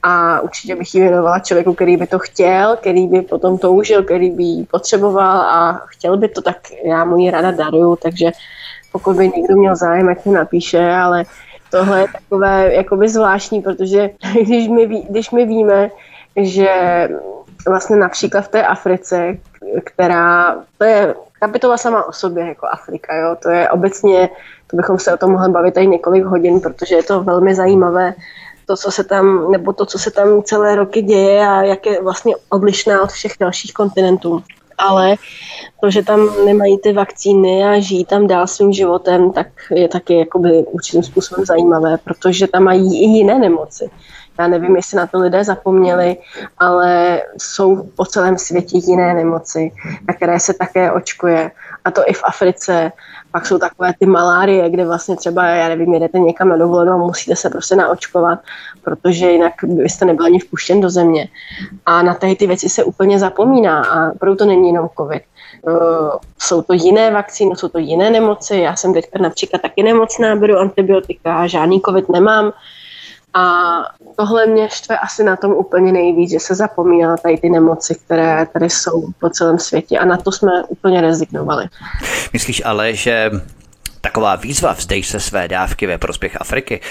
[0.04, 4.32] A určitě bych ji věnovala člověku, který by to chtěl, který by potom toužil, který
[4.32, 8.32] by ji potřeboval a chtěl by to, tak já mu ji ráda daruju, takže
[8.92, 11.26] pokud by někdo měl zájem, ať mi napíše, ale
[11.72, 14.10] tohle je takové jakoby zvláštní, protože
[14.44, 15.90] když my, ví, když my víme,
[16.36, 16.70] že
[17.68, 19.38] vlastně například v té Africe,
[19.84, 24.30] která, to je kapitola sama o sobě, jako Afrika, jo, to je obecně,
[24.68, 28.14] to bychom se o tom mohli bavit tady několik hodin, protože je to velmi zajímavé,
[28.70, 32.04] to, co se tam, nebo to, co se tam celé roky děje a jak je
[32.04, 34.44] vlastně odlišná od všech dalších kontinentů.
[34.78, 35.16] Ale
[35.82, 40.18] to, že tam nemají ty vakcíny a žijí tam dál svým životem, tak je taky
[40.18, 43.90] jakoby určitým způsobem zajímavé, protože tam mají i jiné nemoci.
[44.40, 46.18] Já nevím, jestli na to lidé zapomněli,
[46.58, 49.72] ale jsou po celém světě jiné nemoci,
[50.08, 51.52] na které se také očkuje.
[51.86, 52.92] A to i v Africe.
[53.32, 56.98] Pak jsou takové ty malárie, kde vlastně třeba, já nevím, jedete někam na dovolenou a
[56.98, 58.40] musíte se prostě naočkovat,
[58.84, 61.28] protože jinak byste nebyli ani vpuštěn do země.
[61.86, 65.24] A na tady ty věci se úplně zapomíná a proto to není jenom covid.
[66.40, 68.58] Jsou to jiné vakcíny, jsou to jiné nemoci.
[68.58, 72.54] Já jsem teď například taky nemocná, beru antibiotika, žádný covid nemám,
[73.34, 73.76] a
[74.16, 78.48] tohle mě štve asi na tom úplně nejvíc, že se zapomíná tady ty nemoci, které
[78.54, 81.66] tady jsou po celém světě a na to jsme úplně rezignovali.
[82.34, 83.32] Myslíš ale, že
[84.02, 86.82] taková výzva vzdej se své dávky ve prospěch Afriky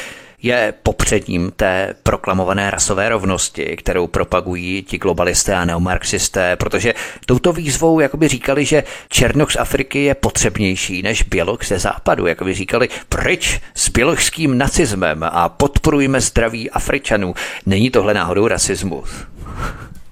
[0.42, 6.94] je popředním té proklamované rasové rovnosti, kterou propagují ti globalisté a neomarxisté, protože
[7.26, 12.44] touto výzvou jakoby říkali, že Černoch z Afriky je potřebnější než Běloch ze západu, jako
[12.44, 17.34] by říkali pryč s bělochským nacismem a podporujme zdraví Afričanů.
[17.66, 19.10] Není tohle náhodou rasismus?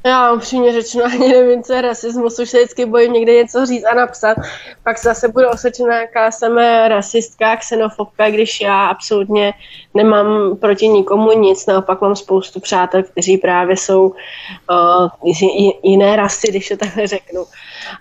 [0.06, 3.84] Já upřímně řečeno ani nevím, co je rasismus, už se vždycky bojím někde něco říct
[3.84, 4.36] a napsat.
[4.84, 9.52] Pak zase budu osvědčena, jaká jsem rasistka, xenofobka, když já absolutně
[9.94, 14.14] nemám proti nikomu nic, naopak mám spoustu přátel, kteří právě jsou
[14.70, 17.44] uh, jiné rasy, když to takhle řeknu.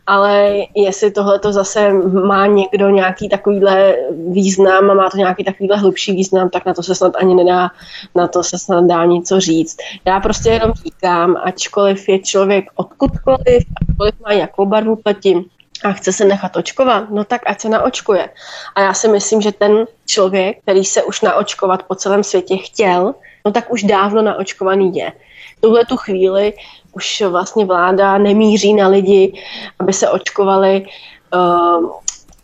[0.07, 1.93] Ale jestli tohle to zase
[2.27, 3.95] má někdo nějaký takovýhle
[4.31, 7.69] význam a má to nějaký takovýhle hlubší význam, tak na to se snad ani nedá,
[8.15, 9.77] na to se snad dá něco říct.
[10.05, 15.45] Já prostě jenom říkám, ačkoliv je člověk odkudkoliv, ačkoliv má jakou barvu pleti,
[15.83, 18.29] a chce se nechat očkovat, no tak ať se naočkuje.
[18.75, 23.15] A já si myslím, že ten člověk, který se už naočkovat po celém světě chtěl,
[23.45, 25.13] no tak už dávno naočkovaný je.
[25.59, 26.53] Tuhle tu chvíli
[26.93, 29.43] už vlastně vláda nemíří na lidi,
[29.79, 30.85] aby se očkovali
[31.33, 31.89] uh,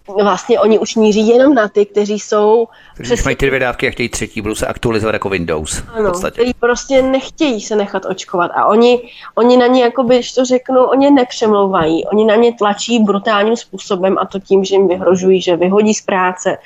[0.08, 2.68] vlastně oni už míří jenom na ty, kteří jsou...
[2.94, 3.28] Kteří přesně...
[3.28, 5.84] mají ty dvě dávky a chtějí třetí, budou se aktualizovat jako Windows.
[5.94, 9.02] Ano, kteří prostě nechtějí se nechat očkovat a oni,
[9.36, 14.18] oni na ně, jakoby, když to řeknu, oni nepřemlouvají, oni na ně tlačí brutálním způsobem
[14.20, 16.58] a to tím, že jim vyhrožují, že vyhodí z práce,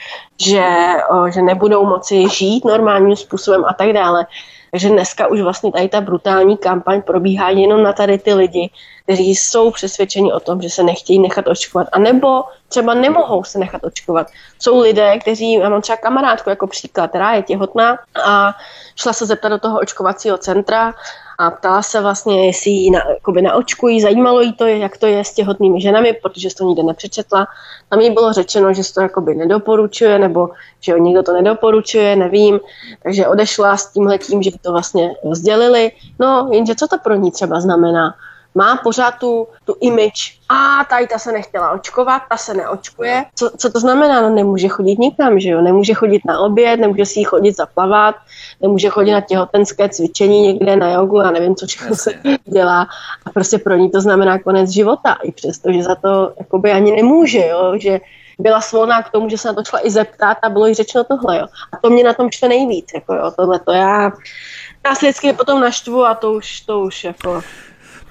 [0.45, 0.65] že,
[1.33, 4.25] že nebudou moci žít normálním způsobem a tak dále.
[4.75, 8.69] Takže dneska už vlastně tady ta brutální kampaň probíhá jenom na tady ty lidi,
[9.03, 13.83] kteří jsou přesvědčeni o tom, že se nechtějí nechat očkovat, anebo třeba nemohou se nechat
[13.83, 14.27] očkovat.
[14.59, 18.53] Jsou lidé, kteří, já mám třeba kamarádku jako příklad, která je těhotná a
[18.95, 20.93] šla se zeptat do toho očkovacího centra
[21.37, 25.23] a ptala se vlastně, jestli ji na, jakoby naočkují, zajímalo jí to, jak to je
[25.23, 27.47] s těhotnými ženami, protože to nikde nepřečetla.
[27.89, 32.15] Tam jí bylo řečeno, že se to jakoby nedoporučuje, nebo že jo, nikdo to nedoporučuje,
[32.15, 32.59] nevím.
[33.03, 35.91] Takže odešla s tímhle tím, že to vlastně sdělili.
[36.19, 38.15] No, jenže co to pro ní třeba znamená?
[38.55, 43.25] Má pořád tu, tu image, a tady ta se nechtěla očkovat, ta se neočkuje.
[43.35, 44.21] Co, co to znamená?
[44.21, 45.61] No nemůže chodit nikam, že jo?
[45.61, 48.15] Nemůže chodit na oběd, nemůže si chodit zaplavat,
[48.61, 52.13] nemůže chodit na těhotenské cvičení někde na jogu a nevím, co všechno se
[52.45, 52.87] dělá.
[53.25, 56.91] A prostě pro ní to znamená konec života, i přesto, že za to jakoby ani
[56.91, 57.73] nemůže, jo?
[57.77, 57.99] že
[58.39, 61.03] byla svolná k tomu, že se na to šla i zeptat a bylo jí řečeno
[61.03, 61.47] tohle, jo.
[61.71, 64.11] A to mě na tom čte nejvíc, jako jo, tohle to já,
[64.85, 67.41] já se vždycky potom naštvu a to už, to už jako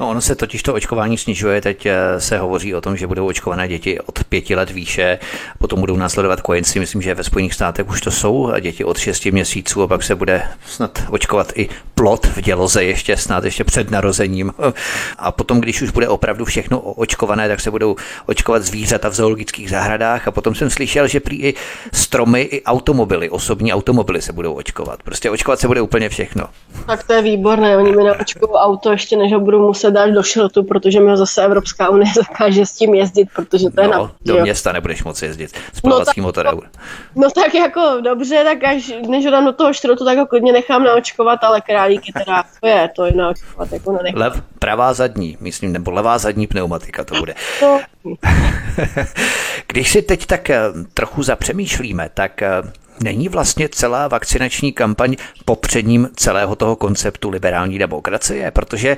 [0.00, 1.60] No, ono se totiž to očkování snižuje.
[1.60, 5.18] Teď eh, se hovoří o tom, že budou očkované děti od pěti let výše,
[5.58, 6.80] potom budou následovat kojenci.
[6.80, 10.14] Myslím, že ve Spojených státech už to jsou děti od 6 měsíců a pak se
[10.14, 14.52] bude snad očkovat i plot v děloze ještě snad ještě před narozením.
[15.18, 19.70] A potom, když už bude opravdu všechno očkované, tak se budou očkovat zvířata v zoologických
[19.70, 21.54] zahradách a potom jsem slyšel, že prý i
[21.92, 25.02] stromy, i automobily, osobní automobily se budou očkovat.
[25.02, 26.44] Prostě očkovat se bude úplně všechno.
[26.86, 30.10] Tak to je výborné, oni mi naočkují auto ještě, než ho budou muset se dáš
[30.10, 33.88] do šrotu, protože mi zase Evropská unie zakáže s tím jezdit, protože to no, je
[33.88, 34.12] na...
[34.24, 36.60] do města nebudeš moci jezdit s no, motorem.
[37.16, 40.52] No tak jako dobře, tak až než ho dám do toho šrotu, tak ho klidně
[40.52, 44.20] nechám naočkovat, ale králíky teda, to je, to je naočkovat, jako nenechám.
[44.20, 47.34] Lev, pravá zadní, myslím, nebo levá zadní pneumatika to bude.
[47.62, 47.80] No.
[49.66, 50.60] Když si teď tak eh,
[50.94, 52.62] trochu zapřemýšlíme, tak eh,
[53.02, 58.96] Není vlastně celá vakcinační kampaň popředním celého toho konceptu liberální demokracie, protože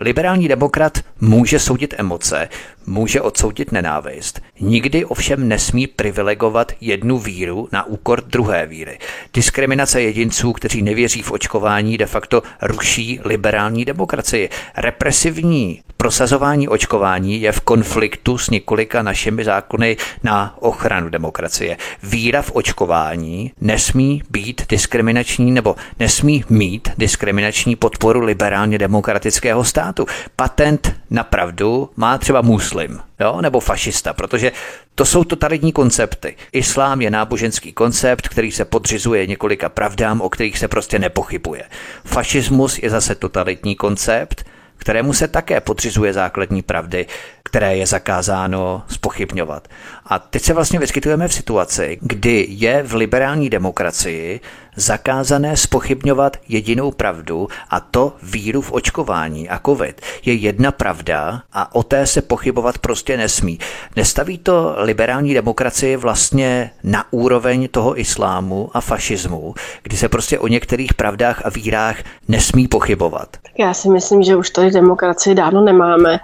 [0.00, 2.48] liberální demokrat může soudit emoce,
[2.88, 8.98] může odsoudit nenávist, nikdy ovšem nesmí privilegovat jednu víru na úkor druhé víry.
[9.34, 14.48] Diskriminace jedinců, kteří nevěří v očkování, de facto ruší liberální demokracii.
[14.76, 21.76] Represivní prosazování očkování je v konfliktu s několika našimi zákony na ochranu demokracie.
[22.02, 30.06] Víra v očkování nesmí být diskriminační nebo nesmí mít diskriminační podporu liberálně demokratického státu.
[30.36, 32.77] Patent na pravdu má třeba muslim
[33.20, 34.52] jo, nebo fašista, protože
[34.94, 36.36] to jsou totalitní koncepty.
[36.52, 41.64] Islám je náboženský koncept, který se podřizuje několika pravdám, o kterých se prostě nepochybuje.
[42.04, 44.44] Fašismus je zase totalitní koncept,
[44.76, 47.06] kterému se také podřizuje základní pravdy,
[47.48, 49.68] které je zakázáno spochybňovat.
[50.06, 54.40] A teď se vlastně vyskytujeme v situaci, kdy je v liberální demokracii
[54.76, 60.00] zakázané spochybňovat jedinou pravdu a to víru v očkování a covid.
[60.24, 63.58] Je jedna pravda a o té se pochybovat prostě nesmí.
[63.96, 70.48] Nestaví to liberální demokracii vlastně na úroveň toho islámu a fašismu, kdy se prostě o
[70.48, 71.96] některých pravdách a vírách
[72.28, 73.36] nesmí pochybovat.
[73.58, 76.18] Já si myslím, že už tady demokracii dávno nemáme.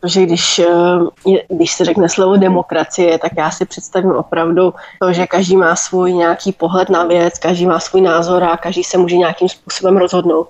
[0.00, 5.26] Protože když, eh, když se řekne slovo demokracie, tak já si představím opravdu to, že
[5.26, 9.16] každý má svůj nějaký pohled na věc, každý má svůj názor a každý se může
[9.16, 10.48] nějakým způsobem rozhodnout.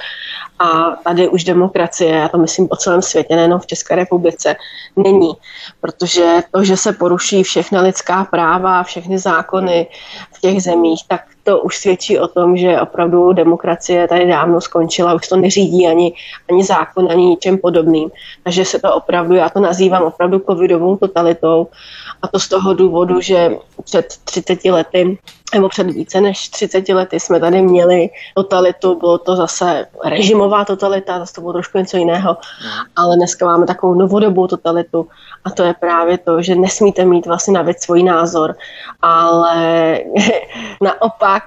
[0.58, 4.56] A tady už demokracie, já to myslím po celém světě, nejenom v České republice,
[4.96, 5.32] není.
[5.80, 9.86] Protože to, že se poruší všechna lidská práva, všechny zákony
[10.32, 15.14] v těch zemích, tak to už svědčí o tom, že opravdu demokracie tady dávno skončila,
[15.14, 16.12] už to neřídí ani,
[16.50, 18.10] ani zákon, ani ničem podobným.
[18.44, 21.66] Takže se to opravdu, já to nazývám opravdu covidovou totalitou
[22.22, 23.50] a to z toho důvodu, že
[23.84, 25.18] před 30 lety
[25.54, 31.18] nebo před více než 30 lety jsme tady měli totalitu, bylo to zase režimová totalita,
[31.18, 32.36] zase to bylo trošku něco jiného,
[32.96, 35.08] ale dneska máme takovou novodobou totalitu
[35.44, 38.56] a to je právě to, že nesmíte mít vlastně na věc svůj názor,
[39.02, 39.98] ale
[40.80, 41.42] naopak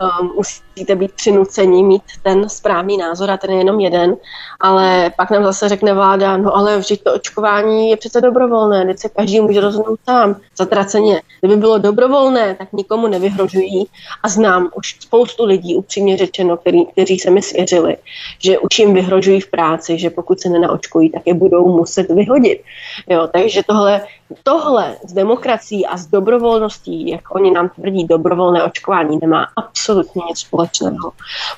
[0.00, 4.16] um, musíte být přinuceni mít ten správný názor a ten je jenom jeden,
[4.60, 8.98] ale pak nám zase řekne vláda, no ale vždyť to očkování je přece dobrovolné, teď
[8.98, 11.22] se každý může rozhodnout sám, zatraceně.
[11.40, 13.86] Kdyby bylo dobrovolné, tak nikomu nevyhrožují
[14.22, 17.96] a znám už spoustu lidí, upřímně řečeno, který, kteří se mi svěřili,
[18.38, 22.62] že už jim vyhrožují v práci, že pokud se nenaočkují, tak je budou muset vyhodit.
[23.08, 24.00] Jo, takže tohle,
[24.42, 29.83] tohle s demokracií a s dobrovolností, jak oni nám tvrdí, dobrovolné očkování nemá absolutně
[30.28, 31.12] nic společného.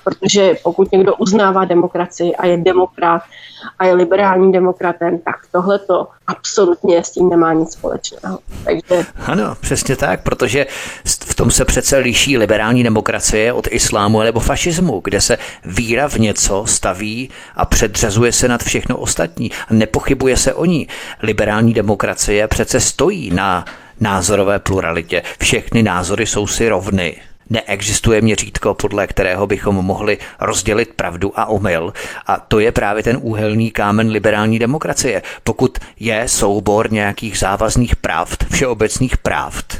[0.05, 3.23] Protože pokud někdo uznává demokracii a je demokrat
[3.79, 8.39] a je liberální demokratem, tak tohle to absolutně s tím nemá nic společného.
[8.65, 9.07] Takže...
[9.27, 10.67] Ano, přesně tak, protože
[11.05, 16.17] v tom se přece liší liberální demokracie od islámu nebo fašismu, kde se víra v
[16.17, 20.89] něco staví a předřazuje se nad všechno ostatní a nepochybuje se o ní.
[21.23, 23.65] Liberální demokracie přece stojí na
[24.01, 25.23] názorové pluralitě.
[25.39, 27.17] Všechny názory jsou si rovny.
[27.51, 31.93] Neexistuje měřítko, podle kterého bychom mohli rozdělit pravdu a omyl.
[32.27, 35.23] A to je právě ten úhelný kámen liberální demokracie.
[35.45, 39.79] Pokud je soubor nějakých závazných pravd, všeobecných pravd,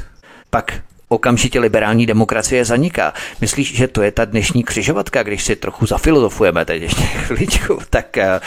[0.49, 3.13] pak okamžitě liberální demokracie zaniká.
[3.41, 8.17] Myslíš, že to je ta dnešní křižovatka, když si trochu zafilozofujeme teď ještě chvíličku, tak
[8.17, 8.39] eh,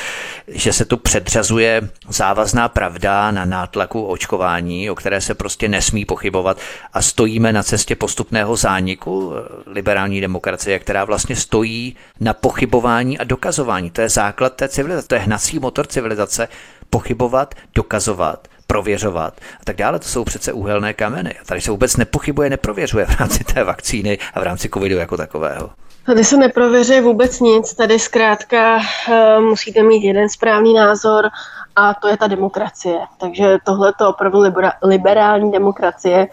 [0.48, 6.58] že se tu předřazuje závazná pravda na nátlaku očkování, o které se prostě nesmí pochybovat
[6.92, 13.24] a stojíme na cestě postupného zániku eh, liberální demokracie, která vlastně stojí na pochybování a
[13.24, 13.90] dokazování.
[13.90, 16.48] To je základ té civilizace, to je hnací motor civilizace,
[16.90, 19.98] pochybovat, dokazovat prověřovat a tak dále.
[19.98, 21.34] To jsou přece úhelné kameny.
[21.42, 25.16] A tady se vůbec nepochybuje, neprověřuje v rámci té vakcíny a v rámci covidu jako
[25.16, 25.70] takového.
[26.06, 31.28] Tady se neprověřuje vůbec nic, tady zkrátka uh, musíte mít jeden správný názor
[31.76, 32.98] a to je ta demokracie.
[33.18, 34.38] Takže tohle je opravdu
[34.82, 36.28] liberální demokracie,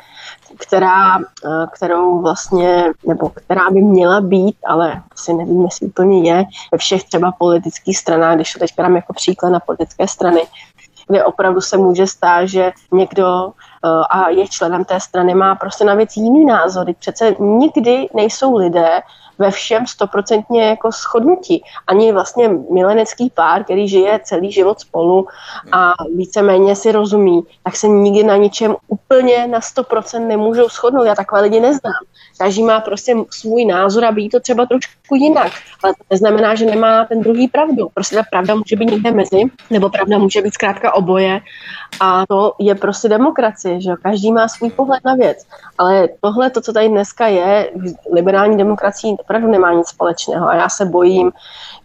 [0.57, 1.23] která, uh,
[1.73, 7.03] kterou vlastně, nebo která by měla být, ale asi nevím, jestli úplně je, ve všech
[7.03, 10.41] třeba politických stranách, když to teď jako příklad na politické strany,
[11.08, 13.49] kde opravdu se může stát, že někdo
[13.86, 16.88] eh, a je členem té strany, má prostě na věc jiný názor.
[16.99, 19.01] Přece nikdy nejsou lidé
[19.39, 21.63] ve všem stoprocentně jako shodnutí.
[21.88, 25.27] Ani vlastně milenecký pár, který žije celý život spolu
[25.71, 31.03] a víceméně si rozumí, tak se nikdy na ničem úplně na 100% nemůžou shodnout.
[31.03, 31.93] Já takové lidi neznám.
[32.38, 35.51] Každý má prostě svůj názor a ví to třeba trošku jinak.
[35.83, 37.89] Ale to neznamená, že nemá ten druhý pravdu.
[37.93, 41.39] Prostě ta pravda může být někde mezi, nebo pravda může být zkrátka oboje.
[41.99, 45.45] A to je prostě demokracie, že každý má svůj pohled na věc.
[45.77, 47.71] Ale tohle, to, co tady dneska je,
[48.13, 50.47] liberální demokracií opravdu nemá nic společného.
[50.47, 51.32] A já se bojím,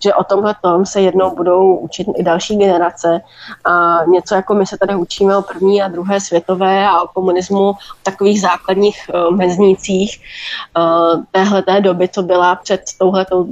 [0.03, 3.21] že o tomhle tom se jednou budou učit i další generace.
[3.65, 7.71] A něco jako my se tady učíme o první a druhé světové a o komunismu,
[7.71, 10.21] o takových základních uh, meznících
[10.77, 13.47] uh, téhle té doby, co byla před touhletou,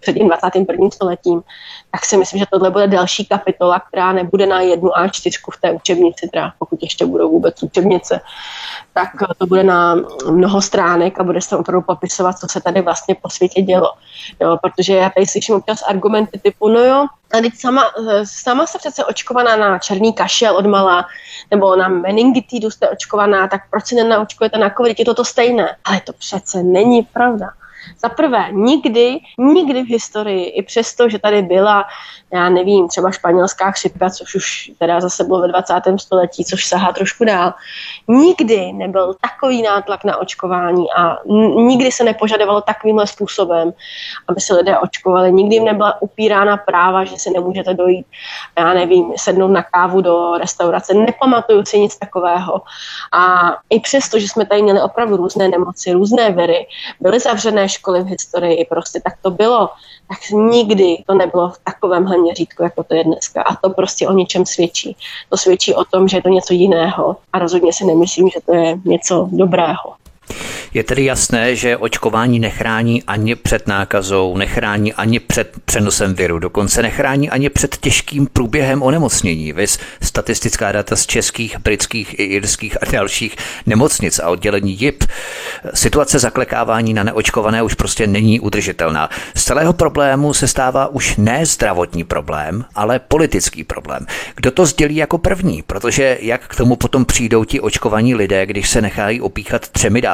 [0.00, 0.90] před tím 21.
[0.90, 1.42] stoletím,
[1.90, 5.72] tak si myslím, že tohle bude další kapitola, která nebude na jednu A4 v té
[5.72, 8.20] učebnici, teda pokud ještě budou vůbec učebnice,
[8.92, 9.96] tak to bude na
[10.30, 13.92] mnoho stránek a bude se opravdu popisovat, co se tady vlastně po světě dělo.
[14.40, 17.84] Jo, protože já tady slyším občas argumenty typu, no jo, a teď sama,
[18.24, 21.06] sama se přece očkovaná na černý kašel od mala,
[21.50, 25.76] nebo na meningitidu jste očkovaná, tak proč si nenaočkujete na covid, je to to stejné.
[25.84, 27.50] Ale to přece není pravda.
[27.98, 31.84] Za prvé, nikdy, nikdy v historii, i přesto, že tady byla,
[32.32, 35.74] já nevím, třeba španělská chřipka, což už teda zase bylo ve 20.
[35.96, 37.54] století, což sahá trošku dál,
[38.08, 41.16] nikdy nebyl takový nátlak na očkování a
[41.56, 43.72] nikdy se nepožadovalo takovýmhle způsobem,
[44.28, 45.32] aby se lidé očkovali.
[45.32, 48.06] Nikdy jim nebyla upírána práva, že si nemůžete dojít,
[48.58, 50.94] já nevím, sednout na kávu do restaurace.
[50.94, 52.62] Nepamatuju si nic takového.
[53.12, 56.66] A i přesto, že jsme tady měli opravdu různé nemoci, různé viry,
[57.00, 59.68] byly zavřené školy v historii, prostě tak to bylo,
[60.08, 63.42] tak nikdy to nebylo v takovémhle měřítku, jako to je dneska.
[63.42, 64.96] A to prostě o něčem svědčí.
[65.28, 68.54] To svědčí o tom, že je to něco jiného a rozhodně si nemyslím, že to
[68.54, 70.03] je něco dobrého.
[70.74, 76.82] Je tedy jasné, že očkování nechrání ani před nákazou, nechrání ani před přenosem viru, dokonce
[76.82, 79.52] nechrání ani před těžkým průběhem onemocnění.
[79.52, 85.04] Vys statistická data z českých, britských i irských a dalších nemocnic a oddělení JIP.
[85.74, 89.10] Situace zaklekávání na neočkované už prostě není udržitelná.
[89.34, 94.06] Z celého problému se stává už ne zdravotní problém, ale politický problém.
[94.36, 95.62] Kdo to sdělí jako první?
[95.62, 100.13] Protože jak k tomu potom přijdou ti očkovaní lidé, když se nechají opíchat třemi dávkami?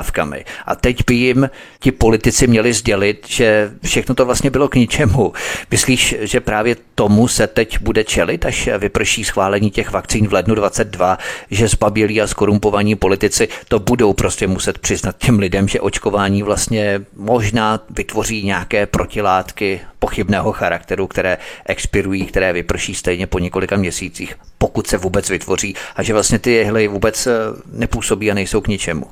[0.66, 5.32] A teď by jim ti politici měli sdělit, že všechno to vlastně bylo k ničemu.
[5.70, 10.54] Myslíš, že právě tomu se teď bude čelit, až vyprší schválení těch vakcín v lednu
[10.54, 11.18] 22,
[11.50, 17.00] že zbabělí a skorumpovaní politici to budou prostě muset přiznat těm lidem, že očkování vlastně
[17.16, 24.86] možná vytvoří nějaké protilátky pochybného charakteru, které expirují, které vyprší stejně po několika měsících, pokud
[24.86, 27.28] se vůbec vytvoří a že vlastně ty jehly vůbec
[27.72, 29.06] nepůsobí a nejsou k ničemu.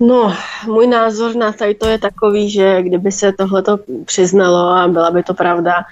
[0.00, 0.34] No,
[0.66, 5.22] můj názor na tady to je takový, že kdyby se tohleto přiznalo a byla by
[5.22, 5.84] to pravda,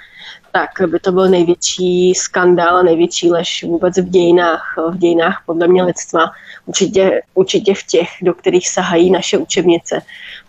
[0.52, 5.68] tak by to byl největší skandál a největší lež vůbec v dějinách, v dějinách podle
[5.68, 6.30] mě lidstva.
[6.66, 10.02] Určitě, určitě v těch, do kterých sahají naše učebnice,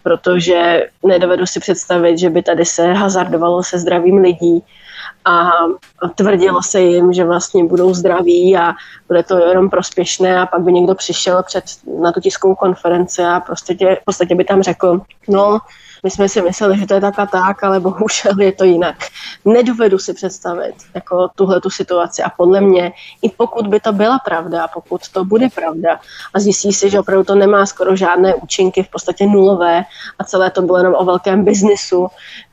[0.04, 4.64] protože nedovedu si představit, že by tady se hazardovalo se zdravím lidí,
[5.26, 5.51] a
[6.15, 8.74] tvrdilo se jim, že vlastně budou zdraví a
[9.07, 11.63] bude to jenom prospěšné a pak by někdo přišel před,
[12.01, 15.59] na tu tiskovou konferenci a prostě tě, v podstatě by tam řekl, no,
[16.03, 18.95] my jsme si mysleli, že to je tak a tak, ale bohužel je to jinak.
[19.45, 24.19] Nedovedu si představit jako tuhle tu situaci a podle mě, i pokud by to byla
[24.19, 25.99] pravda, pokud to bude pravda
[26.34, 29.84] a zjistí si, že opravdu to nemá skoro žádné účinky, v podstatě nulové
[30.19, 32.07] a celé to bylo jenom o velkém biznisu,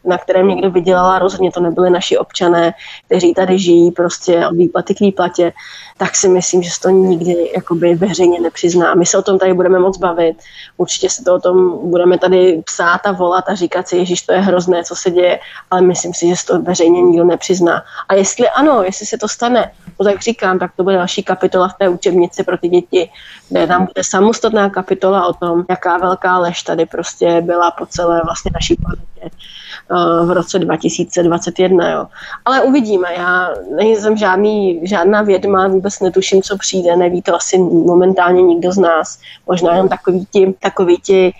[0.04, 2.74] na kterém někdo vydělal a rozhodně to nebyli naši občané,
[3.06, 5.52] kteří tady žijí prostě od výplaty k výplatě,
[5.96, 8.94] tak si myslím, že se to nikdy jakoby veřejně nepřizná.
[8.94, 10.36] My se o tom tady budeme moc bavit,
[10.76, 14.32] určitě se to o tom budeme tady psát a volat a říkat si, Ježíš, to
[14.32, 15.38] je hrozné, co se děje,
[15.70, 17.82] ale myslím si, že se to veřejně nikdo nepřizná.
[18.08, 21.68] A jestli ano, jestli se to stane, to tak říkám, tak to bude další kapitola
[21.68, 23.10] v té učebnici pro ty děti,
[23.48, 28.20] kde tam bude samostatná kapitola o tom, jaká velká lež tady prostě byla po celé
[28.24, 31.90] vlastně naší planetě eh, v roce 2021.
[31.90, 32.06] Jo.
[32.44, 38.42] Ale uvidíme, já nejsem žádný, žádná vědma, vůbec netuším, co přijde, neví to asi momentálně
[38.42, 39.18] nikdo z nás.
[39.46, 41.32] Možná jenom takový ti, takový ti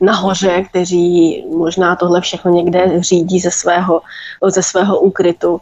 [0.00, 4.00] nahoře, kteří možná tohle všechno někde řídí ze svého,
[4.46, 5.60] ze svého úkrytu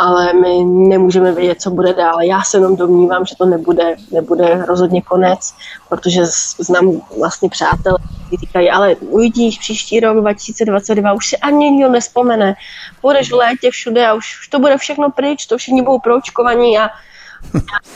[0.00, 2.22] ale my nemůžeme vědět, co bude dál.
[2.22, 5.54] Já se jenom domnívám, že to nebude, nebude rozhodně konec,
[5.88, 6.20] protože
[6.58, 12.54] znám vlastně přátel, kteří říkají, ale uvidíš příští rok 2022, už si ani nikdo nespomene.
[13.02, 16.78] Budeš v létě všude a už, už to bude všechno pryč, to všichni budou proočkovaní
[16.78, 16.90] a já,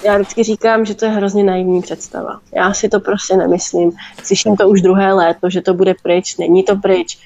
[0.04, 2.40] já vždycky říkám, že to je hrozně naivní představa.
[2.52, 3.92] Já si to prostě nemyslím.
[4.22, 7.18] Slyším to už druhé léto, že to bude pryč, není to pryč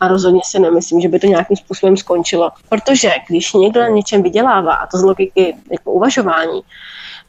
[0.00, 2.50] a rozhodně si nemyslím, že by to nějakým způsobem skončilo.
[2.68, 6.60] Protože když někdo na něčem vydělává, a to z logiky jako uvažování,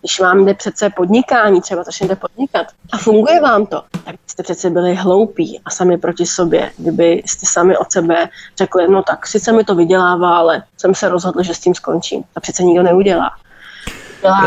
[0.02, 4.70] když vám jde přece podnikání, třeba začnete podnikat a funguje vám to, tak jste přece
[4.70, 9.52] byli hloupí a sami proti sobě, kdyby jste sami od sebe řekli, no tak sice
[9.52, 12.24] mi to vydělává, ale jsem se rozhodl, že s tím skončím.
[12.34, 13.30] To přece nikdo neudělá.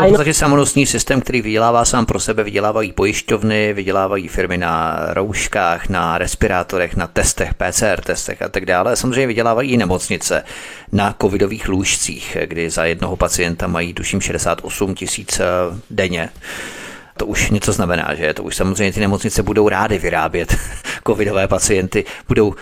[0.05, 6.17] Je to systém, který vydělává sám pro sebe, vydělávají pojišťovny, vydělávají firmy na rouškách, na
[6.17, 8.95] respirátorech, na testech, PCR testech a tak dále.
[8.95, 10.43] Samozřejmě vydělávají i nemocnice
[10.91, 15.45] na covidových lůžcích, kdy za jednoho pacienta mají tuším 68 tisíc eh,
[15.89, 16.29] denně.
[17.17, 18.33] To už něco znamená, že?
[18.33, 20.55] To už samozřejmě ty nemocnice budou rády vyrábět
[21.07, 22.55] covidové pacienty, budou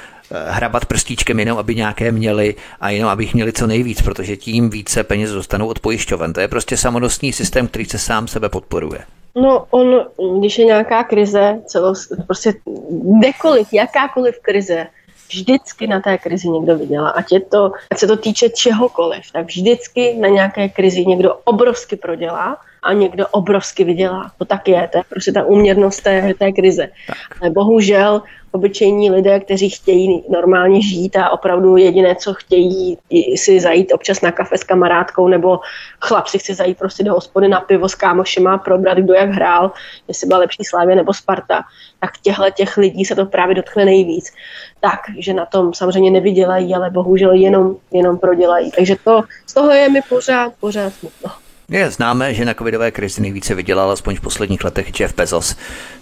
[0.48, 4.70] hrabat prstíčkem jenom, aby nějaké měli a jenom, aby jich měli co nejvíc, protože tím
[4.70, 6.34] více peněz dostanou od pojišťoven.
[6.34, 9.00] To je prostě samodostný systém, který se sám sebe podporuje.
[9.36, 10.06] No, on,
[10.40, 11.94] když je nějaká krize, celo,
[12.28, 12.54] prostě
[12.90, 14.88] kdekoliv, jakákoliv krize,
[15.30, 17.10] vždycky na té krizi někdo vydělá.
[17.10, 21.96] Ať, je to, ať se to týče čehokoliv, tak vždycky na nějaké krizi někdo obrovsky
[21.96, 24.32] prodělá a někdo obrovsky vydělá.
[24.38, 26.90] To tak je, to je prostě ta úměrnost té, té krize.
[27.08, 27.18] Tak.
[27.42, 28.22] Ale bohužel
[28.52, 32.98] obyčejní lidé, kteří chtějí normálně žít a opravdu jediné, co chtějí,
[33.36, 35.60] si zajít občas na kafe s kamarádkou, nebo
[36.02, 39.72] chlap si chce zajít prostě do hospody na pivo s kámošima, probrat, kdo jak hrál,
[40.08, 41.64] jestli byla lepší Slávě nebo Sparta,
[42.00, 44.34] tak těchto těch lidí se to právě dotkne nejvíc.
[44.80, 48.72] Tak, že na tom samozřejmě nevydělají, ale bohužel jenom, jenom prodělají.
[48.72, 51.32] Takže to, z toho je mi pořád, pořád smutno.
[51.72, 55.56] Je známé, že na covidové krizi nejvíce vydělal aspoň v posledních letech Jeff Bezos,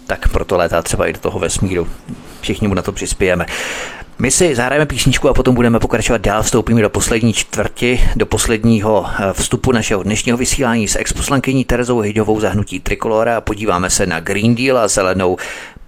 [0.06, 1.88] tak proto létá třeba i do toho vesmíru.
[2.40, 3.46] Všichni mu na to přispějeme.
[4.18, 6.42] My si zahrajeme písničku a potom budeme pokračovat dál.
[6.42, 12.40] Vstoupíme do poslední čtvrti, do posledního eh, vstupu našeho dnešního vysílání s exposlankyní Terezou Hyďovou
[12.40, 15.36] zahnutí Trikolora a podíváme se na Green Deal a zelenou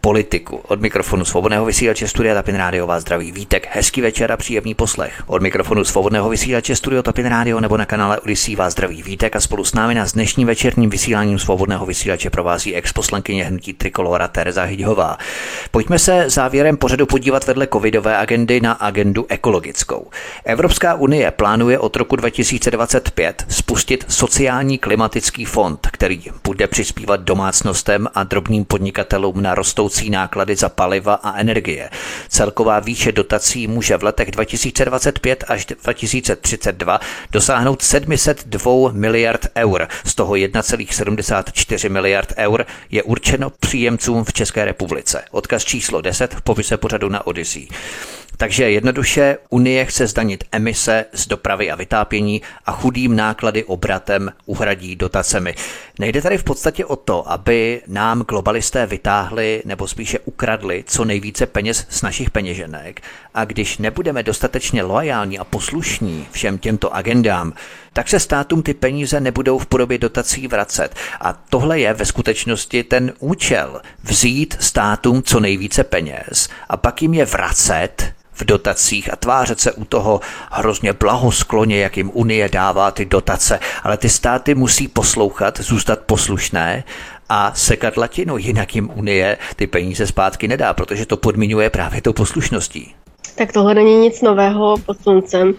[0.03, 0.61] politiku.
[0.69, 3.69] Od mikrofonu svobodného vysílače Studia Tapin Radio vás zdraví Vítek.
[3.71, 5.23] Hezký večer a příjemný poslech.
[5.27, 9.41] Od mikrofonu svobodného vysílače Studio Tapin Radio nebo na kanále Odyssey vás zdraví Vítek a
[9.41, 15.19] spolu s námi na dnešním večerním vysíláním svobodného vysílače provází ex-poslankyně hnutí Trikolora Tereza Hyďhová.
[15.71, 20.11] Pojďme se závěrem pořadu podívat vedle covidové agendy na agendu ekologickou.
[20.45, 28.23] Evropská unie plánuje od roku 2025 spustit sociální klimatický fond, který bude přispívat domácnostem a
[28.25, 31.91] drobným podnikatelům na rostou rostoucí náklady za paliva a energie.
[32.29, 37.01] Celková výše dotací může v letech 2025 až 2032
[37.33, 39.89] dosáhnout 702 miliard eur.
[40.05, 45.25] Z toho 1,74 miliard eur je určeno příjemcům v České republice.
[45.31, 47.69] Odkaz číslo 10 v popise pořadu na Odyssey.
[48.37, 54.97] Takže jednoduše Unie chce zdanit emise z dopravy a vytápění a chudým náklady obratem uhradí
[54.97, 55.55] dotacemi.
[55.99, 61.47] Nejde tady v podstatě o to, aby nám globalisté vytáhli nebo spíše ukradli co nejvíce
[61.47, 63.01] peněz z našich peněženek
[63.35, 67.53] a když nebudeme dostatečně loajální a poslušní všem těmto agendám,
[67.93, 70.95] tak se státům ty peníze nebudou v podobě dotací vracet.
[71.21, 73.81] A tohle je ve skutečnosti ten účel.
[74.05, 79.73] Vzít státům co nejvíce peněz a pak jim je vracet v dotacích a tvářet se
[79.73, 80.21] u toho
[80.51, 86.85] hrozně blahoskloně, jak jim Unie dává ty dotace, ale ty státy musí poslouchat, zůstat poslušné
[87.29, 92.13] a sekat latinu, jinak jim Unie ty peníze zpátky nedá, protože to podmiňuje právě tou
[92.13, 92.95] poslušností.
[93.35, 95.55] Tak tohle není nic nového pod sluncem,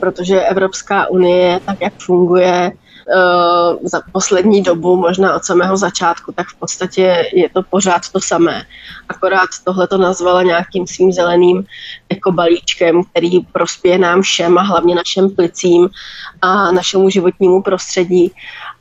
[0.00, 2.72] protože Evropská unie, tak jak funguje,
[3.10, 8.20] Eh, za poslední dobu, možná od samého začátku, tak v podstatě je to pořád to
[8.20, 8.64] samé.
[9.08, 11.64] Akorát tohle to nazvala nějakým svým zeleným
[12.12, 15.88] jako balíčkem, který prospěje nám všem a hlavně našem plicím
[16.42, 18.32] a našemu životnímu prostředí.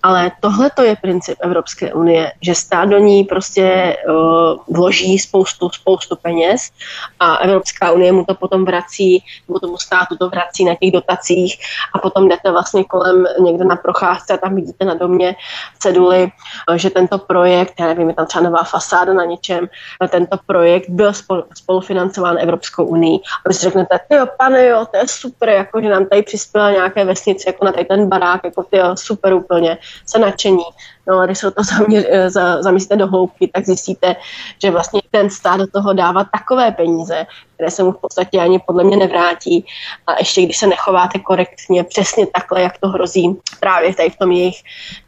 [0.08, 5.70] Ale tohle to je princip Evropské unie, že stát do ní prostě uh, vloží spoustu,
[5.70, 6.72] spoustu peněz
[7.20, 11.60] a Evropská unie mu to potom vrací, nebo tomu státu to vrací na těch dotacích
[11.93, 15.36] a potom jdete vlastně kolem někde na procházce a tam vidíte na domě
[15.80, 16.32] ceduly,
[16.70, 19.68] uh, že tento projekt, já nevím, je tam třeba nová fasáda na něčem,
[20.10, 23.20] tento projekt byl spolu, spolufinancován Evropskou unii.
[23.45, 26.72] A vy si řeknete, jo, pane, jo, to je super, jako, že nám tady přispěla
[26.72, 30.64] nějaké vesnice, jako na tady ten barák, jako ty super úplně se nadšení.
[31.08, 34.16] No a když se to zaměř, eh, za, zamyslíte do hloubky, tak zjistíte,
[34.62, 38.60] že vlastně ten stát do toho dává takové peníze, které se mu v podstatě ani
[38.60, 39.66] podle mě nevrátí.
[40.08, 44.32] A ještě když se nechováte korektně, přesně takhle, jak to hrozí právě tady v tom
[44.32, 44.64] jejich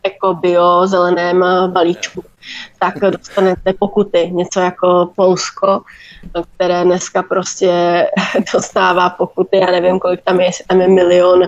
[0.06, 2.24] jako bio zeleném eh, balíčku,
[2.80, 5.82] tak dostanete pokuty, něco jako Polsko,
[6.56, 7.72] které dneska prostě
[8.54, 11.44] dostává pokuty, já nevím, kolik tam je, jestli tam je milion,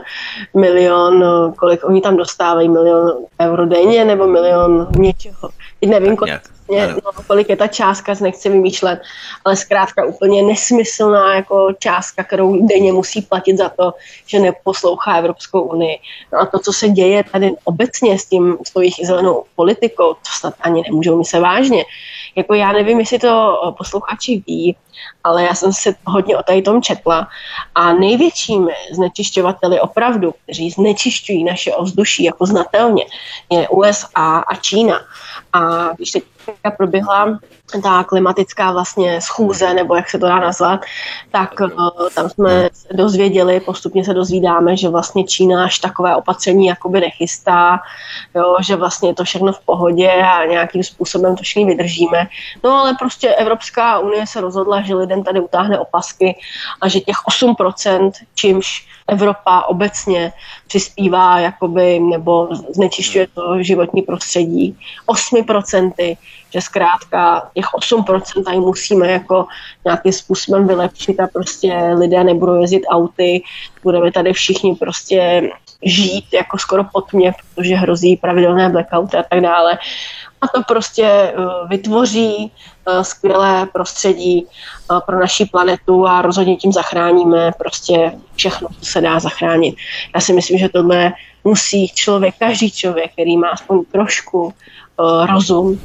[0.54, 1.24] milion,
[1.58, 5.50] kolik oni tam dostávají, milion euro denně nebo milion milion něčeho.
[5.80, 6.34] Teď nevím, kolik,
[6.72, 9.02] vlastně, no, kolik je ta částka, nechci vymýšlet,
[9.46, 13.94] ale zkrátka úplně nesmyslná jako částka, kterou denně musí platit za to,
[14.26, 16.00] že neposlouchá Evropskou unii.
[16.34, 20.54] No a to, co se děje tady obecně s tím svojí zelenou politikou, to snad
[20.62, 21.84] ani nemůžou myslet vážně.
[22.36, 24.78] Jako já nevím, jestli to posluchači ví,
[25.24, 27.28] ale já jsem se hodně o tady tom četla
[27.76, 33.06] a největšími znečišťovateli opravdu, kteří znečišťují naše ovzduší jako znatelně,
[33.52, 35.00] je USA a Čína.
[35.54, 36.24] A když teď
[36.78, 37.40] proběhla
[37.84, 40.82] ta klimatická vlastně schůze, nebo jak se to dá nazvat,
[41.32, 46.68] tak uh, tam jsme se dozvěděli, postupně se dozvídáme, že vlastně Čína až takové opatření
[46.68, 47.80] jakoby nechystá,
[48.36, 52.28] jo, že vlastně je to všechno v pohodě a nějakým způsobem to všichni vydržíme.
[52.64, 56.36] No ale prostě Evropská unie se rozhodla, že lidem tady utáhne opasky
[56.82, 60.34] a že těch 8%, čímž Evropa obecně
[60.68, 64.78] přispívá jakoby, nebo znečišťuje to životní prostředí
[65.08, 65.41] 8%,
[66.50, 69.46] že zkrátka těch 8% tady musíme jako
[69.86, 73.44] nějakým způsobem vylepšit a prostě lidé nebudou jezdit auty,
[73.84, 75.50] budeme tady všichni prostě
[75.84, 79.78] žít jako skoro pod mě, protože hrozí pravidelné blackouty a tak dále.
[80.42, 81.34] A to prostě eh,
[81.70, 88.86] vytvoří eh, skvělé prostředí eh, pro naši planetu a rozhodně tím zachráníme prostě všechno, co
[88.86, 89.76] se dá zachránit.
[90.16, 91.14] Já si myslím, že tohle
[91.44, 94.54] musí člověk, každý člověk, který má aspoň trošku
[95.26, 95.80] rozum,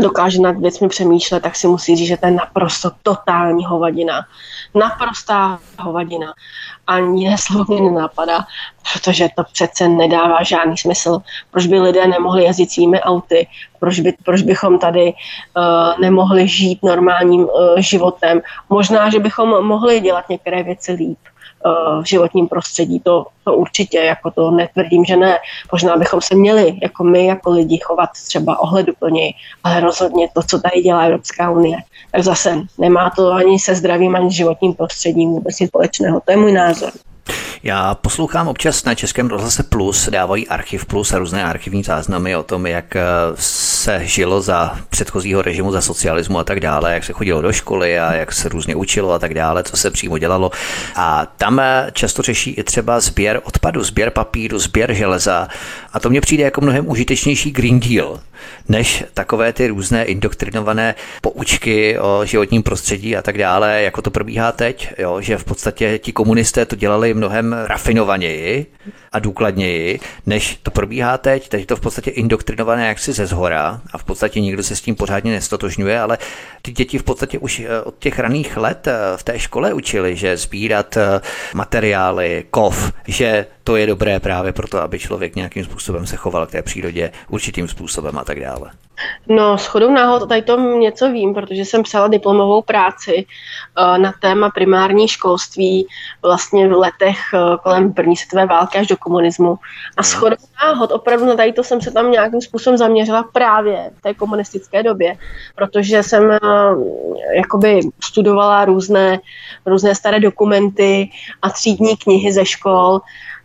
[0.00, 4.26] dokáže nad věcmi přemýšlet, tak si musí říct, že to je naprosto totální hovadina.
[4.74, 6.32] Naprostá hovadina.
[6.86, 7.28] Ani
[7.68, 8.38] mě nenapadá,
[8.92, 11.18] protože to přece nedává žádný smysl.
[11.50, 13.46] Proč by lidé nemohli jezdit svými auty?
[13.80, 17.48] Proč, by, proč bychom tady uh, nemohli žít normálním uh,
[17.78, 18.40] životem?
[18.68, 21.18] Možná, že bychom mohli dělat některé věci líp
[22.02, 23.00] v životním prostředí.
[23.00, 25.38] To, to určitě, jako to netvrdím, že ne.
[25.72, 29.32] Možná bychom se měli, jako my, jako lidi, chovat třeba ohleduplněji,
[29.64, 31.76] ale rozhodně to, co tady dělá Evropská unie,
[32.12, 36.20] tak zase nemá to ani se zdravím, ani s životním prostředím vůbec nic společného.
[36.24, 36.90] To je můj názor.
[37.64, 42.42] Já poslouchám občas na Českém rozhlase Plus, dávají Archiv Plus a různé archivní záznamy o
[42.42, 43.02] tom, jak eh,
[43.36, 47.98] se žilo za předchozího režimu, za socialismu a tak dále, jak se chodilo do školy
[47.98, 50.50] a jak se různě učilo a tak dále, co se přímo dělalo.
[50.96, 55.48] A tam eh, často řeší i třeba sběr odpadu, sběr papíru, sběr železa.
[55.92, 58.20] A to mně přijde jako mnohem užitečnější Green Deal,
[58.68, 64.52] než takové ty různé indoktrinované poučky o životním prostředí a tak dále, jako to probíhá
[64.52, 68.66] teď, jo, že v podstatě ti komunisté to dělali mnohem rafinovaněji
[69.12, 71.48] a důkladněji, než to probíhá teď.
[71.48, 74.80] Teď je to v podstatě indoktrinované jaksi ze zhora a v podstatě nikdo se s
[74.80, 76.18] tím pořádně nestotožňuje, ale
[76.62, 80.16] ty děti v podstatě už eh, od těch raných let eh, v té škole učili,
[80.16, 81.20] že sbírat eh,
[81.54, 86.50] materiály, kov, že to je dobré právě proto, aby člověk nějakým způsobem se choval k
[86.50, 88.70] té přírodě určitým způsobem a tak dále.
[89.28, 93.26] No, s chodou náhod tady to něco vím, protože jsem psala diplomovou práci
[93.96, 95.86] na téma primární školství
[96.22, 97.18] vlastně v letech
[97.62, 99.58] kolem první světové války až do komunismu.
[99.96, 103.90] A s chodou náhod opravdu na tady to jsem se tam nějakým způsobem zaměřila právě
[103.98, 105.16] v té komunistické době,
[105.54, 106.38] protože jsem
[107.34, 109.20] jakoby studovala různé,
[109.66, 111.10] různé staré dokumenty
[111.42, 113.00] a třídní knihy ze škol,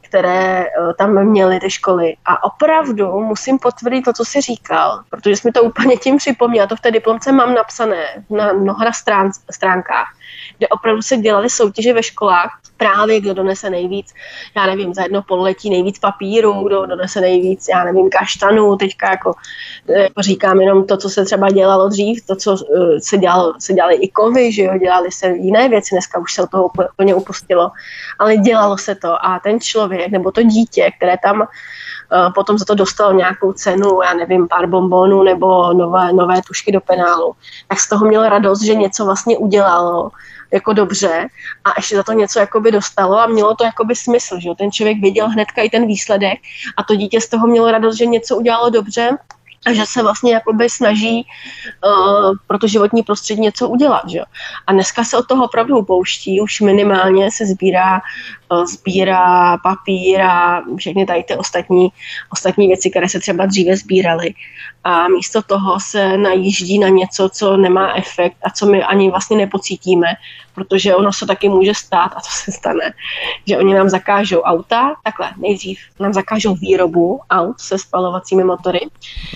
[0.08, 2.16] které eh, tam měly ty školy.
[2.26, 6.68] A opravdu musím potvrdit to, co jsi říkal, protože jsi mi to úplně tím připomněl.
[6.68, 10.08] To v té diplomce mám napsané na mnoha strán, stránkách,
[10.58, 14.14] kde opravdu se dělaly soutěže ve školách právě kdo donese nejvíc,
[14.56, 19.34] já nevím, za jedno pololetí nejvíc papíru, kdo donese nejvíc, já nevím, kaštanů, teďka jako,
[19.88, 23.74] jako říkám jenom to, co se třeba dělalo dřív, to, co uh, se, dělalo, se
[23.74, 27.16] dělali i kovy, že jo, dělali se jiné věci, dneska už se od toho úplně
[27.16, 27.72] upustilo,
[28.20, 32.66] ale dělalo se to a ten člověk nebo to dítě, které tam uh, potom za
[32.66, 37.34] to dostalo nějakou cenu, já nevím, pár bombonů nebo nové, nové tušky do penálu,
[37.68, 40.12] tak z toho měl radost, že něco vlastně udělalo,
[40.54, 41.28] jako dobře
[41.64, 44.98] a ještě za to něco jakoby dostalo a mělo to jakoby smysl, že ten člověk
[45.02, 46.40] viděl hnedka i ten výsledek
[46.78, 49.18] a to dítě z toho mělo radost, že něco udělalo dobře
[49.66, 51.28] a že se vlastně jakoby snaží
[51.86, 54.10] uh, pro to životní prostředí něco udělat.
[54.10, 54.22] Že?
[54.68, 58.02] A dneska se od toho opravdu upouští, už minimálně se sbírá,
[58.66, 61.90] sbírá papír a všechny tady ty ostatní,
[62.32, 64.34] ostatní věci, které se třeba dříve sbíraly
[64.84, 69.38] a místo toho se najíždí na něco, co nemá efekt a co my ani vlastně
[69.38, 70.08] nepocítíme,
[70.56, 72.94] protože ono se taky může stát, a to se stane,
[73.48, 78.80] že oni nám zakážou auta, takhle, nejdřív nám zakážou výrobu aut se spalovacími motory.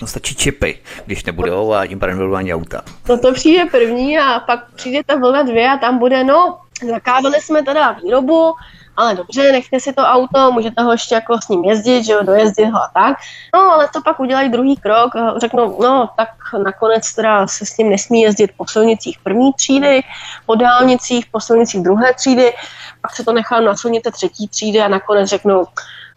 [0.01, 2.81] No stačí čipy, když nebudou a tím pádem nebudou ani auta.
[3.09, 6.57] No to přijde první a pak přijde ta vlna dvě a tam bude, no,
[6.91, 8.53] zakázali jsme teda výrobu,
[8.97, 12.23] ale dobře, nechte si to auto, můžete ho ještě jako s ním jezdit, že jo,
[12.23, 13.17] dojezdit ho a tak.
[13.53, 16.29] No, ale to pak udělají druhý krok, řeknou, no, tak
[16.63, 20.01] nakonec teda se s ním nesmí jezdit po silnicích první třídy,
[20.45, 22.53] po dálnicích, po silnicích druhé třídy,
[23.01, 25.65] pak se to nechá na silnice třetí třídy a nakonec řeknou,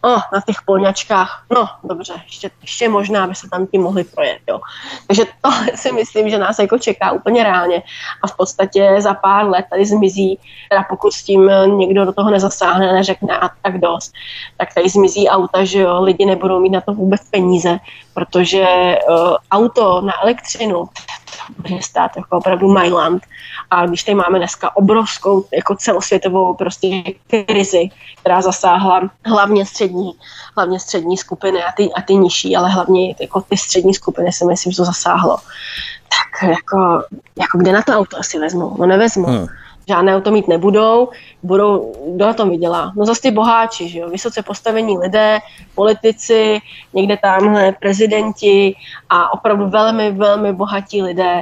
[0.05, 4.39] oh, na těch polňačkách, no dobře, ještě, ještě možná, aby se tam tím mohli projet.
[4.49, 4.59] Jo.
[5.07, 7.83] Takže to si myslím, že nás jako čeká úplně reálně
[8.21, 12.31] a v podstatě za pár let tady zmizí, teda pokud s tím někdo do toho
[12.31, 14.13] nezasáhne, neřekne a tak dost,
[14.57, 17.79] tak tady zmizí auta, že jo, lidi nebudou mít na to vůbec peníze,
[18.13, 18.65] protože
[19.09, 20.85] uh, auto na elektřinu
[21.57, 23.23] bude stát jako opravdu Mailand.
[23.69, 26.87] A když tady máme dneska obrovskou jako celosvětovou prostě
[27.45, 27.89] krizi,
[28.19, 30.11] která zasáhla hlavně střední,
[30.55, 34.45] hlavně střední skupiny a ty, a ty nižší, ale hlavně jako ty střední skupiny si
[34.45, 35.37] myslím, že to zasáhlo.
[36.09, 37.03] Tak jako,
[37.39, 38.75] jako kde na to auto asi vezmu?
[38.79, 39.27] No nevezmu.
[39.27, 39.47] Hmm
[39.87, 41.09] žádné auto mít nebudou,
[41.43, 42.93] budou, kdo na tom vydělá?
[42.95, 44.09] No zase ty boháči, že jo?
[44.09, 45.39] vysoce postavení lidé,
[45.75, 46.59] politici,
[46.93, 48.75] někde tamhle prezidenti
[49.09, 51.41] a opravdu velmi, velmi bohatí lidé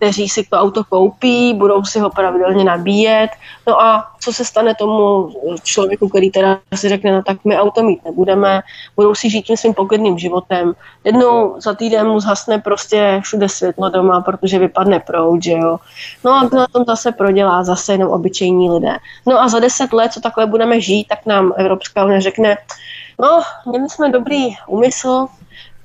[0.00, 3.30] kteří si to auto koupí, budou si ho pravidelně nabíjet.
[3.66, 5.30] No a co se stane tomu
[5.62, 8.62] člověku, který teda si řekne, no tak my auto mít nebudeme,
[8.96, 10.72] budou si žít tím svým poklidným životem.
[11.04, 15.78] Jednou za týden mu zhasne prostě všude světlo doma, protože vypadne proud, že jo.
[16.24, 18.96] No a na tom zase prodělá zase jenom obyčejní lidé.
[19.26, 22.56] No a za deset let, co takhle budeme žít, tak nám Evropská unie řekne,
[23.20, 25.26] no, měli jsme dobrý úmysl,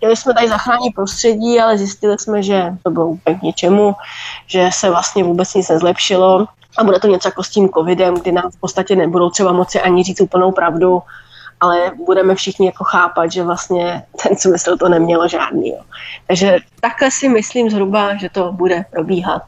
[0.06, 3.96] Chtěli jsme tady zachránit prostředí, ale zjistili jsme, že to bylo úplně k něčemu,
[4.48, 6.48] že se vlastně vůbec nic nezlepšilo.
[6.78, 9.82] A bude to něco jako s tím covidem, kdy nám v podstatě nebudou třeba moci
[9.82, 11.02] ani říct úplnou pravdu,
[11.60, 15.70] ale budeme všichni jako chápat, že vlastně ten smysl to nemělo žádný.
[15.70, 15.82] Jo.
[16.28, 19.42] Takže takhle si myslím zhruba, že to bude probíhat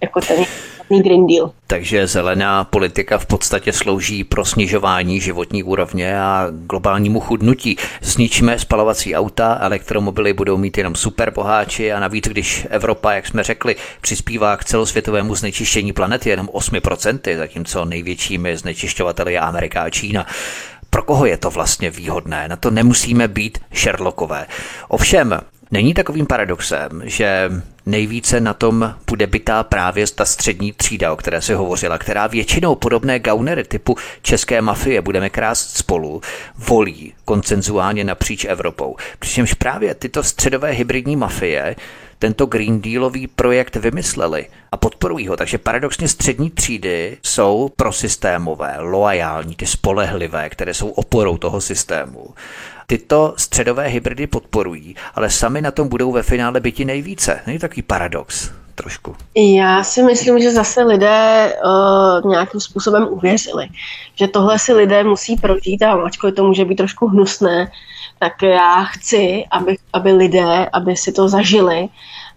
[0.00, 0.44] jako ten
[0.88, 1.52] Green Deal.
[1.66, 7.76] Takže zelená politika v podstatě slouží pro snižování životní úrovně a globálnímu chudnutí.
[8.02, 13.76] Zničíme spalovací auta, elektromobily budou mít jenom superboháči a navíc, když Evropa, jak jsme řekli,
[14.00, 20.26] přispívá k celosvětovému znečištění planety jenom 8%, zatímco největšími znečišťovateli je Amerika a Čína.
[20.90, 22.48] Pro koho je to vlastně výhodné?
[22.48, 24.46] Na to nemusíme být Sherlockové.
[24.88, 25.40] Ovšem,
[25.72, 27.50] Není takovým paradoxem, že
[27.86, 32.74] nejvíce na tom bude bytá právě ta střední třída, o které se hovořila, která většinou
[32.74, 36.22] podobné gaunery typu české mafie budeme krást spolu,
[36.56, 38.96] volí koncenzuálně napříč Evropou.
[39.18, 41.76] Přičemž právě tyto středové hybridní mafie
[42.18, 45.36] tento Green Dealový projekt vymysleli a podporují ho.
[45.36, 52.26] Takže paradoxně střední třídy jsou prosystémové, loajální, ty spolehlivé, které jsou oporou toho systému
[52.86, 57.40] tyto středové hybridy podporují, ale sami na tom budou ve finále byti nejvíce.
[57.46, 59.16] Není takový paradox trošku.
[59.34, 63.68] Já si myslím, že zase lidé uh, nějakým způsobem uvěřili,
[64.14, 67.70] že tohle si lidé musí prožít a ačkoliv to může být trošku hnusné,
[68.18, 71.88] tak já chci, aby, aby lidé, aby si to zažili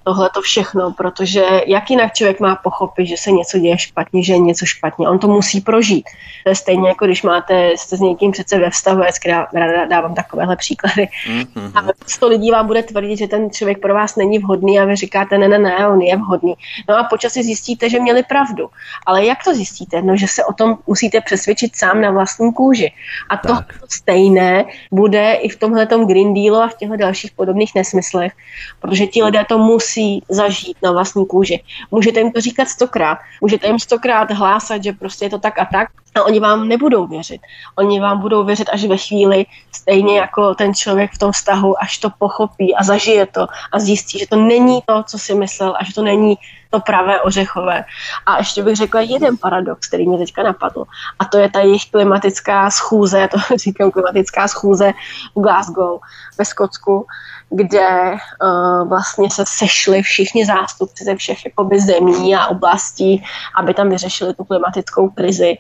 [0.06, 4.34] tohle to všechno, protože jak jinak člověk má pochopit, že se něco děje špatně, že
[4.34, 6.06] je něco špatně, on to musí prožít.
[6.44, 10.16] To je stejně jako když máte, jste s někým přece ve vztahu, já ráda dávám
[10.16, 11.08] takovéhle příklady.
[11.28, 11.72] Mm-hmm.
[11.76, 14.96] A sto lidí vám bude tvrdit, že ten člověk pro vás není vhodný a vy
[14.96, 16.54] říkáte, ne, ne, ne, on je vhodný.
[16.90, 18.70] No a počasí zjistíte, že měli pravdu.
[19.06, 20.02] Ale jak to zjistíte?
[20.02, 22.94] No, že se o tom musíte přesvědčit sám na vlastní kůži.
[23.30, 23.58] A to
[23.90, 28.34] stejné bude i v tomhle Green Dealu a v těchto dalších podobných nesmyslech,
[28.80, 31.64] protože ti lidé to musí musí zažít na vlastní kůži.
[31.92, 35.66] Můžete jim to říkat stokrát, můžete jim stokrát hlásat, že prostě je to tak a
[35.66, 37.42] tak, a oni vám nebudou věřit.
[37.76, 41.98] Oni vám budou věřit až ve chvíli, stejně jako ten člověk v tom vztahu, až
[41.98, 45.84] to pochopí a zažije to a zjistí, že to není to, co si myslel a
[45.84, 46.38] že to není
[46.70, 47.84] to pravé ořechové.
[48.26, 50.84] A ještě bych řekla jeden paradox, který mě teďka napadl.
[51.20, 54.94] A to je ta jejich klimatická schůze, to říkám klimatická schůze
[55.36, 56.00] v Glasgow
[56.38, 57.08] ve Skotsku,
[57.50, 63.24] kde uh, vlastně se sešli všichni zástupci ze všech jakoby, zemí a oblastí,
[63.58, 65.58] aby tam vyřešili tu klimatickou krizi.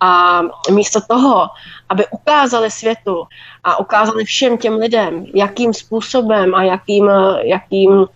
[0.00, 0.40] A
[0.70, 1.48] místo toho,
[1.88, 3.24] aby ukázali světu
[3.64, 7.10] a ukázali všem těm lidem, jakým způsobem a jakým,
[7.42, 8.06] jakým,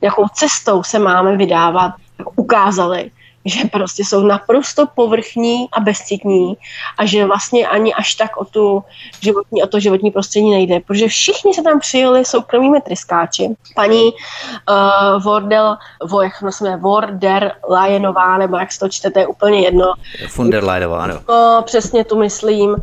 [0.00, 3.10] jakou cestou se máme vydávat, tak ukázali,
[3.44, 6.56] že prostě jsou naprosto povrchní a bezcitní
[6.98, 8.84] a že vlastně ani až tak o, tu
[9.20, 13.56] životní, o to životní prostředí nejde, protože všichni se tam přijeli soukromými tryskáči.
[13.74, 19.26] Paní uh, Vordel, vo, jak no jsme, Vorder Lajenová, nebo jak se to čtete, je
[19.26, 19.92] úplně jedno.
[20.36, 21.20] Von der Leyenová, no.
[21.28, 21.62] no.
[21.62, 22.76] přesně tu myslím.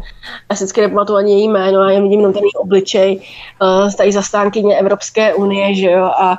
[0.50, 3.22] Já si vždycky nepamatuju ani její jméno, já jen vidím jenom ten její obličej.
[3.62, 6.38] Uh, tady zastánkyně Evropské unie, že jo, a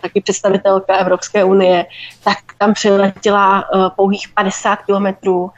[0.00, 1.86] taky představitelka Evropské unie,
[2.24, 3.64] tak tam přiletěla
[3.96, 5.50] pouhých 50 kilometrů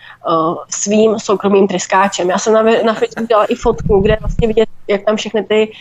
[0.70, 2.30] svým soukromým tryskáčem.
[2.30, 5.72] Já jsem na, na Facebooku dělala i fotku, kde vlastně vidět, jak tam všechny ty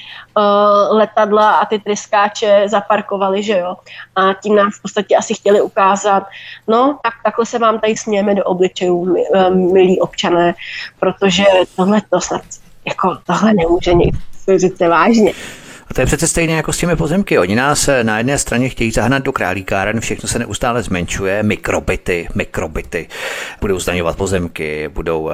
[0.90, 3.76] letadla a ty tryskáče zaparkovaly, že jo.
[4.16, 6.24] A tím nám v podstatě asi chtěli ukázat,
[6.68, 9.16] no, tak takhle se vám tady smějeme do obličejů,
[9.50, 10.56] milí občané,
[11.00, 11.44] protože
[11.76, 12.42] tohle to snad
[12.88, 14.20] jako tohle nemůže někdo
[14.58, 15.34] říct vážně.
[15.90, 17.40] A to je přece stejné jako s těmi pozemky.
[17.40, 22.28] Oni nás eh, na jedné straně chtějí zahnat do králíkáren, všechno se neustále zmenšuje, mikrobity,
[22.36, 23.08] mikrobity.
[23.62, 25.32] Budou zdaňovat pozemky, budou uh,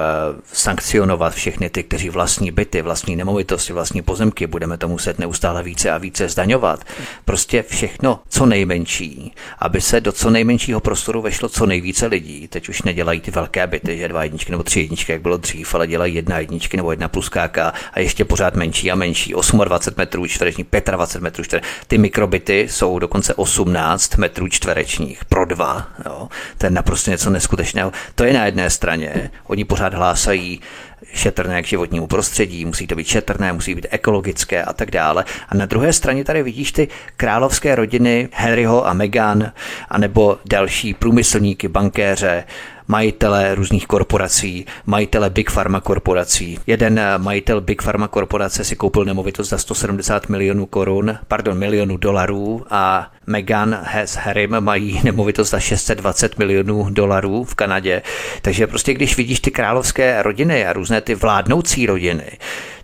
[0.54, 4.48] sankcionovat všechny ty, kteří vlastní byty, vlastní nemovitosti, vlastní pozemky.
[4.48, 6.84] Budeme to muset neustále více a více zdaňovat.
[7.26, 12.48] Prostě všechno co nejmenší, aby se do co nejmenšího prostoru vešlo co nejvíce lidí.
[12.48, 15.76] Teď už nedělají ty velké byty, že dva jedničky nebo tři jedničky, jak bylo dřív,
[15.76, 20.26] ale dělají jedna jedničky nebo jedna pluskáka a ještě pořád menší a menší, 28 metrů
[20.52, 21.84] čtverečních, 25 metrů čtverečních.
[21.88, 25.88] Ty mikrobity jsou dokonce 18 metrů čtverečních pro dva.
[26.06, 26.28] Jo.
[26.58, 27.92] To je naprosto něco neskutečného.
[28.16, 29.32] To je na jedné straně.
[29.48, 30.62] Oni pořád hlásají
[31.14, 35.26] šetrné k životnímu prostředí, musí to být šetrné, musí být ekologické a tak dále.
[35.50, 36.88] A na druhé straně tady vidíš ty
[37.18, 39.52] královské rodiny Henryho a Meghan,
[39.90, 42.44] anebo další průmyslníky, bankéře,
[42.88, 46.60] majitele různých korporací, majitele Big Pharma korporací.
[46.68, 52.66] Jeden majitel Big Pharma korporace si koupil nemovitost za 170 milionů korun, pardon, milionů dolarů
[52.70, 58.02] a Meghan s Harrym mají nemovitost za 620 milionů dolarů v Kanadě.
[58.42, 62.32] Takže prostě když vidíš ty královské rodiny a různé ty vládnoucí rodiny,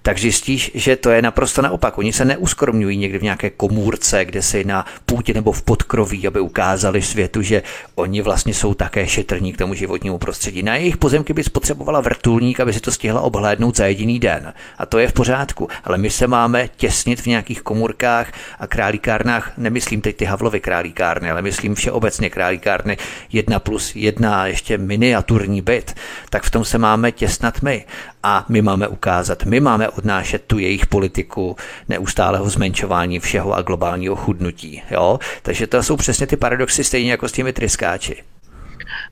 [0.02, 1.98] tak zjistíš, že to je naprosto naopak.
[1.98, 6.40] Oni se neuskromňují někdy v nějaké komůrce, kde si na půdě nebo v podkroví, aby
[6.40, 7.64] ukázali světu, že
[7.96, 10.64] oni vlastně jsou také šetrní k tomu životnímu prostředí.
[10.64, 14.54] Na jejich pozemky by spotřebovala vrtulník, aby si to stihla obhlédnout za jediný den.
[14.78, 15.68] A to je v pořádku.
[15.84, 21.32] Ale my se máme těsnit v nějakých komůrkách a králíkárnách, nemyslím teď ty Havlovy králíkárny,
[21.32, 22.98] ale myslím všeobecně králíkárny
[23.32, 25.94] jedna plus jedna, ještě miniaturní byt,
[26.30, 27.86] tak v tom se máme těsnat my.
[28.24, 31.56] A my máme ukázat, my máme odnášet tu jejich politiku
[31.90, 34.84] neustálého zmenšování všeho a globálního chudnutí.
[34.92, 35.20] Jo?
[35.42, 38.24] Takže to jsou přesně ty paradoxy stejně jako s těmi tryskáči.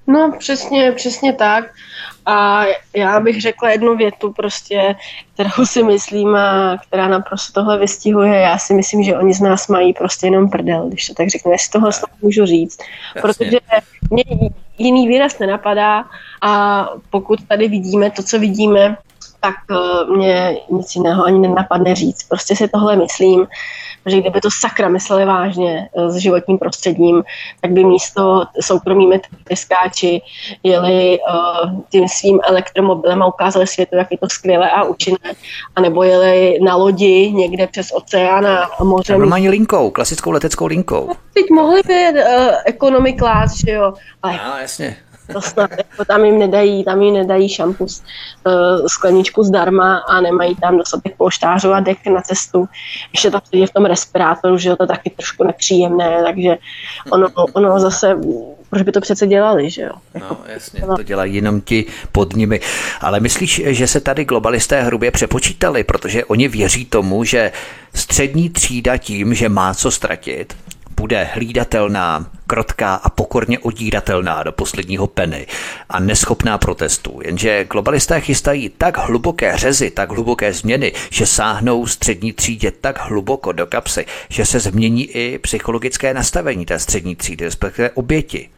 [0.07, 1.73] No přesně, přesně tak.
[2.25, 2.63] A
[2.95, 4.95] já bych řekla jednu větu prostě,
[5.33, 8.39] kterou si myslím a která nám prostě tohle vystihuje.
[8.39, 11.51] Já si myslím, že oni z nás mají prostě jenom prdel, když to tak řeknu,
[11.51, 12.79] jestli tohle slovo můžu říct.
[13.15, 13.21] Jasně.
[13.21, 13.59] Protože
[14.09, 14.23] mě
[14.77, 16.05] jiný výraz nenapadá
[16.41, 18.97] a pokud tady vidíme to, co vidíme,
[19.39, 22.23] tak uh, mě nic jiného ani nenapadne říct.
[22.23, 23.47] Prostě si tohle myslím,
[24.07, 27.23] že kdyby to sakra mysleli vážně uh, s životním prostředím,
[27.61, 30.21] tak by místo soukromými tryskáči
[30.63, 35.33] jeli uh, tím svým elektromobilem a ukázali světu, jak je to skvělé a účinné,
[35.75, 39.17] anebo jeli na lodi někde přes oceán a moře.
[39.17, 41.11] Normální linkou, klasickou leteckou linkou.
[41.33, 43.93] Teď mohli být uh, economy class, že jo.
[44.23, 44.97] Ale no, jasně
[45.33, 48.03] to snad, jako tam jim nedají, tam jim nedají šampus,
[48.47, 52.67] uh, skleničku zdarma a nemají tam dostatek polštářů a dek na cestu.
[53.13, 56.57] Ještě tam sedí v tom respirátoru, že jo, to je taky trošku nepříjemné, takže
[57.11, 58.15] ono, ono zase
[58.69, 59.91] proč by to přece dělali, že jo?
[60.13, 62.59] Jako, no jasně, to dělají jenom ti pod nimi.
[63.01, 67.51] Ale myslíš, že se tady globalisté hrubě přepočítali, protože oni věří tomu, že
[67.93, 70.57] střední třída tím, že má co ztratit,
[70.97, 75.47] bude hlídatelná, krotká a pokorně odíratelná do posledního peny
[75.89, 77.19] a neschopná protestu.
[77.23, 83.51] Jenže globalisté chystají tak hluboké řezy, tak hluboké změny, že sáhnou střední třídě tak hluboko
[83.51, 88.49] do kapsy, že se změní i psychologické nastavení té střední třídy, respektive oběti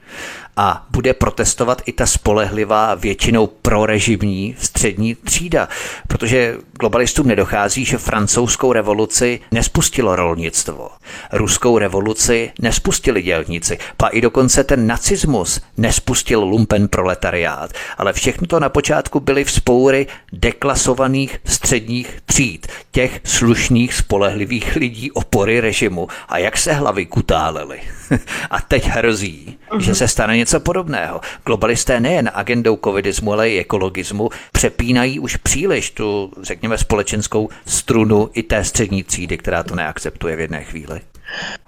[0.61, 5.69] a bude protestovat i ta spolehlivá, většinou prorežimní střední třída,
[6.07, 10.90] protože globalistům nedochází, že francouzskou revoluci nespustilo rolnictvo,
[11.31, 18.60] ruskou revoluci nespustili dělníci, pa i dokonce ten nacismus nespustil lumpen proletariát, ale všechno to
[18.60, 26.07] na počátku byly vzpoury deklasovaných středních tříd, těch slušných, spolehlivých lidí opory režimu.
[26.30, 27.80] A jak se hlavy kutálely.
[28.49, 29.80] a teď hrozí, uh-huh.
[29.80, 31.22] že se stane něco podobného.
[31.45, 38.44] Globalisté nejen agendou covidismu, ale i ekologismu přepínají už příliš tu, řekněme, společenskou strunu i
[38.44, 41.02] té střední třídy, která to neakceptuje v jedné chvíli.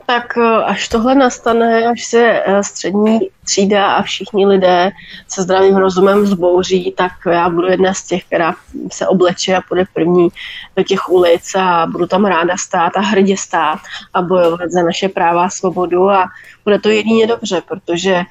[0.05, 4.91] Tak eh, až tohle nastane, až se eh, střední třída a všichni lidé
[5.27, 8.55] se zdravým rozumem zbouří, tak já budu jedna z těch, která
[8.91, 10.29] se obleče a půjde první
[10.75, 13.79] do těch ulic a budu tam ráda stát a hrdě stát
[14.13, 16.09] a bojovat za naše práva a svobodu.
[16.09, 16.25] A
[16.63, 18.23] bude to jedině dobře, protože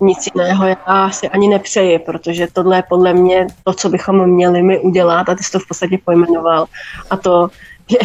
[0.00, 4.62] nic jiného já si ani nepřeji, protože tohle je podle mě to, co bychom měli
[4.62, 6.66] my udělat a ty jsi to v podstatě pojmenoval
[7.10, 7.48] a to,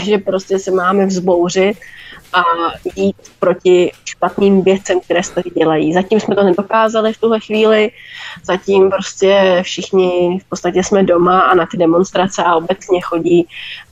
[0.04, 1.78] že prostě se máme vzbouřit
[2.34, 2.44] a
[2.96, 5.94] jít proti špatným věcem, které se tady dělají.
[5.94, 7.92] Zatím jsme to nedokázali v tuhle chvíli,
[8.44, 13.48] zatím prostě všichni v podstatě jsme doma a na ty demonstrace a obecně chodí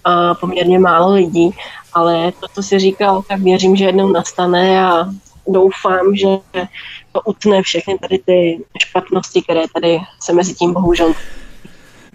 [0.07, 1.51] uh, poměrně málo lidí,
[1.93, 5.05] ale to, co si říkal, tak věřím, že jednou nastane a
[5.47, 6.27] doufám, že
[7.11, 11.13] to utne všechny tady ty špatnosti, které tady se mezi tím bohužel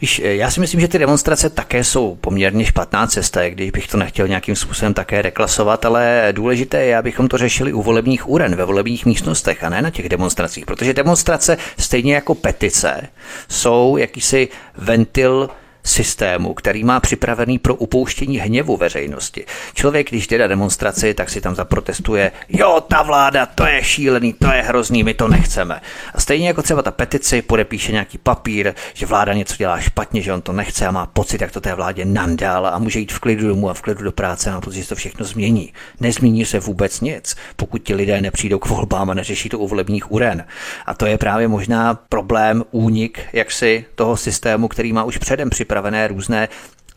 [0.04, 3.96] Víš, já si myslím, že ty demonstrace také jsou poměrně špatná cesta, když bych to
[3.96, 8.64] nechtěl nějakým způsobem také reklasovat, ale důležité je, abychom to řešili u volebních úren, ve
[8.64, 13.08] volebních místnostech a ne na těch demonstracích, protože demonstrace, stejně jako petice,
[13.48, 15.50] jsou jakýsi ventil
[15.84, 19.44] systému, který má připravený pro upouštění hněvu veřejnosti.
[19.74, 24.32] Člověk, když jde na demonstraci, tak si tam zaprotestuje, jo, ta vláda, to je šílený,
[24.32, 25.80] to je hrozný, my to nechceme.
[26.14, 30.32] A stejně jako třeba ta petici podepíše nějaký papír, že vláda něco dělá špatně, že
[30.32, 33.18] on to nechce a má pocit, jak to té vládě nandál a může jít v
[33.18, 35.72] klidu domů a v klidu do práce, no, protože to všechno změní.
[36.00, 40.12] Nezmění se vůbec nic, pokud ti lidé nepřijdou k volbám a neřeší to u volebních
[40.12, 40.44] uren.
[40.86, 45.73] A to je právě možná problém, únik jaksi toho systému, který má už předem připravený
[45.74, 46.48] připravené různé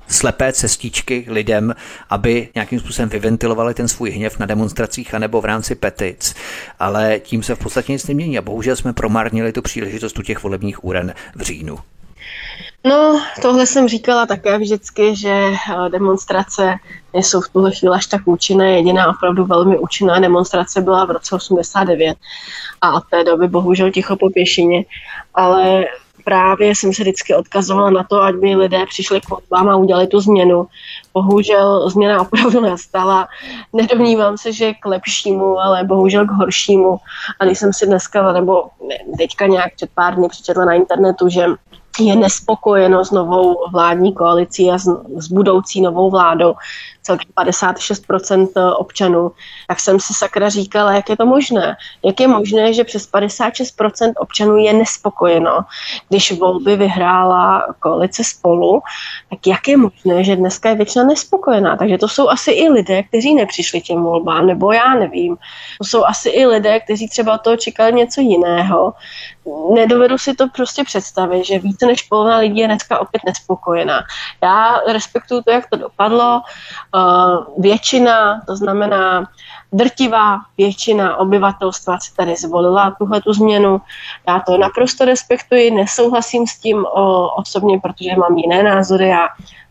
[0.08, 1.76] slepé cestičky lidem,
[2.10, 6.36] aby nějakým způsobem vyventilovali ten svůj hněv na demonstracích anebo v rámci petic.
[6.80, 10.44] Ale tím se v podstatě nic nemění a bohužel jsme promarnili tu příležitost u těch
[10.44, 11.78] volebních úren v říjnu.
[12.86, 16.76] No, tohle jsem říkala také vždycky, že eh, demonstrace
[17.14, 18.72] nejsou v tuhle chvíli až tak účinné.
[18.72, 22.18] Jediná opravdu velmi účinná demonstrace byla v roce 89
[22.82, 24.86] a od té doby bohužel ticho po pěšině.
[25.34, 25.86] Ale
[26.28, 30.08] právě jsem se vždycky odkazovala na to, ať by lidé přišli k volbám a udělali
[30.08, 30.68] tu změnu.
[31.14, 33.28] Bohužel změna opravdu nastala.
[33.74, 36.98] Nedomnívám se, že k lepšímu, ale bohužel k horšímu.
[37.40, 38.64] A když jsem si dneska, nebo
[39.18, 41.46] teďka nějak před pár dny přečetla na internetu, že
[42.00, 46.54] je nespokojeno s novou vládní koalicí a s, s budoucí novou vládou,
[47.08, 49.32] celkem 56% občanů,
[49.68, 51.78] tak jsem si sakra říkala, jak je to možné.
[52.06, 55.60] Jak je možné, že přes 56% občanů je nespokojeno,
[56.10, 58.82] když volby vyhrála koalice spolu,
[59.30, 61.78] tak jak je možné, že dneska je většina nespokojená.
[61.78, 65.38] Takže to jsou asi i lidé, kteří nepřišli těm volbám, nebo já nevím.
[65.78, 68.94] To jsou asi i lidé, kteří třeba to čekali něco jiného.
[69.74, 74.04] Nedovedu si to prostě představit, že více než polovina lidí je dneska opět nespokojená.
[74.44, 76.42] Já respektuju to, jak to dopadlo.
[76.98, 79.30] Eh, většina, to znamená
[79.74, 83.82] drtivá většina obyvatelstva si tady zvolila tuhle tu změnu.
[84.28, 89.28] Já to naprosto respektuji, nesouhlasím s tím o, osobně, protože mám jiné názory a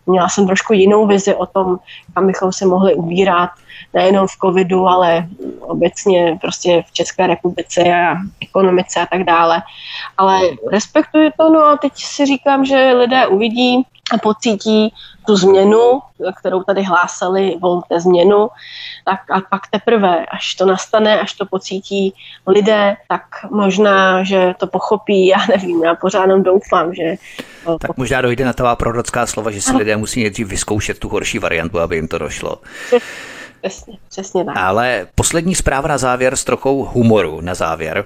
[0.07, 1.79] měla jsem trošku jinou vizi o tom,
[2.15, 3.51] kam bychom se mohli ubírat,
[3.95, 5.27] nejenom v covidu, ale
[5.61, 9.63] obecně prostě v České republice a ekonomice a tak dále.
[10.19, 10.41] Ale
[10.73, 14.95] respektuji to, no a teď si říkám, že lidé uvidí a pocítí,
[15.27, 16.01] tu změnu,
[16.39, 18.49] kterou tady hlásali, volte změnu,
[19.05, 22.15] tak a pak teprve, až to nastane, až to pocítí
[22.47, 27.17] lidé, tak možná, že to pochopí, já nevím, já pořád jenom doufám, že...
[27.81, 29.79] Tak možná dojde na taková prorocká slova, že si ano.
[29.79, 32.57] lidé musí nejdřív vyzkoušet tu horší variantu, aby jim to došlo.
[33.63, 34.57] Přesně, přesně tak.
[34.57, 38.05] Ale poslední zpráva na závěr s trochou humoru na závěr.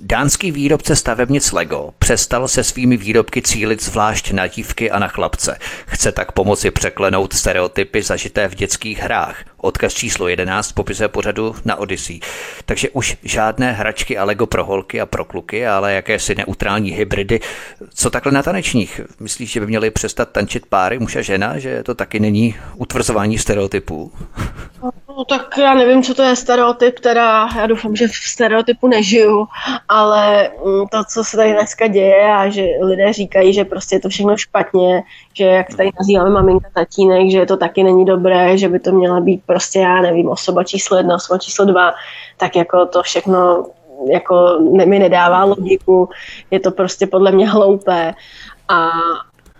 [0.00, 5.58] Dánský výrobce stavebnic Lego přestal se svými výrobky cílit zvlášť na dívky a na chlapce.
[5.86, 9.44] Chce tak pomoci překlenout stereotypy zažité v dětských hrách.
[9.56, 12.20] Odkaz číslo 11 popisuje pořadu na Odyssey.
[12.64, 17.40] Takže už žádné hračky a Lego pro holky a pro kluky, ale jakési neutrální hybridy.
[17.94, 19.00] Co takhle na tanečních?
[19.20, 23.38] Myslíš, že by měli přestat tančit páry muž a žena, že to taky není utvrzování
[23.38, 24.12] stereotypů?
[25.08, 29.46] No tak já nevím, co to je stereotyp, teda já doufám, že v stereotypu nežiju,
[29.88, 34.00] ale mm, to, co se tady dneska děje a že lidé říkají, že prostě je
[34.00, 35.02] to všechno špatně,
[35.34, 39.20] že jak tady nazýváme maminka, tatínek, že to taky není dobré, že by to měla
[39.20, 41.94] být prostě, já nevím, osoba číslo jedna, osoba číslo dva,
[42.36, 43.66] tak jako to všechno
[44.10, 46.08] jako ne, mi nedává logiku,
[46.50, 48.14] je to prostě podle mě hloupé.
[48.68, 48.90] A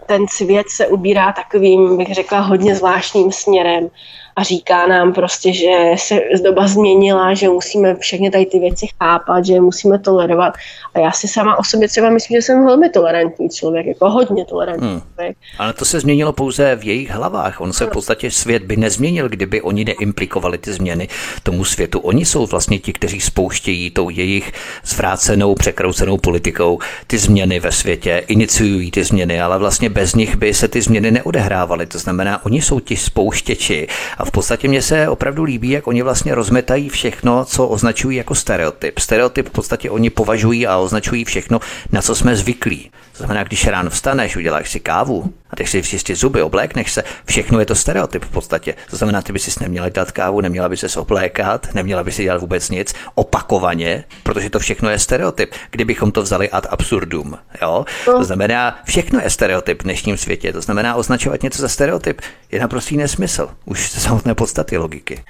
[0.06, 3.88] ten svět se ubírá takovým, bych řekla, hodně zvláštním směrem
[4.36, 9.46] a říká nám prostě, že se doba změnila, že musíme všechny tady ty věci chápat,
[9.46, 10.54] že musíme tolerovat.
[10.94, 14.44] A já si sama o sobě třeba myslím, že jsem velmi tolerantní člověk, jako hodně
[14.44, 15.00] tolerantní hmm.
[15.00, 15.36] člověk.
[15.58, 17.60] Ale to se změnilo pouze v jejich hlavách.
[17.60, 21.08] On se v podstatě svět by nezměnil, kdyby oni neimplikovali ty změny
[21.42, 21.98] tomu světu.
[21.98, 24.52] Oni jsou vlastně ti, kteří spouštějí tou jejich
[24.84, 30.54] zvrácenou, překroucenou politikou ty změny ve světě, iniciují ty změny, ale vlastně bez nich by
[30.54, 31.86] se ty změny neodehrávaly.
[31.86, 33.86] To znamená, oni jsou ti spouštěči
[34.18, 38.34] a v podstatě mně se opravdu líbí, jak oni vlastně rozmetají všechno, co označují jako
[38.34, 38.98] stereotyp.
[38.98, 41.60] Stereotyp v podstatě oni považují a označují všechno,
[41.92, 42.90] na co jsme zvyklí.
[43.12, 47.04] To znamená, když ráno vstaneš, uděláš si kávu a teď si včistit zuby, oblékneš se,
[47.24, 48.74] všechno je to stereotyp v podstatě.
[48.90, 52.22] To znamená, ty by si neměla dát kávu, neměla by se oblékat, neměla by si
[52.22, 55.52] dělat vůbec nic opakovaně, protože to všechno je stereotyp.
[55.70, 57.84] Kdybychom to vzali ad absurdum, jo?
[58.04, 60.52] To znamená, všechno je stereotyp v dnešním světě.
[60.52, 62.20] To znamená, označovat něco za stereotyp
[62.52, 63.48] je naprostý nesmysl.
[63.64, 65.24] Už samotné podstaty logiky.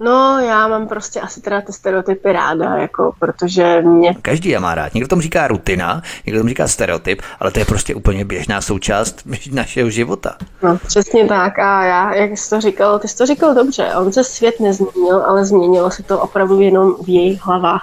[0.00, 4.14] No, já mám prostě asi teda ty stereotypy ráda, jako, protože mě...
[4.22, 4.94] Každý je má rád.
[4.94, 9.22] Někdo tomu říká rutina, někdo tomu říká stereotyp, ale to je prostě úplně běžná součást
[9.52, 10.36] našeho života.
[10.62, 11.58] No, přesně tak.
[11.58, 13.94] A já, jak jsi to říkal, ty jsi to říkal dobře.
[13.96, 17.82] On se svět nezměnil, ale změnilo se to opravdu jenom v jejich hlavách.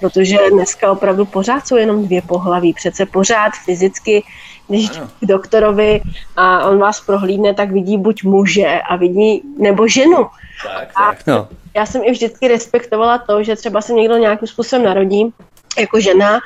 [0.00, 2.74] Protože dneska opravdu pořád jsou jenom dvě pohlaví.
[2.74, 4.24] Přece pořád fyzicky
[4.68, 6.02] když k doktorovi
[6.36, 10.26] a on vás prohlídne, tak vidí buď muže a vidí, nebo ženu.
[10.64, 11.48] Tak, tak, no.
[11.74, 15.32] Já jsem i vždycky respektovala to, že třeba se někdo nějakým způsobem narodí
[15.78, 16.40] jako žena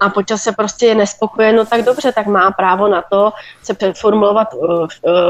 [0.00, 3.32] a počas se prostě je nespokojen, no tak dobře, tak má právo na to
[3.62, 4.86] se přeformulovat uh, uh,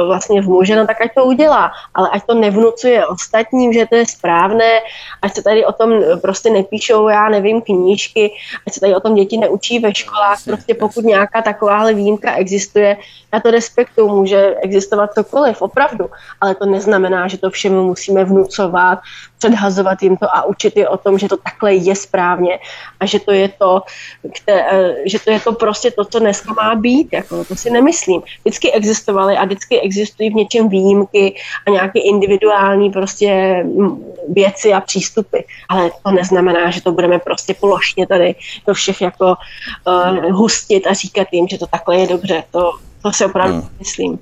[0.07, 3.95] vlastně v muže, no tak ať to udělá, ale ať to nevnucuje ostatním, že to
[3.95, 4.81] je správné,
[5.23, 5.91] ať se tady o tom
[6.23, 8.33] prostě nepíšou, já nevím, knížky,
[8.67, 12.97] ať se tady o tom děti neučí ve školách, prostě pokud nějaká takováhle výjimka existuje,
[13.33, 16.11] já to respektuju, může existovat cokoliv, opravdu,
[16.41, 18.99] ale to neznamená, že to všemu musíme vnucovat,
[19.41, 22.59] předhazovat jim to a učit je o tom, že to takhle je správně
[23.01, 23.83] a že to je to,
[24.37, 27.71] které, eh, že to je to prostě to, co dneska má být, jako, to si
[27.71, 28.23] nemyslím.
[28.45, 31.35] Vždycky existovaly a vždycky existují v něčem výjimky
[31.67, 35.39] a nějaké individuální prostě mm, věci a přístupy,
[35.69, 38.35] ale to neznamená, že to budeme prostě plošně tady
[38.67, 39.35] do všech jako
[39.87, 42.73] uh, hustit a říkat jim, že to takhle je dobře, to,
[43.03, 43.69] to si opravdu hmm.
[43.79, 44.19] myslím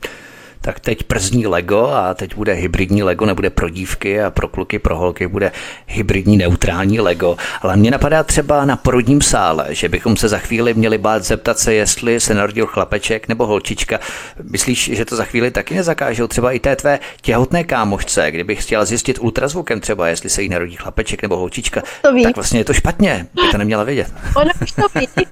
[0.60, 4.78] tak teď przní Lego a teď bude hybridní Lego, nebude pro dívky a pro kluky,
[4.78, 5.52] pro holky bude
[5.86, 7.36] hybridní neutrální Lego.
[7.62, 11.58] Ale mě napadá třeba na porodním sále, že bychom se za chvíli měli bát zeptat
[11.58, 14.00] se, jestli se narodil chlapeček nebo holčička.
[14.42, 18.84] Myslíš, že to za chvíli taky nezakážou třeba i té tvé těhotné kámošce, kdybych chtěla
[18.84, 22.22] zjistit ultrazvukem třeba, jestli se jí narodí chlapeček nebo holčička, to ví.
[22.22, 24.12] tak vlastně je to špatně, by to neměla vědět.
[24.36, 25.08] Ona už to ví.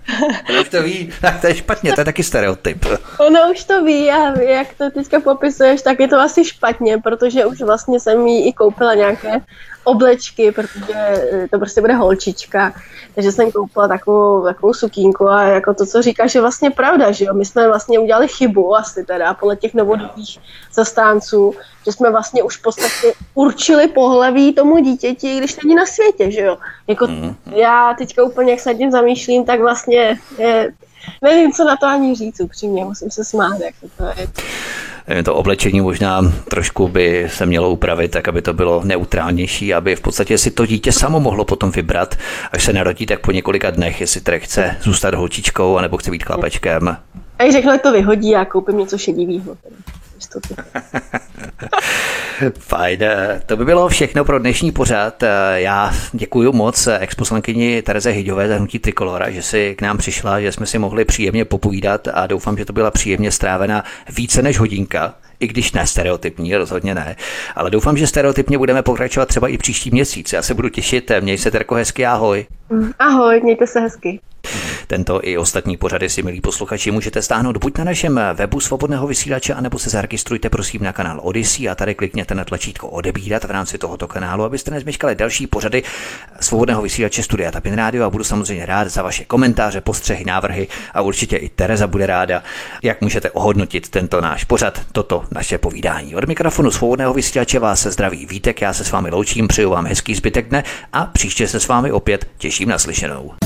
[0.51, 2.85] Ona už to ví, tak to je špatně, to je taky stereotyp.
[3.19, 7.47] Ona už to ví a jak to teďka popisuješ, tak je to asi špatně, protože
[7.47, 9.41] už vlastně jsem jí i koupila nějaké
[9.87, 12.73] oblečky, protože eh, to prostě bude holčička.
[13.15, 17.25] Takže jsem koupila takovou, takovou sukínku a jako to, co říkáš, je vlastně pravda, že
[17.25, 17.35] jo.
[17.35, 20.39] My jsme vlastně udělali chybu asi teda podle těch novodobých
[20.73, 21.55] zastánců,
[21.87, 26.41] že jsme vlastně už v podstatě určili pohlaví tomu dítěti, když není na světě, že
[26.41, 26.59] jo.
[26.87, 27.37] Jako mm.
[27.55, 30.73] já teďka úplně, jak se tím zamýšlím, tak vlastně je,
[31.23, 34.27] nevím, co na to ani říct upřímně, musím se smát, jak to je
[35.25, 40.01] to oblečení možná trošku by se mělo upravit, tak aby to bylo neutrálnější, aby v
[40.01, 42.15] podstatě si to dítě samo mohlo potom vybrat,
[42.53, 46.25] až se narodí, tak po několika dnech, jestli tedy chce zůstat holčičkou, anebo chce být
[46.25, 46.97] chlapečkem.
[47.39, 49.57] A řekne, to vyhodí a koupím něco šedivého.
[52.59, 53.01] Fajn,
[53.47, 55.23] to by bylo všechno pro dnešní pořad.
[55.55, 60.53] Já děkuji moc exposlankyni Tereze Hyďové za hnutí Trikolora, že si k nám přišla, že
[60.53, 65.15] jsme si mohli příjemně popovídat a doufám, že to byla příjemně strávena více než hodinka
[65.41, 67.17] i když ne stereotypní, rozhodně ne.
[67.57, 70.33] Ale doufám, že stereotypně budeme pokračovat třeba i příští měsíc.
[70.33, 72.47] Já se budu těšit, měj se Terko hezky, ahoj.
[72.99, 74.21] Ahoj, mějte se hezky.
[74.87, 79.55] Tento i ostatní pořady si, milí posluchači, můžete stáhnout buď na našem webu svobodného vysílače,
[79.55, 83.79] anebo se zaregistrujte prosím na kanál Odyssey a tady klikněte na tlačítko odebírat v rámci
[83.79, 85.83] tohoto kanálu, abyste nezmeškali další pořady
[86.41, 91.01] svobodného vysílače Studia Tapin Radio a budu samozřejmě rád za vaše komentáře, postřehy, návrhy a
[91.01, 92.43] určitě i Tereza bude ráda,
[92.83, 96.17] jak můžete ohodnotit tento náš pořad, toto naše povídání.
[96.17, 99.87] Od mikrofonu svobodného vysílače vás se zdraví Vítek, já se s vámi loučím, přeju vám
[99.87, 103.46] hezký zbytek dne a příště se s vámi opět těším na slyšenou.